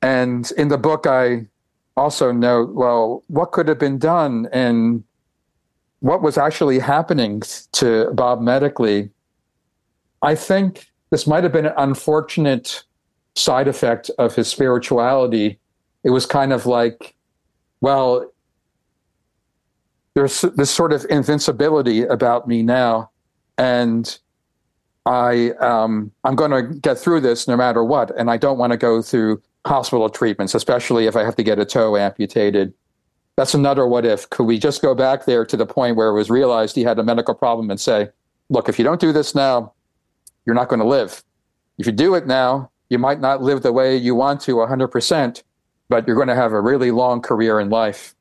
And 0.02 0.50
in 0.58 0.68
the 0.68 0.78
book, 0.78 1.06
I 1.06 1.46
also 1.96 2.30
note 2.30 2.74
well, 2.74 3.24
what 3.28 3.52
could 3.52 3.68
have 3.68 3.78
been 3.78 3.98
done 3.98 4.48
and 4.52 5.02
what 6.00 6.22
was 6.22 6.38
actually 6.38 6.78
happening 6.78 7.42
to 7.72 8.10
Bob 8.12 8.40
medically. 8.40 9.10
I 10.22 10.34
think 10.34 10.90
this 11.10 11.26
might 11.26 11.42
have 11.42 11.52
been 11.52 11.66
an 11.66 11.74
unfortunate 11.76 12.84
side 13.34 13.66
effect 13.66 14.10
of 14.18 14.34
his 14.34 14.48
spirituality. 14.48 15.58
It 16.04 16.10
was 16.10 16.26
kind 16.26 16.52
of 16.52 16.66
like, 16.66 17.16
well, 17.80 18.32
there's 20.14 20.40
this 20.40 20.70
sort 20.70 20.92
of 20.92 21.06
invincibility 21.10 22.02
about 22.02 22.48
me 22.48 22.62
now 22.62 23.10
and 23.58 24.18
I 25.08 25.50
um, 25.52 26.12
I'm 26.24 26.36
going 26.36 26.50
to 26.50 26.62
get 26.80 26.98
through 26.98 27.22
this 27.22 27.48
no 27.48 27.56
matter 27.56 27.82
what, 27.82 28.16
and 28.18 28.30
I 28.30 28.36
don't 28.36 28.58
want 28.58 28.72
to 28.72 28.76
go 28.76 29.00
through 29.00 29.42
hospital 29.66 30.08
treatments, 30.10 30.54
especially 30.54 31.06
if 31.06 31.16
I 31.16 31.24
have 31.24 31.34
to 31.36 31.42
get 31.42 31.58
a 31.58 31.64
toe 31.64 31.96
amputated. 31.96 32.74
That's 33.36 33.54
another 33.54 33.86
what 33.86 34.04
if. 34.04 34.28
Could 34.30 34.44
we 34.44 34.58
just 34.58 34.82
go 34.82 34.94
back 34.94 35.24
there 35.24 35.46
to 35.46 35.56
the 35.56 35.64
point 35.64 35.96
where 35.96 36.08
it 36.08 36.14
was 36.14 36.28
realized 36.28 36.76
he 36.76 36.82
had 36.82 36.98
a 36.98 37.02
medical 37.02 37.34
problem 37.34 37.70
and 37.70 37.80
say, 37.80 38.08
look, 38.50 38.68
if 38.68 38.78
you 38.78 38.84
don't 38.84 39.00
do 39.00 39.12
this 39.12 39.34
now, 39.34 39.72
you're 40.44 40.54
not 40.54 40.68
going 40.68 40.80
to 40.80 40.86
live. 40.86 41.22
If 41.78 41.86
you 41.86 41.92
do 41.92 42.14
it 42.14 42.26
now, 42.26 42.70
you 42.90 42.98
might 42.98 43.20
not 43.20 43.42
live 43.42 43.62
the 43.62 43.72
way 43.72 43.96
you 43.96 44.14
want 44.14 44.40
to 44.42 44.56
100%, 44.56 45.42
but 45.88 46.06
you're 46.06 46.16
going 46.16 46.28
to 46.28 46.34
have 46.34 46.52
a 46.52 46.60
really 46.60 46.90
long 46.90 47.20
career 47.20 47.60
in 47.60 47.70
life. 47.70 48.14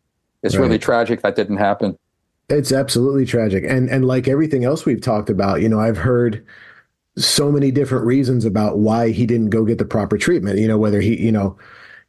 It's 0.43 0.55
right. 0.55 0.63
really 0.63 0.79
tragic 0.79 1.21
that 1.21 1.35
didn't 1.35 1.57
happen. 1.57 1.97
It's 2.49 2.71
absolutely 2.71 3.25
tragic. 3.25 3.65
And 3.67 3.89
and 3.89 4.05
like 4.05 4.27
everything 4.27 4.63
else 4.63 4.85
we've 4.85 5.01
talked 5.01 5.29
about, 5.29 5.61
you 5.61 5.67
know, 5.67 5.79
I've 5.79 5.97
heard 5.97 6.45
so 7.17 7.51
many 7.51 7.71
different 7.71 8.05
reasons 8.05 8.45
about 8.45 8.77
why 8.77 9.09
he 9.09 9.25
didn't 9.25 9.49
go 9.49 9.65
get 9.65 9.79
the 9.79 9.85
proper 9.85 10.17
treatment. 10.17 10.59
You 10.59 10.67
know, 10.67 10.77
whether 10.77 11.01
he, 11.01 11.19
you 11.19 11.31
know, 11.31 11.57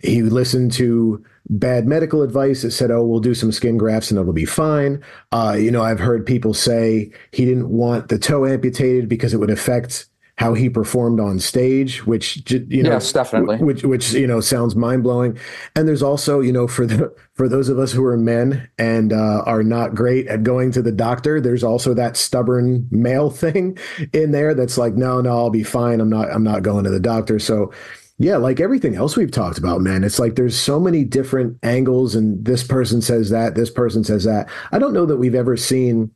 he 0.00 0.22
listened 0.22 0.72
to 0.72 1.24
bad 1.50 1.88
medical 1.88 2.22
advice 2.22 2.62
that 2.62 2.70
said, 2.70 2.90
"Oh, 2.90 3.04
we'll 3.04 3.20
do 3.20 3.34
some 3.34 3.50
skin 3.50 3.78
grafts 3.78 4.11
and 4.11 4.20
it'll 4.20 4.32
be 4.32 4.44
fine." 4.44 5.02
Uh, 5.32 5.56
you 5.59 5.70
know, 5.70 5.82
I've 5.82 5.98
heard 5.98 6.24
people 6.24 6.54
say 6.54 7.11
he 7.32 7.44
didn't 7.44 7.70
want 7.70 8.09
the 8.09 8.18
toe 8.18 8.46
amputated 8.46 9.09
because 9.09 9.34
it 9.34 9.38
would 9.38 9.50
affect 9.50 10.07
how 10.39 10.55
he 10.55 10.70
performed 10.70 11.18
on 11.18 11.41
stage, 11.41 12.07
which 12.07 12.49
you 12.49 12.84
know, 12.84 12.93
yes, 12.93 13.12
definitely, 13.12 13.57
which 13.57 13.82
which 13.82 14.12
you 14.12 14.26
know 14.26 14.41
sounds 14.41 14.76
mind 14.76 15.03
blowing. 15.03 15.36
And 15.74 15.89
there's 15.89 16.03
also 16.03 16.39
you 16.39 16.53
know 16.53 16.68
for 16.68 16.86
the 16.86 17.12
for 17.34 17.49
those 17.49 17.68
of 17.68 17.80
us 17.80 17.91
who 17.91 18.05
are 18.05 18.16
men 18.16 18.70
and 18.78 19.12
uh, 19.12 19.43
are 19.47 19.64
not 19.64 19.97
great 19.97 20.28
at 20.28 20.45
going 20.45 20.70
to 20.72 20.80
the 20.80 20.93
doctor, 20.93 21.41
there's 21.41 21.64
also 21.64 21.93
that 21.95 22.16
stubborn 22.16 22.86
male 22.93 23.30
thing 23.39 23.76
in 24.12 24.30
there 24.30 24.55
that's 24.55 24.78
like, 24.78 24.95
no, 24.95 25.20
no, 25.20 25.30
I'll 25.30 25.51
be 25.51 25.64
fine. 25.64 26.01
I'm 26.01 26.09
not 26.09 26.30
I'm 26.30 26.45
not 26.45 26.62
going 26.62 26.84
to 26.84 26.91
the 26.91 27.01
doctor. 27.01 27.41
So 27.41 27.72
yeah, 28.18 28.36
like 28.36 28.61
everything 28.61 28.95
else 28.95 29.16
we've 29.16 29.32
talked 29.32 29.59
about, 29.59 29.80
man, 29.80 30.05
it's 30.05 30.20
like 30.20 30.36
there's 30.36 30.59
so 30.59 30.78
many 30.78 31.03
different 31.03 31.59
angles, 31.64 32.14
and 32.14 32.45
this 32.45 32.62
person 32.62 33.03
says 33.03 33.30
that, 33.30 33.57
this 33.57 33.70
person 33.70 34.05
says 34.05 34.22
that. 34.22 34.49
I 34.70 34.78
don't 34.78 34.95
know 34.95 35.07
that 35.07 35.16
we've 35.16 35.34
ever 35.34 35.57
seen 35.57 36.12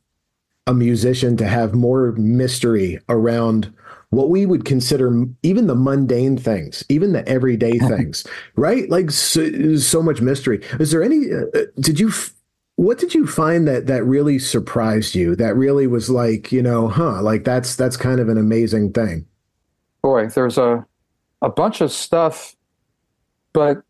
a 0.65 0.73
musician 0.73 1.35
to 1.37 1.45
have 1.45 1.73
more 1.73 2.13
mystery 2.13 2.99
around 3.09 3.73
what 4.13 4.29
we 4.29 4.45
would 4.45 4.65
consider 4.65 5.25
even 5.41 5.67
the 5.67 5.75
mundane 5.75 6.37
things, 6.37 6.83
even 6.89 7.13
the 7.13 7.27
everyday 7.27 7.77
things, 7.79 8.25
right? 8.55 8.89
Like 8.89 9.11
so, 9.11 9.75
so, 9.77 10.01
much 10.01 10.21
mystery. 10.21 10.61
Is 10.79 10.91
there 10.91 11.03
any? 11.03 11.31
Uh, 11.31 11.45
uh 11.53 11.65
did 11.79 11.99
you? 11.99 12.11
What 12.75 12.97
did 12.97 13.13
you 13.13 13.27
find 13.27 13.67
that 13.67 13.87
that 13.87 14.03
really 14.03 14.39
surprised 14.39 15.13
you? 15.13 15.35
That 15.35 15.55
really 15.55 15.85
was 15.85 16.09
like, 16.09 16.51
you 16.51 16.61
know, 16.61 16.87
huh? 16.87 17.21
Like 17.21 17.43
that's 17.43 17.75
that's 17.75 17.97
kind 17.97 18.19
of 18.19 18.29
an 18.29 18.37
amazing 18.37 18.93
thing. 18.93 19.25
Boy, 20.01 20.27
there's 20.27 20.57
a 20.57 20.85
a 21.41 21.49
bunch 21.49 21.81
of 21.81 21.91
stuff, 21.91 22.55
but 23.51 23.83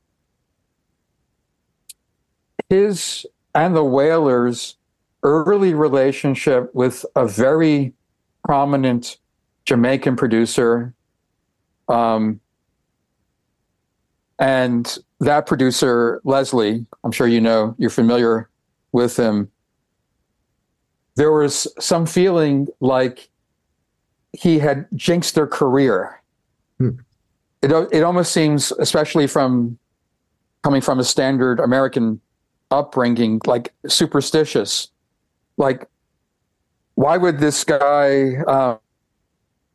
his 2.69 3.25
and 3.55 3.75
the 3.75 3.83
Wailers' 3.83 4.75
early 5.21 5.73
relationship 5.73 6.73
with 6.73 7.05
a 7.15 7.27
very 7.27 7.93
prominent 8.43 9.17
Jamaican 9.65 10.15
producer. 10.15 10.93
Um, 11.87 12.39
and 14.39 14.97
that 15.19 15.45
producer, 15.45 16.21
Leslie, 16.23 16.85
I'm 17.03 17.11
sure 17.11 17.27
you 17.27 17.41
know, 17.41 17.75
you're 17.77 17.89
familiar 17.89 18.49
with 18.91 19.17
him. 19.17 19.49
There 21.15 21.31
was 21.31 21.67
some 21.79 22.05
feeling 22.05 22.67
like 22.79 23.29
he 24.33 24.59
had 24.59 24.87
jinxed 24.95 25.35
their 25.35 25.47
career. 25.47 26.21
Hmm. 26.79 26.89
It, 27.61 27.71
it 27.91 28.03
almost 28.03 28.33
seems, 28.33 28.71
especially 28.73 29.27
from 29.27 29.77
coming 30.63 30.81
from 30.81 30.99
a 30.99 31.03
standard 31.03 31.59
American 31.59 32.19
upbringing, 32.71 33.39
like 33.45 33.73
superstitious. 33.87 34.89
Like, 35.57 35.87
why 36.95 37.17
would 37.17 37.39
this 37.39 37.63
guy 37.63 38.35
uh, 38.47 38.77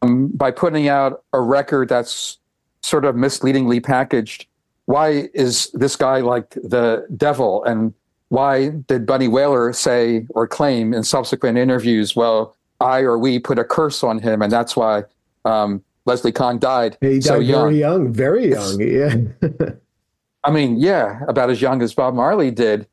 um, 0.02 0.28
by 0.28 0.50
putting 0.50 0.88
out 0.88 1.22
a 1.32 1.40
record 1.40 1.88
that's 1.88 2.38
sort 2.82 3.04
of 3.04 3.16
misleadingly 3.16 3.80
packaged. 3.80 4.46
Why 4.86 5.28
is 5.34 5.70
this 5.74 5.96
guy 5.96 6.20
like 6.20 6.50
the 6.50 7.06
devil? 7.16 7.64
And 7.64 7.92
why 8.28 8.68
did 8.68 9.06
Bunny 9.06 9.28
Wailer 9.28 9.72
say 9.72 10.26
or 10.30 10.46
claim 10.46 10.94
in 10.94 11.02
subsequent 11.02 11.58
interviews, 11.58 12.14
well, 12.14 12.54
I 12.80 13.00
or 13.00 13.18
we 13.18 13.38
put 13.38 13.58
a 13.58 13.64
curse 13.64 14.02
on 14.02 14.18
him, 14.18 14.40
and 14.40 14.52
that's 14.52 14.76
why 14.76 15.04
um, 15.44 15.82
Leslie 16.04 16.32
Kong 16.32 16.58
died. 16.58 16.96
He 17.00 17.14
died 17.14 17.24
so 17.24 17.38
young. 17.38 17.62
very 17.64 17.78
young, 17.78 18.12
very 18.12 18.50
young. 18.50 18.80
Yeah. 18.80 19.16
I 20.44 20.50
mean, 20.50 20.76
yeah, 20.76 21.20
about 21.28 21.50
as 21.50 21.60
young 21.60 21.82
as 21.82 21.92
Bob 21.92 22.14
Marley 22.14 22.50
did. 22.50 22.86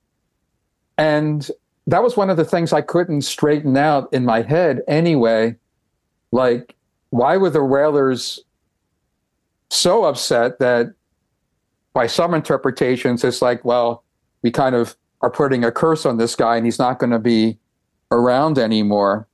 And 0.97 1.49
that 1.87 2.01
was 2.01 2.17
one 2.17 2.29
of 2.29 2.37
the 2.37 2.45
things 2.45 2.73
I 2.73 2.81
couldn't 2.81 3.21
straighten 3.21 3.77
out 3.77 4.11
in 4.11 4.25
my 4.25 4.41
head 4.41 4.81
anyway. 4.87 5.55
Like, 6.31 6.74
why 7.15 7.37
were 7.37 7.49
the 7.49 7.63
Wailers 7.63 8.41
so 9.69 10.03
upset 10.03 10.59
that 10.59 10.93
by 11.93 12.07
some 12.07 12.33
interpretations, 12.33 13.23
it's 13.23 13.41
like, 13.41 13.63
well, 13.63 14.03
we 14.41 14.51
kind 14.51 14.75
of 14.75 14.97
are 15.21 15.29
putting 15.29 15.63
a 15.63 15.71
curse 15.71 16.05
on 16.05 16.17
this 16.17 16.35
guy 16.35 16.57
and 16.57 16.65
he's 16.65 16.77
not 16.77 16.99
going 16.99 17.11
to 17.11 17.19
be 17.19 17.57
around 18.11 18.57
anymore. 18.57 19.29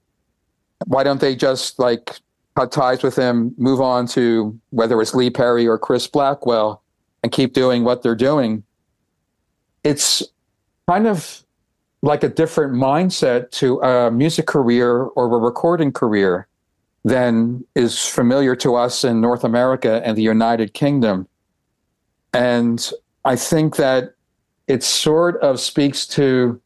Why 0.85 1.03
don't 1.03 1.19
they 1.19 1.35
just 1.35 1.79
like 1.79 2.19
cut 2.55 2.71
ties 2.71 3.01
with 3.01 3.15
him, 3.15 3.55
move 3.57 3.81
on 3.81 4.05
to 4.09 4.59
whether 4.69 5.01
it's 5.01 5.15
Lee 5.15 5.31
Perry 5.31 5.67
or 5.67 5.79
Chris 5.79 6.05
Blackwell 6.05 6.83
and 7.23 7.31
keep 7.31 7.53
doing 7.53 7.83
what 7.83 8.03
they're 8.03 8.15
doing? 8.15 8.63
It's 9.83 10.21
kind 10.87 11.07
of 11.07 11.43
like 12.03 12.23
a 12.23 12.29
different 12.29 12.73
mindset 12.73 13.49
to 13.51 13.81
a 13.81 14.11
music 14.11 14.45
career 14.45 15.01
or 15.01 15.25
a 15.25 15.39
recording 15.39 15.91
career 15.91 16.47
than 17.03 17.65
is 17.75 18.05
familiar 18.05 18.55
to 18.57 18.75
us 18.75 19.03
in 19.03 19.21
North 19.21 19.43
America 19.43 20.01
and 20.05 20.17
the 20.17 20.21
United 20.21 20.73
Kingdom. 20.73 21.27
And 22.33 22.91
I 23.25 23.35
think 23.35 23.75
that 23.77 24.13
it 24.67 24.83
sort 24.83 25.41
of 25.41 25.59
speaks 25.59 26.05
to 26.07 26.61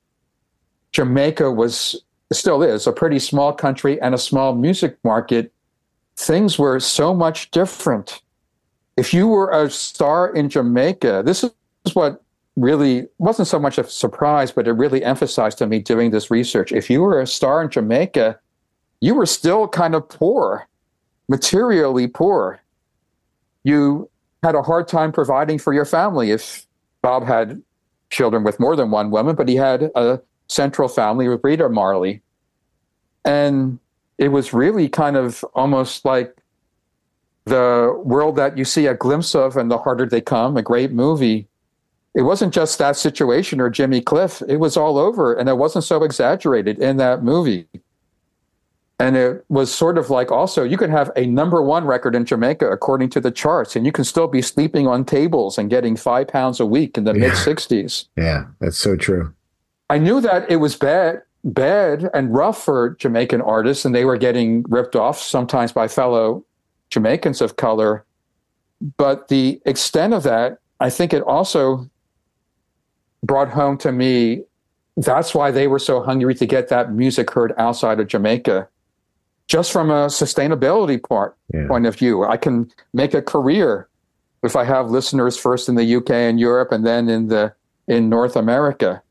Jamaica 0.92 1.52
was 1.52 2.02
still 2.32 2.62
is 2.64 2.88
a 2.88 2.92
pretty 2.92 3.20
small 3.20 3.54
country 3.54 4.02
and 4.02 4.14
a 4.14 4.18
small 4.18 4.56
music 4.56 4.98
market. 5.04 5.52
Things 6.18 6.58
were 6.58 6.80
so 6.80 7.14
much 7.14 7.52
different. 7.52 8.22
If 8.98 9.14
you 9.14 9.28
were 9.28 9.52
a 9.52 9.70
star 9.70 10.34
in 10.34 10.50
Jamaica, 10.50 11.24
this 11.26 11.44
is 11.44 11.52
what 11.94 12.24
really 12.56 13.08
wasn't 13.18 13.48
so 13.48 13.60
much 13.60 13.78
a 13.78 13.84
surprise, 13.84 14.52
but 14.52 14.68
it 14.68 14.72
really 14.74 15.04
emphasized 15.04 15.58
to 15.58 15.68
me 15.68 15.80
doing 15.80 16.12
this 16.12 16.32
research. 16.32 16.72
If 16.72 16.90
you 16.90 17.02
were 17.02 17.20
a 17.20 17.28
star 17.28 17.62
in 17.62 17.70
Jamaica, 17.70 18.40
you 19.02 19.16
were 19.16 19.26
still 19.26 19.68
kind 19.68 19.96
of 19.96 20.08
poor, 20.08 20.68
materially 21.28 22.08
poor. 22.08 22.62
You 23.64 24.10
had 24.44 24.56
a 24.56 24.62
hard 24.62 24.88
time 24.88 25.12
providing 25.12 25.58
for 25.58 25.74
your 25.74 25.86
family 25.86 26.32
if 26.32 26.66
Bob 27.02 27.26
had 27.26 27.62
children 28.10 28.44
with 28.44 28.60
more 28.60 28.76
than 28.76 28.92
one 28.92 29.12
woman, 29.12 29.36
but 29.36 29.48
he 29.48 29.56
had 29.56 29.92
a 29.96 30.22
central 30.48 30.88
family 30.88 31.28
with 31.28 31.42
Rita 31.44 31.70
Marley. 31.70 32.22
And 33.24 33.80
it 34.18 34.30
was 34.30 34.54
really 34.54 34.88
kind 34.88 35.18
of 35.18 35.44
almost 35.54 36.06
like 36.06 36.38
the 37.46 38.00
world 38.04 38.36
that 38.38 38.58
you 38.58 38.66
see 38.66 38.86
a 38.86 38.94
glimpse 38.94 39.36
of 39.36 39.58
and 39.58 39.70
the 39.70 39.78
harder 39.78 40.06
they 40.06 40.22
come, 40.22 40.58
a 40.58 40.62
great 40.62 40.92
movie 40.92 41.48
it 42.16 42.22
wasn't 42.22 42.54
just 42.54 42.80
that 42.80 42.96
situation 42.96 43.60
or 43.60 43.70
Jimmy 43.70 44.00
Cliff. 44.00 44.42
It 44.48 44.56
was 44.56 44.78
all 44.78 44.98
over, 44.98 45.34
and 45.34 45.50
it 45.50 45.58
wasn't 45.58 45.84
so 45.84 46.02
exaggerated 46.04 46.80
in 46.80 46.96
that 46.98 47.24
movie. 47.24 47.68
And 48.98 49.18
it 49.18 49.44
was 49.50 49.74
sort 49.74 49.98
of 49.98 50.10
like 50.10 50.32
also, 50.32 50.64
you 50.64 50.78
could 50.78 50.90
have 50.90 51.12
a 51.18 51.26
number 51.26 51.62
one 51.62 51.86
record 51.86 52.16
in 52.16 52.24
Jamaica 52.24 52.70
according 52.70 53.10
to 53.10 53.20
the 53.20 53.32
charts, 53.32 53.76
and 53.76 53.86
you 53.86 53.92
can 53.92 54.06
still 54.06 54.28
be 54.28 54.42
sleeping 54.42 54.88
on 54.88 55.04
tables 55.04 55.58
and 55.58 55.70
getting 55.70 55.98
five 55.98 56.30
pounds 56.30 56.60
a 56.62 56.66
week 56.66 56.98
in 56.98 57.04
the 57.04 57.14
yeah. 57.14 57.20
mid 57.20 57.32
60s. 57.32 58.08
Yeah, 58.16 58.46
that's 58.60 58.78
so 58.78 58.96
true. 58.96 59.34
I 59.90 59.98
knew 59.98 60.22
that 60.22 60.50
it 60.50 60.58
was 60.58 60.78
bad, 60.78 61.22
bad 61.44 62.10
and 62.14 62.34
rough 62.34 62.64
for 62.64 62.92
Jamaican 62.92 63.42
artists, 63.42 63.84
and 63.84 63.94
they 63.94 64.06
were 64.06 64.18
getting 64.18 64.64
ripped 64.70 64.96
off 64.96 65.20
sometimes 65.20 65.74
by 65.74 65.90
fellow 65.90 66.46
Jamaicans 66.90 67.42
of 67.42 67.58
color. 67.58 68.06
But 68.98 69.28
the 69.28 69.62
extent 69.66 70.14
of 70.14 70.24
that, 70.24 70.60
I 70.80 70.90
think 70.90 71.14
it 71.14 71.22
also 71.24 71.90
brought 73.24 73.50
home 73.50 73.78
to 73.80 73.92
me 73.92 74.44
that's 74.98 75.36
why 75.36 75.52
they 75.52 75.68
were 75.68 75.80
so 75.80 76.02
hungry 76.02 76.36
to 76.36 76.46
get 76.46 76.70
that 76.70 76.94
music 76.94 77.32
heard 77.32 77.54
outside 77.58 78.00
of 78.00 78.08
Jamaica. 78.08 78.68
Just 79.48 79.72
from 79.72 79.90
a 79.92 80.08
sustainability 80.08 81.02
part 81.02 81.38
yeah. 81.54 81.68
point 81.68 81.86
of 81.86 81.96
view, 81.96 82.24
I 82.24 82.38
can 82.38 82.72
make 82.94 83.14
a 83.14 83.22
career 83.22 83.88
if 84.44 84.56
I 84.56 84.64
have 84.64 84.90
listeners 84.90 85.38
first 85.38 85.70
in 85.70 85.76
the 85.76 85.96
UK 85.96 86.12
and 86.12 86.40
Europe 86.40 86.72
and 86.72 86.86
then 86.86 87.10
in 87.10 87.28
the 87.28 87.54
in 87.88 88.10
North 88.10 88.36
America. 88.36 89.02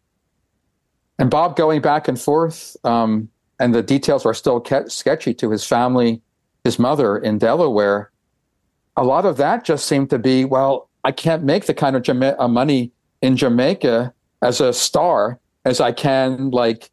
And 1.19 1.31
Bob 1.31 1.57
going 1.57 1.81
back 1.81 2.09
and 2.09 2.21
forth, 2.21 2.77
um, 2.85 3.29
and 3.61 3.75
the 3.75 3.83
details 3.83 4.27
are 4.27 4.35
still 4.35 4.61
ke- 4.61 4.91
sketchy 4.91 5.33
to 5.35 5.51
his 5.51 5.65
family, 5.65 6.21
his 6.65 6.79
mother 6.79 7.17
in 7.17 7.39
Delaware. 7.39 8.11
A 8.97 9.05
lot 9.05 9.25
of 9.25 9.37
that 9.37 9.65
just 9.65 9.87
seemed 9.87 10.11
to 10.11 10.19
be, 10.19 10.45
well, 10.45 10.89
I 11.05 11.13
can't 11.13 11.45
make 11.45 11.67
the 11.67 11.75
kind 11.75 11.95
of 11.95 12.03
Jama- 12.03 12.37
uh, 12.39 12.49
money 12.49 12.91
in 13.23 13.37
Jamaica 13.37 14.13
as 14.43 14.61
a 14.61 14.73
star 14.73 15.39
as 15.65 15.81
I 15.81 15.93
can, 15.93 16.51
like 16.51 16.91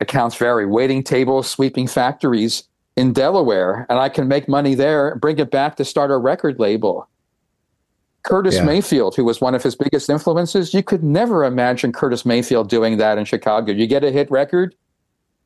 accounts 0.00 0.36
vary, 0.36 0.66
waiting 0.66 1.02
tables, 1.02 1.48
sweeping 1.48 1.86
factories 1.86 2.64
in 2.96 3.12
Delaware, 3.12 3.86
and 3.88 3.98
I 3.98 4.08
can 4.08 4.28
make 4.28 4.48
money 4.48 4.74
there, 4.74 5.10
and 5.10 5.20
bring 5.20 5.38
it 5.38 5.50
back 5.50 5.76
to 5.76 5.84
start 5.84 6.10
a 6.10 6.16
record 6.16 6.58
label. 6.58 7.08
Curtis 8.22 8.56
yeah. 8.56 8.64
Mayfield, 8.64 9.16
who 9.16 9.24
was 9.24 9.40
one 9.40 9.54
of 9.54 9.62
his 9.62 9.74
biggest 9.74 10.10
influences, 10.10 10.74
you 10.74 10.82
could 10.82 11.02
never 11.02 11.44
imagine 11.44 11.92
Curtis 11.92 12.26
Mayfield 12.26 12.68
doing 12.68 12.98
that 12.98 13.16
in 13.16 13.24
Chicago. 13.24 13.72
You 13.72 13.86
get 13.86 14.04
a 14.04 14.10
hit 14.10 14.30
record, 14.30 14.74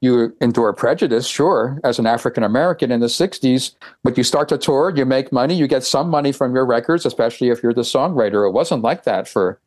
you 0.01 0.37
endure 0.41 0.73
prejudice, 0.73 1.27
sure, 1.27 1.81
as 1.85 1.99
an 1.99 2.07
African 2.07 2.43
American 2.43 2.91
in 2.91 3.01
the 3.01 3.07
60s, 3.07 3.75
but 4.03 4.19
you 4.19 4.25
start 4.25 4.49
to 4.49 4.59
tour, 4.59 4.93
you 4.95 5.05
make 5.05 5.33
money, 5.33 5.55
you 5.55 5.69
get 5.69 5.85
some 5.85 6.11
money 6.11 6.33
from 6.33 6.55
your 6.55 6.67
records, 6.67 7.07
especially 7.07 7.49
if 7.49 7.63
you're 7.63 7.73
the 7.73 7.83
songwriter. 7.83 8.47
It 8.47 8.53
wasn't 8.53 8.83
like 8.83 9.05
that 9.05 9.29
for 9.29 9.61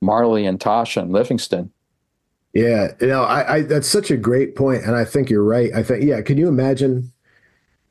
Marley 0.00 0.46
and 0.46 0.60
Tosh 0.60 0.96
and 0.96 1.12
Livingston. 1.12 1.72
Yeah, 2.52 2.92
you 3.00 3.06
know, 3.06 3.22
I, 3.22 3.54
I 3.56 3.62
that's 3.62 3.88
such 3.88 4.10
a 4.10 4.16
great 4.16 4.56
point, 4.56 4.84
and 4.84 4.94
I 4.94 5.04
think 5.04 5.30
you're 5.30 5.42
right. 5.44 5.70
I 5.74 5.82
think, 5.82 6.04
yeah, 6.04 6.20
can 6.20 6.36
you 6.36 6.48
imagine? 6.48 7.10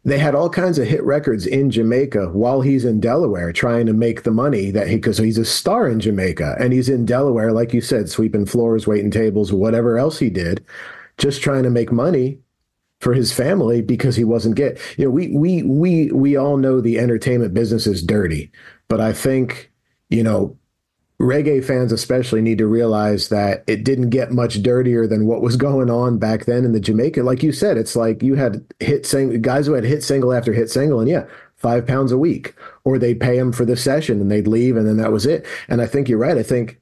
They 0.05 0.19
had 0.19 0.35
all 0.35 0.49
kinds 0.49 0.79
of 0.79 0.87
hit 0.87 1.03
records 1.03 1.45
in 1.47 1.71
Jamaica 1.71 2.29
while 2.29 2.61
he's 2.61 2.85
in 2.85 2.99
Delaware 3.01 3.53
trying 3.53 3.85
to 3.87 3.93
make 3.93 4.23
the 4.23 4.31
money 4.31 4.71
that 4.71 4.87
he 4.87 4.95
because 4.95 5.17
he's 5.19 5.37
a 5.37 5.45
star 5.45 5.87
in 5.89 5.99
Jamaica 5.99 6.55
and 6.59 6.73
he's 6.73 6.89
in 6.89 7.05
Delaware, 7.05 7.51
like 7.53 7.73
you 7.73 7.81
said, 7.81 8.09
sweeping 8.09 8.45
floors, 8.47 8.87
waiting 8.87 9.11
tables, 9.11 9.53
whatever 9.53 9.99
else 9.99 10.19
he 10.19 10.29
did, 10.31 10.65
just 11.17 11.41
trying 11.43 11.63
to 11.63 11.69
make 11.71 11.91
money 11.91 12.39
for 13.01 13.13
his 13.13 13.33
family 13.33 13.81
because 13.81 14.15
he 14.15 14.23
wasn't 14.23 14.55
get. 14.55 14.79
You 14.97 15.05
know, 15.05 15.11
we 15.11 15.29
we 15.29 15.63
we 15.63 16.11
we 16.11 16.37
all 16.37 16.57
know 16.57 16.81
the 16.81 16.99
entertainment 16.99 17.53
business 17.53 17.87
is 17.87 18.03
dirty, 18.03 18.51
but 18.89 19.01
I 19.01 19.13
think 19.13 19.71
you 20.09 20.23
know 20.23 20.57
reggae 21.21 21.63
fans 21.63 21.91
especially 21.91 22.41
need 22.41 22.57
to 22.57 22.67
realize 22.67 23.29
that 23.29 23.63
it 23.67 23.83
didn't 23.83 24.09
get 24.09 24.31
much 24.31 24.61
dirtier 24.61 25.05
than 25.05 25.27
what 25.27 25.41
was 25.41 25.55
going 25.67 25.89
on 25.89 26.17
back 26.17 26.45
then 26.45 26.65
in 26.65 26.71
the 26.73 26.79
Jamaica. 26.79 27.23
Like 27.23 27.43
you 27.43 27.51
said, 27.51 27.77
it's 27.77 27.95
like 27.95 28.23
you 28.23 28.35
had 28.35 28.65
hit 28.79 29.05
sing 29.05 29.41
guys 29.41 29.67
who 29.67 29.73
had 29.73 29.83
hit 29.83 30.03
single 30.03 30.33
after 30.33 30.51
hit 30.51 30.69
single, 30.69 30.99
and 30.99 31.07
yeah, 31.07 31.25
five 31.55 31.85
pounds 31.85 32.11
a 32.11 32.17
week, 32.17 32.55
or 32.83 32.97
they'd 32.97 33.19
pay 33.19 33.37
them 33.37 33.51
for 33.51 33.65
the 33.65 33.77
session 33.77 34.19
and 34.19 34.31
they'd 34.31 34.47
leave, 34.47 34.75
and 34.75 34.87
then 34.87 34.97
that 34.97 35.11
was 35.11 35.25
it. 35.25 35.45
And 35.69 35.81
I 35.81 35.85
think 35.85 36.09
you're 36.09 36.17
right. 36.17 36.37
I 36.37 36.43
think 36.43 36.80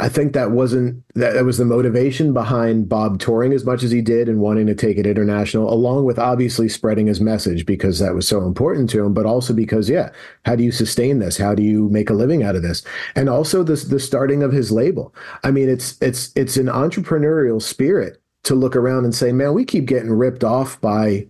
I 0.00 0.08
think 0.08 0.32
that 0.32 0.52
wasn't 0.52 1.02
that, 1.14 1.34
that 1.34 1.44
was 1.44 1.58
the 1.58 1.64
motivation 1.64 2.32
behind 2.32 2.88
Bob 2.88 3.18
touring 3.18 3.52
as 3.52 3.64
much 3.64 3.82
as 3.82 3.90
he 3.90 4.00
did 4.00 4.28
and 4.28 4.38
wanting 4.38 4.66
to 4.68 4.74
take 4.74 4.96
it 4.96 5.06
international, 5.06 5.72
along 5.72 6.04
with 6.04 6.20
obviously 6.20 6.68
spreading 6.68 7.08
his 7.08 7.20
message 7.20 7.66
because 7.66 7.98
that 7.98 8.14
was 8.14 8.28
so 8.28 8.42
important 8.42 8.88
to 8.90 9.04
him, 9.04 9.12
but 9.12 9.26
also 9.26 9.52
because, 9.52 9.90
yeah, 9.90 10.10
how 10.44 10.54
do 10.54 10.62
you 10.62 10.70
sustain 10.70 11.18
this? 11.18 11.36
How 11.36 11.52
do 11.52 11.64
you 11.64 11.88
make 11.88 12.10
a 12.10 12.14
living 12.14 12.44
out 12.44 12.54
of 12.54 12.62
this? 12.62 12.84
And 13.16 13.28
also 13.28 13.64
the 13.64 13.74
the 13.74 13.98
starting 13.98 14.44
of 14.44 14.52
his 14.52 14.70
label. 14.70 15.12
I 15.42 15.50
mean, 15.50 15.68
it's 15.68 16.00
it's 16.00 16.32
it's 16.36 16.56
an 16.56 16.66
entrepreneurial 16.66 17.60
spirit 17.60 18.22
to 18.44 18.54
look 18.54 18.76
around 18.76 19.04
and 19.04 19.14
say, 19.14 19.32
man, 19.32 19.52
we 19.52 19.64
keep 19.64 19.86
getting 19.86 20.12
ripped 20.12 20.44
off 20.44 20.80
by 20.80 21.26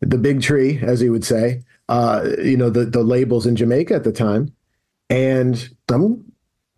the 0.00 0.18
big 0.18 0.40
tree, 0.40 0.78
as 0.80 1.00
he 1.00 1.10
would 1.10 1.24
say, 1.24 1.64
uh, 1.88 2.28
you 2.40 2.56
know, 2.56 2.70
the 2.70 2.84
the 2.84 3.02
labels 3.02 3.44
in 3.44 3.56
Jamaica 3.56 3.94
at 3.94 4.04
the 4.04 4.12
time. 4.12 4.54
And 5.10 5.68
I'm 5.88 6.27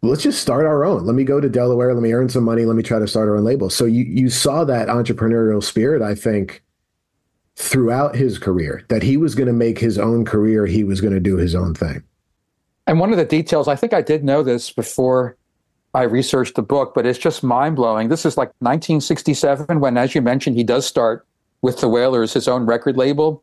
let's 0.03 0.23
just 0.23 0.41
start 0.41 0.67
our 0.67 0.85
own. 0.85 1.05
Let 1.05 1.15
me 1.15 1.25
go 1.25 1.41
to 1.41 1.49
Delaware. 1.49 1.95
Let 1.95 2.03
me 2.03 2.13
earn 2.13 2.29
some 2.29 2.45
money. 2.45 2.65
Let 2.65 2.77
me 2.77 2.83
try 2.83 2.99
to 2.99 3.07
start 3.07 3.29
our 3.29 3.37
own 3.37 3.45
label. 3.45 3.71
So 3.71 3.85
you 3.85 4.05
you 4.05 4.31
saw 4.31 4.65
that 4.65 4.89
entrepreneurial 4.89 5.63
spirit, 5.63 6.03
I 6.03 6.15
think, 6.15 6.63
throughout 7.57 8.15
his 8.15 8.39
career. 8.39 8.85
That 8.89 9.03
he 9.03 9.17
was 9.17 9.35
going 9.35 9.49
to 9.49 9.53
make 9.53 9.79
his 9.79 9.99
own 9.99 10.25
career. 10.25 10.67
He 10.67 10.85
was 10.85 11.01
going 11.01 11.15
to 11.15 11.21
do 11.21 11.37
his 11.37 11.55
own 11.55 11.75
thing. 11.75 12.03
And 12.87 12.99
one 12.99 13.13
of 13.13 13.19
the 13.19 13.25
details, 13.25 13.69
I 13.69 13.77
think 13.77 13.93
I 13.93 14.03
did 14.03 14.25
know 14.25 14.43
this 14.43 14.73
before 14.73 15.37
I 15.95 16.03
researched 16.03 16.55
the 16.55 16.63
book, 16.63 16.93
but 16.95 17.07
it's 17.07 17.19
just 17.19 17.43
mind 17.43 17.77
blowing. 17.77 18.09
This 18.09 18.25
is 18.25 18.37
like 18.37 18.49
1967 18.61 19.81
when, 19.81 19.97
as 19.97 20.15
you 20.15 20.23
mentioned, 20.23 20.57
he 20.57 20.65
does 20.65 20.87
start 20.87 21.27
with 21.63 21.81
the 21.81 21.89
Wailers, 21.89 22.33
his 22.33 22.49
own 22.49 22.67
record 22.67 22.97
label. 22.97 23.43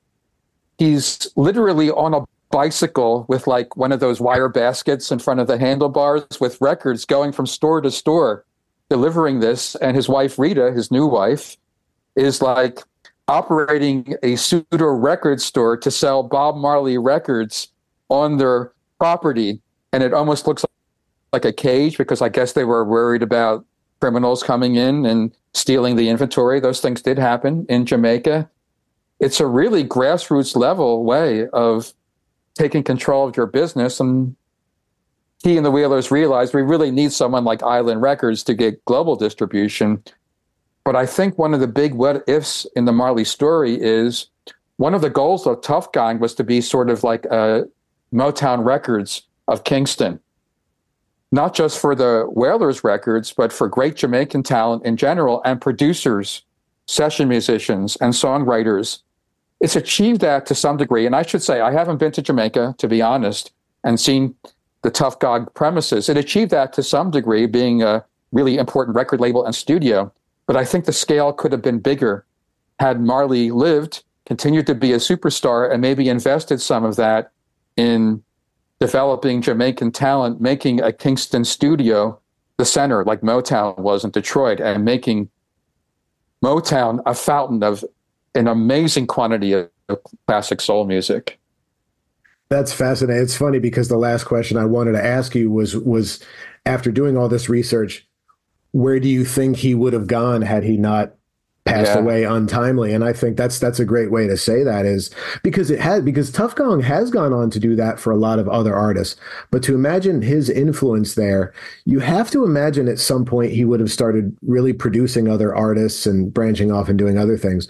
He's 0.78 1.28
literally 1.36 1.91
on 1.91 2.14
a 2.14 2.26
bicycle 2.58 3.26
with 3.30 3.45
like 3.45 3.78
one 3.78 3.91
of 3.91 3.99
those 3.99 4.20
wire 4.20 4.49
baskets 4.49 5.12
in 5.12 5.20
front 5.20 5.39
of 5.39 5.47
the 5.47 5.60
handlebars 5.60 6.39
with 6.39 6.60
records 6.60 7.05
going 7.05 7.32
from 7.32 7.45
store 7.45 7.82
to 7.82 7.91
store 7.91 8.45
delivering 8.89 9.39
this 9.41 9.76
and 9.76 9.95
his 9.95 10.10
wife 10.10 10.39
rita 10.39 10.72
his 10.72 10.89
new 10.89 11.05
wife 11.05 11.55
is 12.16 12.41
like 12.41 12.80
operating 13.28 14.16
a 14.24 14.36
pseudo 14.36 14.86
record 14.86 15.41
store 15.41 15.78
to 15.78 15.91
sell 15.91 16.24
Bob 16.24 16.55
Marley 16.55 16.97
records 16.97 17.70
on 18.10 18.38
their 18.38 18.74
property. 18.99 19.62
And 19.93 20.03
it 20.03 20.14
almost 20.14 20.47
looks 20.47 20.66
like 21.34 21.45
a 21.45 21.53
cage 21.53 21.97
because 21.97 22.22
I 22.22 22.30
guess 22.30 22.53
they 22.53 22.64
were 22.64 22.86
worried 22.86 23.22
about 23.22 23.66
criminals 23.99 24.43
coming 24.43 24.76
in 24.76 25.05
and 25.05 25.32
stealing 25.53 25.95
the 25.95 26.10
inventory. 26.10 26.60
Those 26.60 26.82
things 26.82 27.01
did 27.01 27.18
happen 27.18 27.66
in 27.68 27.86
Jamaica. 27.86 28.49
It's 29.20 29.39
a 29.39 29.47
really 29.47 29.84
grassroots 29.84 30.55
level 30.55 31.03
way 31.03 31.47
of 31.47 31.93
taking 32.58 32.84
control 32.84 33.28
of 33.28 33.38
your 33.38 33.45
business. 33.45 33.99
And 33.99 34.36
he 35.43 35.58
and 35.58 35.66
the 35.66 35.72
Wailers 35.72 36.12
realized 36.12 36.53
we 36.53 36.62
really 36.62 36.91
need 36.91 37.12
someone 37.12 37.43
like 37.43 37.64
Island 37.64 38.01
Records 38.01 38.43
to 38.43 38.53
get 38.53 38.84
global 38.86 39.16
distribution. 39.16 40.03
But 40.84 40.95
I 40.95 41.05
think 41.05 41.38
one 41.38 41.53
of 41.53 41.60
the 41.60 41.68
big 41.68 41.93
what 41.93 42.24
ifs 42.28 42.66
in 42.76 42.86
the 42.86 42.91
Marley 42.91 43.24
story 43.24 43.80
is 43.80 44.28
one 44.78 44.93
of 44.93 45.01
the 45.01 45.10
goals 45.10 45.45
of 45.45 45.62
Tuff 45.62 45.91
Gong 45.91 46.20
was 46.20 46.34
to 46.36 46.43
be 46.43 46.62
sort 46.62 46.89
of 46.89 47.03
like 47.03 47.26
a 47.26 47.68
Motown 48.14 48.64
Records 48.64 49.24
of 49.47 49.64
Kingston, 49.64 50.20
not 51.32 51.53
just 51.53 51.80
for 51.80 51.93
the 51.93 52.26
Wailers 52.30 52.84
records, 52.84 53.34
but 53.34 53.51
for 53.51 53.68
great 53.68 53.95
Jamaican 53.95 54.43
talent 54.43 54.86
in 54.86 54.97
general 54.97 55.41
and 55.45 55.60
producers, 55.60 56.43
session 56.86 57.28
musicians, 57.28 57.95
and 57.97 58.14
songwriters. 58.14 59.01
It's 59.60 59.76
achieved 59.76 60.22
that 60.22 60.45
to 60.47 60.55
some 60.55 60.78
degree. 60.78 61.05
And 61.05 61.16
I 61.16 61.24
should 61.24 61.41
say, 61.41 61.62
I 61.62 61.72
haven't 61.72 61.97
been 61.97 62.12
to 62.14 62.22
Jamaica, 62.22 62.76
to 62.78 62.88
be 62.88 63.01
honest, 63.01 63.51
and 63.84 63.99
seen 63.99 64.36
the 64.84 64.91
Tuff 64.91 65.20
Gong 65.20 65.47
premises. 65.55 66.10
It 66.10 66.18
achieved 66.18 66.51
that 66.51 66.74
to 66.74 66.84
some 66.84 67.12
degree, 67.12 67.47
being 67.47 67.82
a 67.82 68.05
really 68.32 68.58
important 68.58 68.95
record 68.95 69.20
label 69.20 69.45
and 69.45 69.55
studio. 69.55 70.12
But 70.45 70.55
I 70.58 70.66
think 70.66 70.86
the 70.86 70.93
scale 70.93 71.34
could 71.34 71.51
have 71.51 71.62
been 71.62 71.80
bigger 71.80 72.26
had 72.80 73.01
Marley 73.01 73.49
lived, 73.51 74.03
continued 74.26 74.68
to 74.68 74.76
be 74.76 74.93
a 74.93 74.97
superstar, 74.97 75.72
and 75.72 75.82
maybe 75.82 76.10
invested 76.10 76.62
some 76.62 76.84
of 76.84 76.95
that 76.97 77.32
in 77.76 78.24
developing 78.80 79.41
Jamaican 79.41 79.91
talent, 79.91 80.39
making 80.39 80.82
a 80.82 80.93
Kingston 80.93 81.43
studio 81.43 82.20
the 82.58 82.66
center, 82.66 83.03
like 83.03 83.22
Motown 83.22 83.78
was 83.78 84.03
in 84.03 84.12
Detroit, 84.12 84.60
and 84.60 84.86
making 84.86 85.30
Motown 86.43 87.01
a 87.05 87.14
fountain 87.14 87.64
of 87.64 87.84
an 88.36 88.48
amazing 88.48 89.08
quantity 89.08 89.54
of 89.54 89.70
classic 90.28 90.62
soul 90.62 90.86
music. 90.86 91.40
That's 92.50 92.72
fascinating. 92.72 93.24
It's 93.24 93.36
funny 93.36 93.60
because 93.60 93.90
the 93.90 93.98
last 93.98 94.24
question 94.24 94.58
I 94.58 94.66
wanted 94.66 94.94
to 94.94 95.04
ask 95.04 95.36
you 95.36 95.52
was 95.52 95.76
was 95.76 96.24
after 96.66 96.92
doing 96.92 97.18
all 97.18 97.28
this 97.28 97.50
research, 97.50 98.08
where 98.72 99.00
do 99.00 99.10
you 99.10 99.26
think 99.26 99.58
he 99.58 99.76
would 99.76 99.94
have 99.94 100.08
gone 100.08 100.42
had 100.42 100.64
he 100.64 100.78
not 100.78 101.16
passed 101.68 101.93
yeah. 101.93 101.99
away 101.99 102.24
untimely? 102.24 102.93
And 102.93 103.03
I 103.03 103.13
think 103.13 103.38
that's 103.38 103.59
that's 103.59 103.80
a 103.80 103.86
great 103.86 104.11
way 104.11 104.28
to 104.28 104.38
say 104.38 104.63
that 104.63 104.86
is 104.86 105.11
because 105.43 105.70
it 105.70 105.80
had 105.80 106.03
because 106.05 106.32
Tuff 106.32 106.55
Gong 106.55 106.82
has 106.82 107.11
gone 107.11 107.34
on 107.34 107.49
to 107.51 107.59
do 107.59 107.76
that 107.76 107.99
for 107.99 108.11
a 108.11 108.18
lot 108.18 108.39
of 108.39 108.49
other 108.49 108.76
artists. 108.76 109.20
But 109.51 109.63
to 109.63 109.76
imagine 109.76 110.22
his 110.22 110.49
influence 110.49 111.15
there, 111.15 111.53
you 111.86 111.99
have 111.99 112.32
to 112.32 112.43
imagine 112.43 112.88
at 112.88 112.99
some 112.99 113.26
point 113.26 113.51
he 113.51 113.65
would 113.65 113.80
have 113.80 113.91
started 113.91 114.36
really 114.41 114.74
producing 114.74 115.28
other 115.28 115.55
artists 115.55 116.05
and 116.05 116.34
branching 116.34 116.72
off 116.72 116.89
and 116.89 116.97
doing 116.97 117.18
other 117.18 117.38
things. 117.38 117.68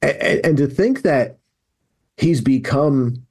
And, 0.00 0.40
and 0.44 0.56
to 0.58 0.66
think 0.66 1.02
that 1.02 1.38
he's 2.16 2.40
become 2.40 3.26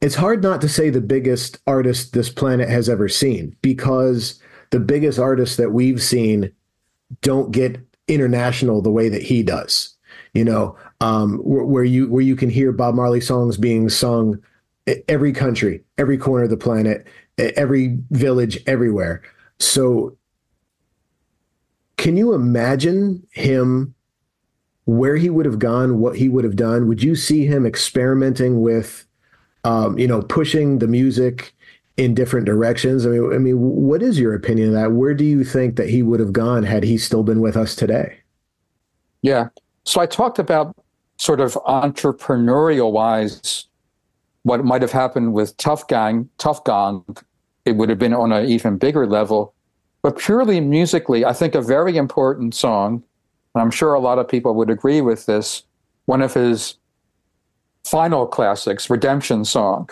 it's 0.00 0.14
hard 0.14 0.42
not 0.42 0.60
to 0.60 0.68
say 0.68 0.90
the 0.90 1.00
biggest 1.00 1.58
artist 1.66 2.12
this 2.12 2.28
planet 2.28 2.68
has 2.68 2.88
ever 2.88 3.08
seen 3.08 3.56
because 3.62 4.40
the 4.70 4.80
biggest 4.80 5.18
artists 5.18 5.56
that 5.56 5.72
we've 5.72 6.02
seen 6.02 6.52
don't 7.22 7.50
get 7.52 7.80
international 8.08 8.82
the 8.82 8.90
way 8.90 9.08
that 9.08 9.22
he 9.22 9.42
does. 9.42 9.94
You 10.34 10.44
know, 10.44 10.76
um, 11.00 11.38
where, 11.38 11.64
where 11.64 11.84
you 11.84 12.08
where 12.10 12.22
you 12.22 12.36
can 12.36 12.50
hear 12.50 12.72
Bob 12.72 12.94
Marley 12.94 13.20
songs 13.20 13.56
being 13.56 13.88
sung 13.88 14.42
every 15.08 15.32
country, 15.32 15.82
every 15.98 16.18
corner 16.18 16.44
of 16.44 16.50
the 16.50 16.56
planet, 16.56 17.06
every 17.38 17.98
village, 18.10 18.58
everywhere. 18.66 19.22
So, 19.58 20.16
can 21.96 22.16
you 22.16 22.34
imagine 22.34 23.26
him 23.30 23.94
where 24.84 25.16
he 25.16 25.30
would 25.30 25.46
have 25.46 25.58
gone, 25.58 25.98
what 25.98 26.16
he 26.16 26.28
would 26.28 26.44
have 26.44 26.56
done? 26.56 26.86
Would 26.86 27.02
you 27.02 27.16
see 27.16 27.46
him 27.46 27.66
experimenting 27.66 28.60
with 28.60 29.06
um, 29.66 29.98
you 29.98 30.06
know, 30.06 30.22
pushing 30.22 30.78
the 30.78 30.86
music 30.86 31.52
in 31.96 32.14
different 32.14 32.46
directions. 32.46 33.06
I 33.06 33.10
mean, 33.10 33.32
I 33.32 33.38
mean, 33.38 33.56
what 33.58 34.02
is 34.02 34.18
your 34.18 34.34
opinion 34.34 34.68
of 34.68 34.74
that? 34.74 34.92
Where 34.92 35.14
do 35.14 35.24
you 35.24 35.44
think 35.44 35.76
that 35.76 35.88
he 35.88 36.02
would 36.02 36.20
have 36.20 36.32
gone 36.32 36.62
had 36.62 36.84
he 36.84 36.98
still 36.98 37.22
been 37.22 37.40
with 37.40 37.56
us 37.56 37.74
today? 37.74 38.18
Yeah. 39.22 39.48
So 39.84 40.00
I 40.00 40.06
talked 40.06 40.38
about 40.38 40.76
sort 41.18 41.40
of 41.40 41.54
entrepreneurial 41.66 42.92
wise 42.92 43.66
what 44.42 44.64
might 44.64 44.82
have 44.82 44.92
happened 44.92 45.32
with 45.32 45.56
Tough 45.56 45.88
Gang, 45.88 46.28
Tuff 46.38 46.62
Gong. 46.64 47.04
It 47.64 47.72
would 47.72 47.88
have 47.88 47.98
been 47.98 48.14
on 48.14 48.30
an 48.30 48.46
even 48.46 48.78
bigger 48.78 49.06
level. 49.06 49.54
But 50.02 50.18
purely 50.18 50.60
musically, 50.60 51.24
I 51.24 51.32
think 51.32 51.56
a 51.56 51.60
very 51.60 51.96
important 51.96 52.54
song, 52.54 53.02
and 53.54 53.62
I'm 53.62 53.72
sure 53.72 53.94
a 53.94 53.98
lot 53.98 54.20
of 54.20 54.28
people 54.28 54.54
would 54.54 54.70
agree 54.70 55.00
with 55.00 55.26
this, 55.26 55.64
one 56.04 56.22
of 56.22 56.32
his 56.32 56.76
final 57.82 58.24
classics, 58.24 58.88
Redemption 58.88 59.44
Song. 59.44 59.90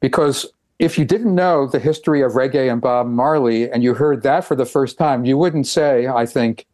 Because 0.00 0.44
if 0.82 0.98
you 0.98 1.04
didn't 1.04 1.32
know 1.32 1.68
the 1.68 1.78
history 1.78 2.22
of 2.22 2.32
reggae 2.32 2.70
and 2.70 2.80
Bob 2.80 3.06
Marley 3.06 3.70
and 3.70 3.84
you 3.84 3.94
heard 3.94 4.24
that 4.24 4.44
for 4.44 4.56
the 4.56 4.66
first 4.66 4.98
time, 4.98 5.24
you 5.24 5.38
wouldn't 5.38 5.68
say, 5.68 6.08
I 6.08 6.26
think, 6.26 6.66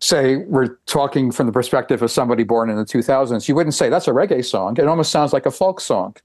say 0.00 0.38
we're 0.38 0.74
talking 0.86 1.30
from 1.30 1.46
the 1.46 1.52
perspective 1.52 2.02
of 2.02 2.10
somebody 2.10 2.42
born 2.42 2.68
in 2.68 2.74
the 2.74 2.84
2000s, 2.84 3.46
you 3.46 3.54
wouldn't 3.54 3.74
say 3.74 3.88
that's 3.88 4.08
a 4.08 4.10
reggae 4.10 4.44
song. 4.44 4.76
It 4.76 4.88
almost 4.88 5.12
sounds 5.12 5.32
like 5.32 5.46
a 5.46 5.52
folk 5.52 5.80
song, 5.80 6.16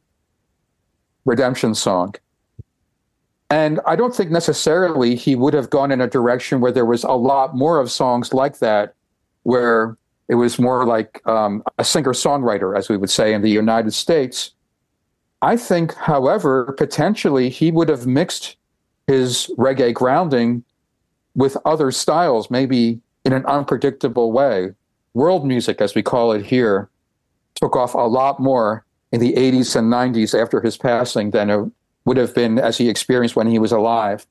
redemption 1.26 1.76
song. 1.76 2.16
And 3.52 3.80
I 3.86 3.95
don't 3.95 4.16
think 4.16 4.32
necessarily 4.32 5.14
he 5.14 5.36
would 5.36 5.54
have 5.54 5.70
gone 5.70 5.91
in 5.91 6.02
a 6.02 6.08
direction 6.08 6.62
where 6.62 6.72
there 6.72 6.86
was 6.86 7.04
a 7.04 7.12
lot 7.12 7.56
more 7.56 7.80
of 7.80 7.91
songs 7.91 8.34
like 8.34 8.58
that, 8.58 8.95
where 9.43 9.99
it 10.30 10.36
was 10.36 10.58
more 10.58 10.84
like 10.84 11.22
um, 11.28 11.62
a 11.78 11.84
singer 11.84 12.14
songwriter, 12.14 12.76
as 12.76 12.89
we 12.89 12.97
would 12.97 13.12
say 13.12 13.36
in 13.36 13.43
the 13.43 13.52
United 13.52 13.93
States. 13.93 14.54
I 15.42 15.58
think, 15.58 15.96
however, 15.96 16.74
potentially 16.78 17.50
he 17.50 17.72
would 17.72 17.89
have 17.89 18.06
mixed 18.06 18.58
his 19.08 19.52
reggae 19.58 19.94
grounding 19.94 20.64
with 21.36 21.58
other 21.66 21.92
styles, 21.92 22.52
maybe 22.52 23.00
in 23.26 23.34
an 23.34 23.46
unpredictable 23.46 24.32
way. 24.32 24.74
World 25.14 25.46
music, 25.46 25.82
as 25.82 25.96
we 25.96 26.04
call 26.04 26.32
it 26.32 26.46
here, 26.46 26.89
took 27.56 27.76
off 27.76 27.94
a 27.94 28.00
lot 28.00 28.39
more 28.39 28.86
in 29.12 29.20
the 29.20 29.34
80s 29.34 29.76
and 29.76 29.92
90s 29.92 30.39
after 30.39 30.62
his 30.62 30.78
passing 30.78 31.32
than 31.32 31.50
it 31.50 31.72
would 32.06 32.18
have 32.18 32.34
been 32.34 32.60
as 32.60 32.78
he 32.78 32.89
experienced 32.89 33.36
when 33.36 33.48
he 33.48 33.60
was 33.60 33.72
alive. 33.72 34.26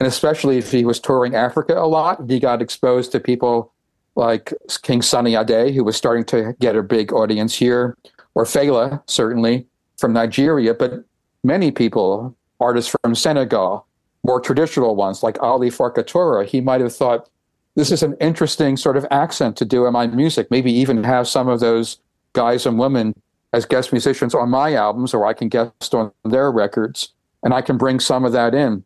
And 0.00 0.06
especially 0.06 0.58
if 0.58 0.70
he 0.70 0.84
was 0.84 1.00
touring 1.00 1.34
Africa 1.34 1.74
a 1.78 1.86
lot, 1.86 2.20
he 2.28 2.38
got 2.38 2.62
exposed 2.62 3.12
to 3.12 3.20
people 3.20 3.72
like 4.16 4.52
King 4.82 5.02
Sunny 5.02 5.34
Ade, 5.34 5.74
who 5.74 5.84
was 5.84 5.96
starting 5.96 6.24
to 6.26 6.54
get 6.60 6.76
a 6.76 6.82
big 6.82 7.12
audience 7.12 7.54
here, 7.56 7.96
or 8.34 8.44
Fela, 8.44 9.02
certainly 9.06 9.66
from 9.98 10.12
Nigeria, 10.12 10.74
but 10.74 11.04
many 11.42 11.70
people, 11.70 12.34
artists 12.60 12.94
from 13.02 13.14
Senegal, 13.14 13.86
more 14.24 14.40
traditional 14.40 14.96
ones 14.96 15.22
like 15.22 15.40
Ali 15.42 15.70
Farka 15.70 16.02
Touré, 16.02 16.46
he 16.46 16.60
might 16.60 16.80
have 16.80 16.94
thought 16.94 17.28
this 17.74 17.90
is 17.90 18.02
an 18.02 18.16
interesting 18.20 18.76
sort 18.76 18.96
of 18.96 19.06
accent 19.10 19.56
to 19.56 19.64
do 19.64 19.86
in 19.86 19.92
my 19.92 20.06
music. 20.06 20.50
Maybe 20.50 20.72
even 20.72 21.04
have 21.04 21.28
some 21.28 21.48
of 21.48 21.60
those 21.60 21.98
guys 22.32 22.66
and 22.66 22.78
women 22.78 23.14
as 23.52 23.66
guest 23.66 23.92
musicians 23.92 24.34
on 24.34 24.50
my 24.50 24.74
albums, 24.74 25.14
or 25.14 25.26
I 25.26 25.32
can 25.32 25.48
guest 25.48 25.94
on 25.94 26.12
their 26.24 26.50
records, 26.50 27.10
and 27.42 27.54
I 27.54 27.62
can 27.62 27.76
bring 27.76 28.00
some 28.00 28.24
of 28.24 28.32
that 28.32 28.54
in. 28.54 28.84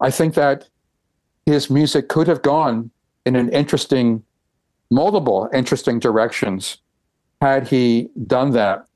I 0.00 0.10
think 0.10 0.34
that 0.34 0.68
his 1.46 1.70
music 1.70 2.08
could 2.08 2.26
have 2.26 2.42
gone 2.42 2.90
in 3.24 3.36
an 3.36 3.48
interesting 3.50 4.22
multiple 4.90 5.48
interesting 5.52 5.98
directions 5.98 6.78
had 7.40 7.68
he 7.68 8.08
done 8.26 8.50
that. 8.50 8.86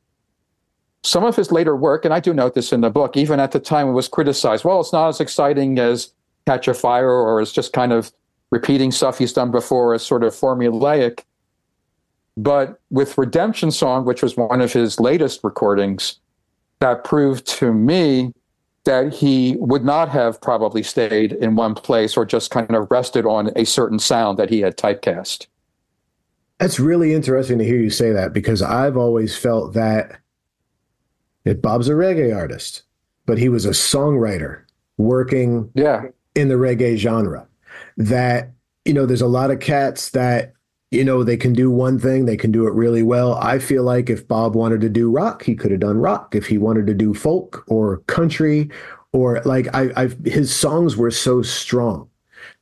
Some 1.04 1.24
of 1.24 1.36
his 1.36 1.52
later 1.52 1.76
work, 1.76 2.04
and 2.04 2.12
I 2.12 2.20
do 2.20 2.34
note 2.34 2.54
this 2.54 2.72
in 2.72 2.80
the 2.80 2.90
book, 2.90 3.16
even 3.16 3.40
at 3.40 3.52
the 3.52 3.60
time 3.60 3.88
it 3.88 3.92
was 3.92 4.08
criticized. 4.08 4.64
Well, 4.64 4.80
it's 4.80 4.92
not 4.92 5.08
as 5.08 5.20
exciting 5.20 5.78
as 5.78 6.12
Catch 6.46 6.68
a 6.68 6.74
Fire, 6.74 7.10
or 7.10 7.40
it's 7.40 7.52
just 7.52 7.72
kind 7.72 7.92
of 7.92 8.12
repeating 8.50 8.90
stuff 8.90 9.18
he's 9.18 9.32
done 9.32 9.50
before 9.50 9.94
as 9.94 10.02
sort 10.02 10.24
of 10.24 10.34
formulaic. 10.34 11.20
But 12.36 12.80
with 12.90 13.18
Redemption 13.18 13.70
Song, 13.70 14.04
which 14.04 14.22
was 14.22 14.36
one 14.36 14.60
of 14.60 14.72
his 14.72 15.00
latest 15.00 15.40
recordings, 15.42 16.18
that 16.80 17.04
proved 17.04 17.46
to 17.46 17.72
me 17.72 18.32
that 18.84 19.12
he 19.12 19.56
would 19.58 19.84
not 19.84 20.08
have 20.08 20.40
probably 20.40 20.82
stayed 20.82 21.32
in 21.32 21.56
one 21.56 21.74
place 21.74 22.16
or 22.16 22.24
just 22.24 22.50
kind 22.50 22.74
of 22.74 22.90
rested 22.90 23.26
on 23.26 23.50
a 23.56 23.64
certain 23.64 23.98
sound 23.98 24.38
that 24.38 24.48
he 24.48 24.60
had 24.60 24.76
typecast. 24.76 25.46
That's 26.58 26.80
really 26.80 27.12
interesting 27.12 27.58
to 27.58 27.64
hear 27.64 27.76
you 27.76 27.90
say 27.90 28.12
that 28.12 28.32
because 28.32 28.62
I've 28.62 28.96
always 28.96 29.36
felt 29.36 29.74
that, 29.74 30.18
that 31.44 31.62
Bob's 31.62 31.88
a 31.88 31.92
reggae 31.92 32.34
artist, 32.34 32.82
but 33.26 33.38
he 33.38 33.48
was 33.48 33.64
a 33.64 33.70
songwriter 33.70 34.62
working 34.96 35.70
yeah. 35.74 36.04
in 36.34 36.48
the 36.48 36.54
reggae 36.54 36.96
genre. 36.96 37.46
That 37.96 38.52
you 38.84 38.94
know, 38.94 39.06
there's 39.06 39.20
a 39.20 39.26
lot 39.26 39.50
of 39.50 39.60
cats 39.60 40.10
that 40.10 40.54
you 40.90 41.04
know, 41.04 41.22
they 41.22 41.36
can 41.36 41.52
do 41.52 41.70
one 41.70 41.98
thing, 41.98 42.24
they 42.24 42.36
can 42.36 42.50
do 42.50 42.66
it 42.66 42.72
really 42.72 43.02
well. 43.02 43.34
I 43.34 43.58
feel 43.58 43.82
like 43.82 44.08
if 44.08 44.26
Bob 44.26 44.54
wanted 44.54 44.80
to 44.80 44.88
do 44.88 45.10
rock, 45.10 45.42
he 45.42 45.54
could 45.54 45.70
have 45.70 45.80
done 45.80 45.98
rock. 45.98 46.34
If 46.34 46.46
he 46.46 46.56
wanted 46.56 46.86
to 46.86 46.94
do 46.94 47.12
folk 47.12 47.64
or 47.68 47.98
country 48.06 48.70
or 49.12 49.40
like 49.44 49.74
I, 49.74 49.90
I've 49.96 50.18
his 50.24 50.54
songs 50.54 50.96
were 50.96 51.10
so 51.10 51.42
strong 51.42 52.07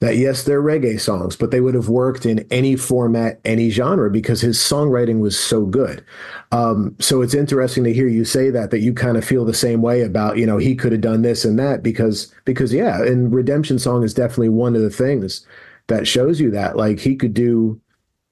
that 0.01 0.17
yes, 0.17 0.43
they're 0.43 0.63
reggae 0.63 1.01
songs, 1.01 1.37
but 1.37 1.51
they 1.51 1.61
would 1.61 1.75
have 1.75 1.89
worked 1.89 2.27
in 2.27 2.47
any 2.51 2.77
format, 2.77 3.41
any 3.45 3.71
genre 3.71 4.11
because 4.11 4.43
his 4.43 4.59
songwriting 4.59 5.21
was 5.21 5.39
so 5.39 5.65
good. 5.65 6.05
Um, 6.53 6.95
so 6.99 7.23
it's 7.23 7.35
interesting 7.35 7.83
to 7.85 7.95
hear 7.95 8.07
you 8.07 8.25
say 8.25 8.51
that 8.51 8.71
that 8.71 8.81
you 8.81 8.93
kind 8.93 9.17
of 9.17 9.25
feel 9.25 9.45
the 9.45 9.55
same 9.55 9.81
way 9.81 10.03
about 10.03 10.37
you 10.37 10.47
know 10.47 10.59
he 10.59 10.75
could 10.75 10.93
have 10.93 11.01
done 11.01 11.23
this 11.23 11.45
and 11.45 11.59
that 11.59 11.83
because 11.83 12.33
because 12.45 12.73
yeah, 12.73 13.03
and 13.03 13.35
Redemption 13.35 13.79
Song 13.79 14.03
is 14.03 14.13
definitely 14.13 14.51
one 14.51 14.77
of 14.77 14.83
the 14.83 14.91
things 14.91 15.47
that 15.87 16.07
shows 16.07 16.41
you 16.41 16.51
that 16.51 16.77
like 16.77 16.99
he 16.99 17.17
could 17.17 17.35
do 17.35 17.81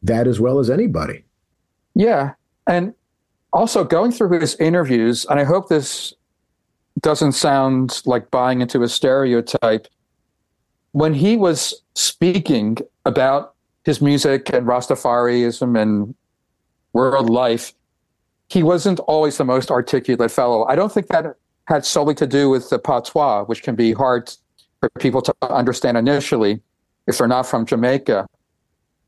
that 0.02 0.26
as 0.26 0.40
well 0.40 0.58
as 0.58 0.70
anybody. 0.70 1.24
Yeah. 1.94 2.34
And 2.66 2.94
also 3.52 3.84
going 3.84 4.12
through 4.12 4.38
his 4.38 4.56
interviews, 4.56 5.24
and 5.28 5.40
I 5.40 5.44
hope 5.44 5.68
this 5.68 6.14
doesn't 7.00 7.32
sound 7.32 8.02
like 8.04 8.30
buying 8.30 8.60
into 8.60 8.82
a 8.82 8.88
stereotype. 8.88 9.88
When 10.94 11.12
he 11.12 11.36
was 11.36 11.82
speaking 11.96 12.78
about 13.04 13.56
his 13.84 14.00
music 14.00 14.48
and 14.50 14.64
Rastafarianism 14.64 15.76
and 15.76 16.14
world 16.92 17.28
life, 17.28 17.72
he 18.48 18.62
wasn't 18.62 19.00
always 19.00 19.36
the 19.36 19.44
most 19.44 19.72
articulate 19.72 20.30
fellow. 20.30 20.64
I 20.66 20.76
don't 20.76 20.92
think 20.92 21.08
that 21.08 21.34
had 21.66 21.84
solely 21.84 22.14
to 22.14 22.28
do 22.28 22.48
with 22.48 22.70
the 22.70 22.78
patois, 22.78 23.42
which 23.42 23.64
can 23.64 23.74
be 23.74 23.92
hard 23.92 24.32
for 24.78 24.88
people 25.00 25.20
to 25.22 25.34
understand 25.42 25.96
initially 25.96 26.60
if 27.08 27.18
they're 27.18 27.26
not 27.26 27.46
from 27.46 27.66
Jamaica. 27.66 28.28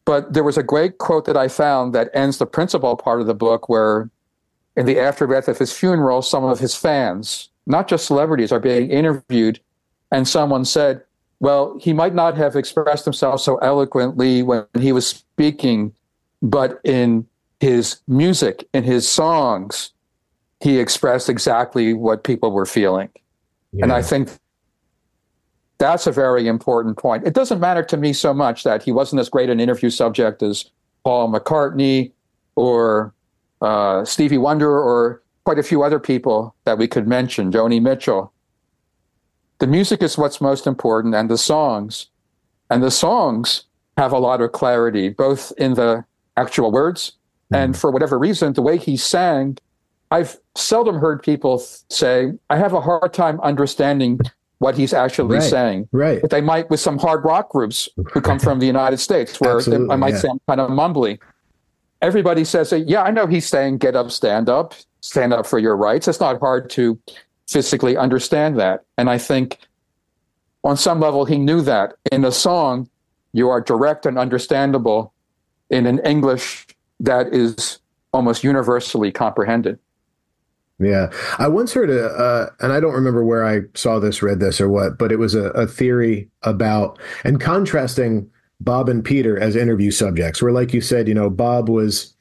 But 0.07 0.32
there 0.32 0.43
was 0.43 0.59
a 0.59 0.64
great 0.64 0.99
quote 0.99 1.24
that 1.26 1.37
I 1.37 1.47
found 1.47 1.95
that 1.95 2.11
ends 2.12 2.39
the 2.39 2.47
principal 2.47 2.97
part 2.97 3.20
of 3.20 3.28
the 3.28 3.34
book, 3.34 3.68
where 3.68 4.11
in 4.76 4.87
the 4.87 4.99
aftermath 4.99 5.47
of 5.47 5.59
his 5.59 5.72
funeral, 5.72 6.20
some 6.20 6.43
of 6.43 6.59
his 6.59 6.74
fans, 6.74 7.49
not 7.64 7.87
just 7.87 8.07
celebrities, 8.07 8.51
are 8.51 8.59
being 8.59 8.91
interviewed. 8.91 9.61
And 10.11 10.26
someone 10.26 10.64
said, 10.64 11.03
well, 11.41 11.78
he 11.80 11.93
might 11.93 12.14
not 12.14 12.37
have 12.37 12.57
expressed 12.57 13.05
himself 13.05 13.41
so 13.41 13.57
eloquently 13.59 14.43
when 14.43 14.64
he 14.78 14.93
was 14.93 15.07
speaking, 15.07 15.93
but 16.43 16.80
in 16.84 17.26
his 17.61 18.01
music, 18.09 18.66
in 18.72 18.84
his 18.84 19.09
songs, 19.09 19.93
he 20.61 20.78
expressed 20.78 21.28
exactly 21.28 21.93
what 21.93 22.24
people 22.24 22.51
were 22.51 22.66
feeling. 22.66 23.11
Yeah. 23.72 23.84
And 23.84 23.93
I 23.93 24.03
think 24.03 24.30
that's 25.78 26.07
a 26.07 26.12
very 26.12 26.49
important 26.49 26.97
point. 26.97 27.26
It 27.26 27.34
doesn't 27.34 27.61
matter 27.61 27.82
to 27.84 27.97
me 27.97 28.12
so 28.12 28.32
much 28.32 28.64
that 28.64 28.82
he 28.82 28.93
wasn't 28.93 29.20
as 29.20 29.28
great 29.28 29.51
an 29.51 29.61
interview 29.61 29.91
subject 29.91 30.43
as 30.43 30.70
Paul 31.05 31.30
McCartney 31.30 32.12
or 32.55 33.14
uh, 33.61 34.05
Stevie 34.05 34.39
Wonder 34.39 34.70
or 34.70 35.22
quite 35.45 35.59
a 35.59 35.62
few 35.62 35.82
other 35.82 36.01
people 36.01 36.55
that 36.64 36.78
we 36.78 36.89
could 36.89 37.07
mention, 37.07 37.53
Joni 37.53 37.80
Mitchell. 37.80 38.32
The 39.59 39.67
music 39.67 40.03
is 40.03 40.19
what's 40.19 40.41
most 40.41 40.67
important, 40.67 41.15
and 41.15 41.31
the 41.31 41.39
songs. 41.39 42.09
And 42.71 42.83
the 42.83 42.91
songs 42.91 43.65
have 43.97 44.13
a 44.13 44.19
lot 44.19 44.41
of 44.41 44.53
clarity, 44.53 45.09
both 45.09 45.53
in 45.57 45.75
the 45.75 46.05
actual 46.37 46.71
words 46.71 47.13
mm. 47.53 47.57
and 47.57 47.77
for 47.77 47.91
whatever 47.91 48.19
reason, 48.19 48.53
the 48.53 48.63
way 48.63 48.77
he 48.77 48.97
sang. 48.97 49.59
I've 50.11 50.39
seldom 50.55 50.99
heard 50.99 51.23
people 51.23 51.59
say, 51.59 52.33
I 52.51 52.57
have 52.57 52.73
a 52.73 52.81
hard 52.81 53.13
time 53.13 53.41
understanding 53.41 54.21
what 54.59 54.77
he's 54.77 54.93
actually 54.93 55.37
right, 55.37 55.43
saying. 55.43 55.89
Right. 55.93 56.21
But 56.21 56.31
they 56.31 56.41
might 56.41 56.71
with 56.71 56.81
some 56.81 56.99
hard 56.99 57.25
rock 57.25 57.51
groups 57.51 57.89
who 58.13 58.21
come 58.21 58.39
from 58.39 58.59
the 58.59 58.67
United 58.67 58.99
States, 58.99 59.41
where 59.41 59.61
they, 59.61 59.77
I 59.77 59.97
might 59.97 60.15
yeah. 60.15 60.21
sound 60.21 60.41
kind 60.49 60.61
of 60.61 60.71
mumbly. 60.71 61.19
Everybody 62.03 62.45
says, 62.45 62.73
"Yeah, 62.87 63.03
I 63.03 63.11
know 63.11 63.27
he's 63.27 63.47
saying 63.47 63.79
get 63.79 63.97
up, 63.97 64.11
stand 64.11 64.49
up, 64.49 64.75
stand 65.01 65.33
up 65.33 65.47
for 65.47 65.59
your 65.59 65.77
rights." 65.77 66.09
It's 66.09 66.21
not 66.21 66.39
hard 66.41 66.71
to 66.71 66.99
physically 67.49 67.97
understand 67.97 68.59
that, 68.59 68.85
and 68.99 69.09
I 69.09 69.19
think 69.19 69.59
on 70.65 70.77
some 70.77 71.01
level 71.01 71.25
he 71.25 71.39
knew 71.39 71.63
that 71.63 71.95
in 72.11 72.25
a 72.25 72.33
song 72.33 72.89
you 73.33 73.49
are 73.49 73.61
direct 73.61 74.07
and 74.07 74.19
understandable 74.19 75.13
in 75.71 75.87
an 75.87 75.99
English 76.01 76.67
that 77.01 77.29
is 77.33 77.79
almost 78.13 78.43
universally 78.43 79.13
comprehended. 79.13 79.79
Yeah, 80.79 81.11
I 81.39 81.49
once 81.49 81.73
heard 81.73 81.89
a, 81.89 82.07
uh, 82.07 82.51
and 82.61 82.73
I 82.73 82.81
don't 82.81 82.93
remember 82.93 83.25
where 83.25 83.47
I 83.47 83.61
saw 83.75 83.99
this, 83.99 84.23
read 84.23 84.41
this, 84.41 84.61
or 84.61 84.69
what, 84.69 84.99
but 84.99 85.11
it 85.11 85.19
was 85.19 85.35
a, 85.35 85.51
a 85.51 85.67
theory 85.67 86.29
about 86.43 86.99
and 87.25 87.41
contrasting 87.41 88.31
Bob 88.61 88.89
and 88.89 89.05
Peter 89.05 89.39
as 89.39 89.57
interview 89.57 89.91
subjects. 89.91 90.43
Where, 90.43 90.53
like 90.53 90.75
you 90.75 90.81
said, 90.81 91.09
you 91.09 91.15
know, 91.15 91.31
Bob 91.31 91.69
was 91.69 92.15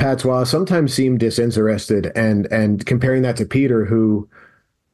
patois, 0.00 0.44
sometimes 0.44 0.94
seemed 0.94 1.20
disinterested, 1.20 2.10
and 2.16 2.46
and 2.46 2.84
comparing 2.86 3.22
that 3.22 3.36
to 3.36 3.44
Peter, 3.44 3.84
who 3.84 4.28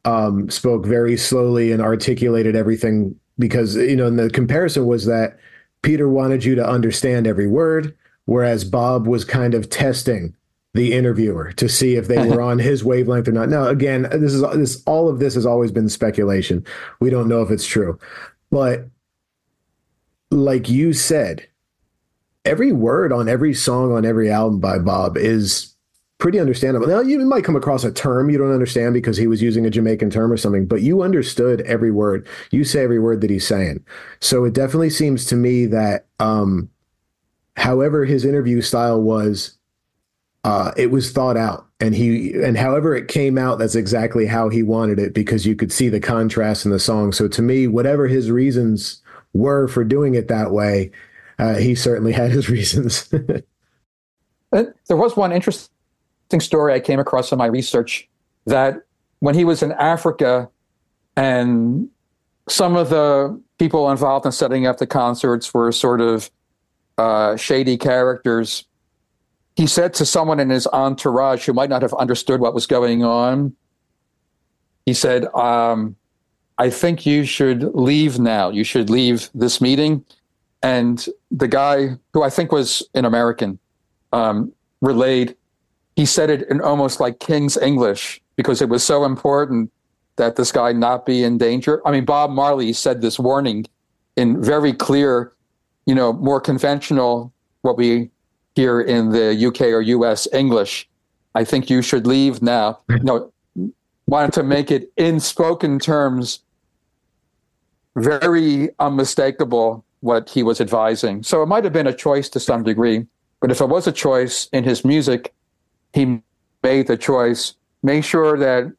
um, 0.05 0.51
spoke 0.51 0.85
very 0.85 1.17
slowly 1.17 1.73
and 1.73 1.81
articulated 1.81 2.57
everything, 2.57 3.19
because 3.39 3.77
you 3.77 3.97
know, 3.97 4.07
and 4.07 4.19
the 4.19 4.29
comparison 4.29 4.85
was 4.87 5.07
that 5.07 5.39
Peter 5.83 6.09
wanted 6.09 6.45
you 6.45 6.57
to 6.57 6.69
understand 6.69 7.27
every 7.27 7.47
word, 7.47 7.97
whereas 8.25 8.65
Bob 8.65 9.07
was 9.07 9.25
kind 9.25 9.55
of 9.55 9.71
testing 9.71 10.35
the 10.75 10.93
interviewer 10.93 11.53
to 11.53 11.69
see 11.69 11.95
if 11.95 12.09
they 12.09 12.29
were 12.29 12.43
on 12.51 12.59
his 12.59 12.85
wavelength 12.85 13.29
or 13.29 13.33
not. 13.33 13.49
Now, 13.49 13.69
again, 13.69 14.03
this 14.11 14.35
is 14.35 14.43
this 14.55 14.83
all 14.87 15.09
of 15.09 15.21
this 15.21 15.35
has 15.35 15.47
always 15.47 15.71
been 15.71 15.89
speculation. 15.89 16.67
We 17.01 17.11
don't 17.11 17.29
know 17.29 17.43
if 17.43 17.51
it's 17.51 17.67
true, 17.67 17.99
but 18.51 18.89
like 20.33 20.69
you 20.69 20.93
said, 20.93 21.47
every 22.47 22.73
word 22.73 23.13
on 23.13 23.29
every 23.29 23.53
song 23.53 23.93
on 23.93 24.05
every 24.05 24.31
album 24.31 24.61
by 24.61 24.79
Bob 24.79 25.17
is 25.17 25.75
pretty 26.19 26.41
understandable. 26.41 26.87
Now, 26.87 27.01
you 27.01 27.19
might 27.27 27.45
come 27.45 27.57
across 27.57 27.85
a 27.85 27.93
term 27.93 28.31
you 28.31 28.39
don't 28.39 28.53
understand 28.53 28.95
because 28.95 29.17
he 29.17 29.27
was 29.27 29.43
using 29.43 29.67
a 29.67 29.71
Jamaican 29.71 30.11
term 30.11 30.33
or 30.33 30.37
something, 30.37 30.67
but 30.67 30.81
you 30.81 31.03
understood 31.03 31.61
every 31.63 31.91
word. 31.91 32.27
You 32.51 32.65
say 32.65 32.83
every 32.83 32.99
word 32.99 33.21
that 33.21 33.31
he's 33.31 33.47
saying. 33.47 33.85
So 34.21 34.45
it 34.45 34.55
definitely 34.55 34.91
seems 34.91 35.27
to 35.27 35.37
me 35.37 35.67
that, 35.67 36.07
um, 36.19 36.71
however 37.57 38.05
his 38.05 38.25
interview 38.25 38.63
style 38.63 39.03
was, 39.03 39.59
uh, 40.45 40.73
it 40.77 40.91
was 40.91 41.11
thought 41.11 41.37
out 41.37 41.67
and 41.81 41.95
he 41.95 42.33
and 42.35 42.57
however 42.57 42.95
it 42.95 43.09
came 43.09 43.37
out 43.37 43.59
that's 43.59 43.75
exactly 43.75 44.27
how 44.27 44.49
he 44.49 44.63
wanted 44.63 44.99
it 44.99 45.13
because 45.13 45.45
you 45.45 45.55
could 45.57 45.73
see 45.73 45.89
the 45.89 46.01
contrast 46.01 46.65
in 46.65 46.71
the 46.71 46.79
song 46.79 47.13
so 47.13 47.29
to 47.29 47.43
me 47.43 47.67
whatever 47.67 48.07
his 48.07 48.31
reasons 48.31 49.03
were 49.35 49.69
for 49.69 49.85
doing 49.85 50.15
it 50.15 50.29
that 50.29 50.53
way 50.53 50.91
uh, 51.39 51.55
he 51.55 51.75
certainly 51.75 52.13
had 52.13 52.31
his 52.31 52.49
reasons 52.57 53.09
there 54.51 54.97
was 54.97 55.17
one 55.17 55.33
interesting 55.33 55.71
story 56.39 56.73
i 56.73 56.81
came 56.81 56.99
across 56.99 57.33
in 57.33 57.39
my 57.39 57.47
research 57.47 58.09
that 58.47 58.83
when 59.21 59.35
he 59.35 59.45
was 59.45 59.63
in 59.63 59.73
africa 59.73 60.49
and 61.17 61.89
some 62.49 62.77
of 62.77 62.91
the 62.91 63.41
people 63.59 63.91
involved 63.91 64.25
in 64.25 64.33
setting 64.33 64.67
up 64.67 64.79
the 64.79 64.87
concerts 64.87 65.53
were 65.53 65.73
sort 65.73 66.01
of 66.01 66.31
uh, 66.99 67.37
shady 67.37 67.77
characters 67.77 68.65
he 69.57 69.67
said 69.67 69.95
to 69.95 70.07
someone 70.07 70.39
in 70.39 70.51
his 70.51 70.67
entourage 70.69 71.47
who 71.47 71.55
might 71.55 71.71
not 71.71 71.83
have 71.83 71.95
understood 71.95 72.41
what 72.41 72.55
was 72.55 72.67
going 72.67 73.03
on, 73.03 73.57
he 74.85 74.93
said, 74.93 75.25
um, 75.35 75.97
I 76.59 76.69
think 76.69 77.07
you 77.07 77.25
should 77.25 77.63
leave 77.75 78.19
now. 78.19 78.51
You 78.51 78.65
should 78.65 78.91
leave 78.91 79.31
this 79.35 79.61
meeting. 79.61 80.05
And 80.63 81.07
the 81.31 81.49
guy, 81.49 81.91
who 82.13 82.23
I 82.23 82.31
think 82.31 82.53
was 82.53 82.83
an 82.95 83.05
American, 83.05 83.59
um, 84.13 84.53
relayed, 84.81 85.37
he 85.97 86.07
said 86.07 86.31
it 86.31 86.49
in 86.49 86.61
almost 86.61 87.01
like 87.01 87.21
King's 87.21 87.57
English 87.57 88.21
because 88.37 88.61
it 88.61 88.69
was 88.69 88.83
so 88.83 89.05
important 89.05 89.71
that 90.17 90.37
this 90.37 90.53
guy 90.53 90.73
not 90.73 91.07
be 91.07 91.23
in 91.23 91.39
danger. 91.39 91.87
I 91.87 91.91
mean, 91.91 92.05
Bob 92.05 92.31
Marley 92.31 92.73
said 92.73 93.01
this 93.01 93.19
warning 93.19 93.67
in 94.17 94.43
very 94.43 94.73
clear, 94.73 95.33
you 95.85 95.95
know, 95.95 96.13
more 96.13 96.41
conventional, 96.41 97.33
what 97.63 97.77
we 97.77 98.11
hear 98.55 98.81
in 98.81 99.11
the 99.11 99.47
UK 99.47 99.63
or 99.63 99.83
US 99.83 100.27
English. 100.33 100.89
I 101.35 101.45
think 101.45 101.69
you 101.69 101.83
should 101.83 102.07
leave 102.07 102.41
now. 102.43 102.81
No, 102.89 103.31
wanted 104.07 104.33
to 104.35 104.43
make 104.43 104.71
it 104.71 104.91
in 104.97 105.21
spoken 105.21 105.79
terms 105.79 106.41
very 107.97 108.71
unmistakable 108.79 109.85
what 110.07 110.31
he 110.31 110.43
was 110.43 110.61
advising. 110.61 111.23
So 111.23 111.43
it 111.43 111.47
might 111.47 111.65
have 111.65 111.73
been 111.73 111.87
a 111.87 111.93
choice 111.93 112.29
to 112.31 112.41
some 112.41 112.63
degree, 112.63 113.05
but 113.41 113.51
if 113.51 113.61
it 113.61 113.69
was 113.69 113.87
a 113.87 113.93
choice 113.93 114.49
in 114.53 114.65
his 114.65 114.85
music, 114.85 115.35
he 115.93 116.23
made 116.63 116.87
the 116.87 116.97
choice. 116.97 117.55
Make 117.83 118.05
sure 118.05 118.39
that 118.39 118.73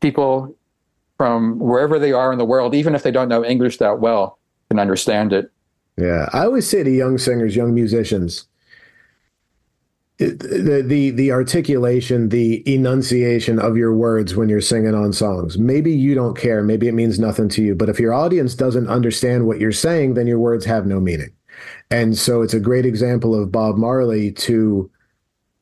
people 0.00 0.56
from 1.18 1.58
wherever 1.58 1.98
they 1.98 2.12
are 2.12 2.32
in 2.32 2.38
the 2.38 2.44
world, 2.44 2.74
even 2.74 2.94
if 2.94 3.02
they 3.02 3.10
don't 3.10 3.28
know 3.28 3.44
English 3.44 3.76
that 3.78 4.00
well, 4.00 4.38
can 4.68 4.78
understand 4.78 5.32
it. 5.32 5.52
Yeah, 5.98 6.28
I 6.32 6.44
always 6.46 6.66
say 6.66 6.82
to 6.82 6.90
young 6.90 7.18
singers, 7.18 7.54
young 7.54 7.74
musicians, 7.74 8.48
the, 10.18 10.84
the 10.86 11.10
the 11.10 11.32
articulation, 11.32 12.28
the 12.28 12.62
enunciation 12.72 13.58
of 13.58 13.76
your 13.76 13.94
words 13.94 14.36
when 14.36 14.48
you're 14.48 14.60
singing 14.60 14.94
on 14.94 15.12
songs. 15.12 15.58
Maybe 15.58 15.92
you 15.92 16.14
don't 16.14 16.36
care. 16.36 16.62
Maybe 16.62 16.88
it 16.88 16.94
means 16.94 17.18
nothing 17.18 17.48
to 17.50 17.62
you. 17.62 17.74
But 17.74 17.88
if 17.88 17.98
your 17.98 18.14
audience 18.14 18.54
doesn't 18.54 18.88
understand 18.88 19.46
what 19.46 19.58
you're 19.58 19.72
saying, 19.72 20.14
then 20.14 20.26
your 20.26 20.38
words 20.38 20.64
have 20.64 20.86
no 20.86 21.00
meaning. 21.00 21.30
And 21.90 22.16
so 22.16 22.42
it's 22.42 22.54
a 22.54 22.60
great 22.60 22.86
example 22.86 23.34
of 23.34 23.52
Bob 23.52 23.76
Marley 23.76 24.32
to 24.32 24.90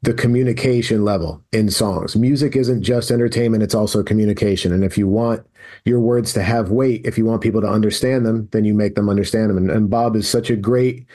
the 0.02 0.14
communication 0.14 1.04
level 1.04 1.42
in 1.52 1.70
songs. 1.70 2.16
Music 2.16 2.56
isn't 2.56 2.82
just 2.82 3.10
entertainment, 3.10 3.62
it's 3.62 3.74
also 3.74 4.02
communication. 4.02 4.72
And 4.72 4.82
if 4.82 4.96
you 4.96 5.06
want 5.06 5.46
your 5.84 6.00
words 6.00 6.32
to 6.34 6.42
have 6.42 6.70
weight, 6.70 7.02
if 7.04 7.18
you 7.18 7.26
want 7.26 7.42
people 7.42 7.60
to 7.60 7.68
understand 7.68 8.24
them, 8.24 8.48
then 8.52 8.64
you 8.64 8.72
make 8.72 8.94
them 8.94 9.10
understand 9.10 9.50
them. 9.50 9.58
And, 9.58 9.70
and 9.70 9.90
Bob 9.90 10.16
is 10.16 10.28
such 10.28 10.48
a 10.48 10.56
great, 10.56 11.06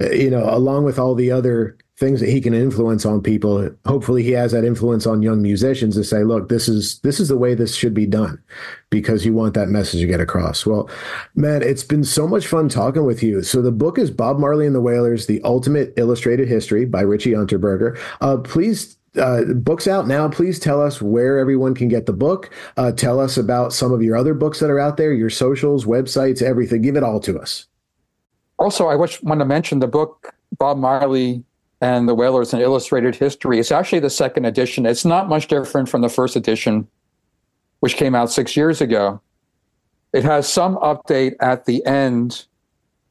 uh, 0.00 0.10
you 0.10 0.28
know, 0.28 0.44
along 0.48 0.84
with 0.84 0.98
all 0.98 1.14
the 1.14 1.30
other 1.30 1.76
things 2.02 2.18
that 2.18 2.28
he 2.28 2.40
can 2.40 2.52
influence 2.52 3.06
on 3.06 3.22
people 3.22 3.70
hopefully 3.86 4.24
he 4.24 4.32
has 4.32 4.50
that 4.50 4.64
influence 4.64 5.06
on 5.06 5.22
young 5.22 5.40
musicians 5.40 5.94
to 5.94 6.02
say 6.02 6.24
look 6.24 6.48
this 6.48 6.68
is 6.68 6.98
this 7.00 7.20
is 7.20 7.28
the 7.28 7.36
way 7.36 7.54
this 7.54 7.76
should 7.76 7.94
be 7.94 8.06
done 8.06 8.42
because 8.90 9.24
you 9.24 9.32
want 9.32 9.54
that 9.54 9.68
message 9.68 10.00
to 10.00 10.06
get 10.08 10.18
across 10.18 10.66
well 10.66 10.90
man 11.36 11.62
it's 11.62 11.84
been 11.84 12.02
so 12.02 12.26
much 12.26 12.48
fun 12.48 12.68
talking 12.68 13.06
with 13.06 13.22
you 13.22 13.40
so 13.40 13.62
the 13.62 13.70
book 13.70 13.98
is 13.98 14.10
bob 14.10 14.36
marley 14.36 14.66
and 14.66 14.74
the 14.74 14.80
wailers 14.80 15.26
the 15.26 15.40
ultimate 15.44 15.92
illustrated 15.96 16.48
history 16.48 16.84
by 16.84 17.02
richie 17.02 17.34
unterberger 17.34 17.96
uh, 18.20 18.36
please 18.36 18.98
uh, 19.18 19.44
books 19.44 19.86
out 19.86 20.06
now. 20.08 20.26
Please 20.26 20.58
tell 20.58 20.80
us 20.80 21.02
where 21.02 21.38
everyone 21.38 21.74
can 21.74 21.86
get 21.86 22.06
the 22.06 22.14
book. 22.14 22.48
Uh, 22.78 22.90
tell 22.90 23.20
us 23.20 23.36
about 23.36 23.70
some 23.70 23.92
of 23.92 24.02
your 24.02 24.16
other 24.16 24.32
books 24.32 24.58
that 24.58 24.70
are 24.70 24.78
out 24.78 24.96
there, 24.96 25.12
your 25.12 25.28
socials, 25.28 25.84
websites, 25.84 26.40
everything. 26.40 26.80
Give 26.80 26.96
it 26.96 27.02
all 27.02 27.20
to 27.20 27.38
us. 27.38 27.66
Also, 28.58 28.86
I 28.86 28.96
wish, 28.96 29.22
want 29.22 29.40
to 29.42 29.44
mention 29.44 29.80
the 29.80 29.86
book 29.86 30.34
Bob 30.56 30.78
Marley 30.78 31.44
and 31.82 32.08
the 32.08 32.14
Wailers 32.14 32.52
and 32.52 32.62
Illustrated 32.62 33.16
History. 33.16 33.58
It's 33.58 33.72
actually 33.72 33.98
the 33.98 34.08
second 34.08 34.44
edition. 34.44 34.86
It's 34.86 35.04
not 35.04 35.28
much 35.28 35.48
different 35.48 35.88
from 35.88 36.00
the 36.00 36.08
first 36.08 36.36
edition, 36.36 36.86
which 37.80 37.96
came 37.96 38.14
out 38.14 38.30
six 38.30 38.56
years 38.56 38.80
ago. 38.80 39.20
It 40.12 40.22
has 40.22 40.48
some 40.48 40.76
update 40.76 41.34
at 41.40 41.64
the 41.64 41.84
end, 41.84 42.46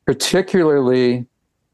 particularly 0.05 1.25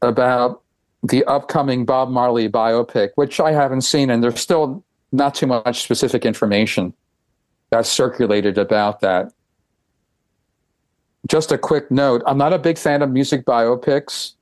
about 0.02 0.60
the 1.04 1.24
upcoming 1.26 1.84
Bob 1.84 2.10
Marley 2.10 2.48
biopic, 2.48 3.10
which 3.14 3.38
I 3.38 3.52
haven't 3.52 3.82
seen, 3.82 4.10
and 4.10 4.22
there's 4.22 4.40
still 4.40 4.82
not 5.12 5.36
too 5.36 5.46
much 5.46 5.84
specific 5.84 6.26
information 6.26 6.92
that's 7.70 7.88
circulated 7.88 8.58
about 8.58 9.00
that. 9.00 9.32
Just 11.28 11.52
a 11.52 11.58
quick 11.58 11.92
note 11.92 12.22
I'm 12.26 12.38
not 12.38 12.52
a 12.52 12.58
big 12.58 12.76
fan 12.76 13.02
of 13.02 13.10
music 13.10 13.44
biopics. 13.44 14.32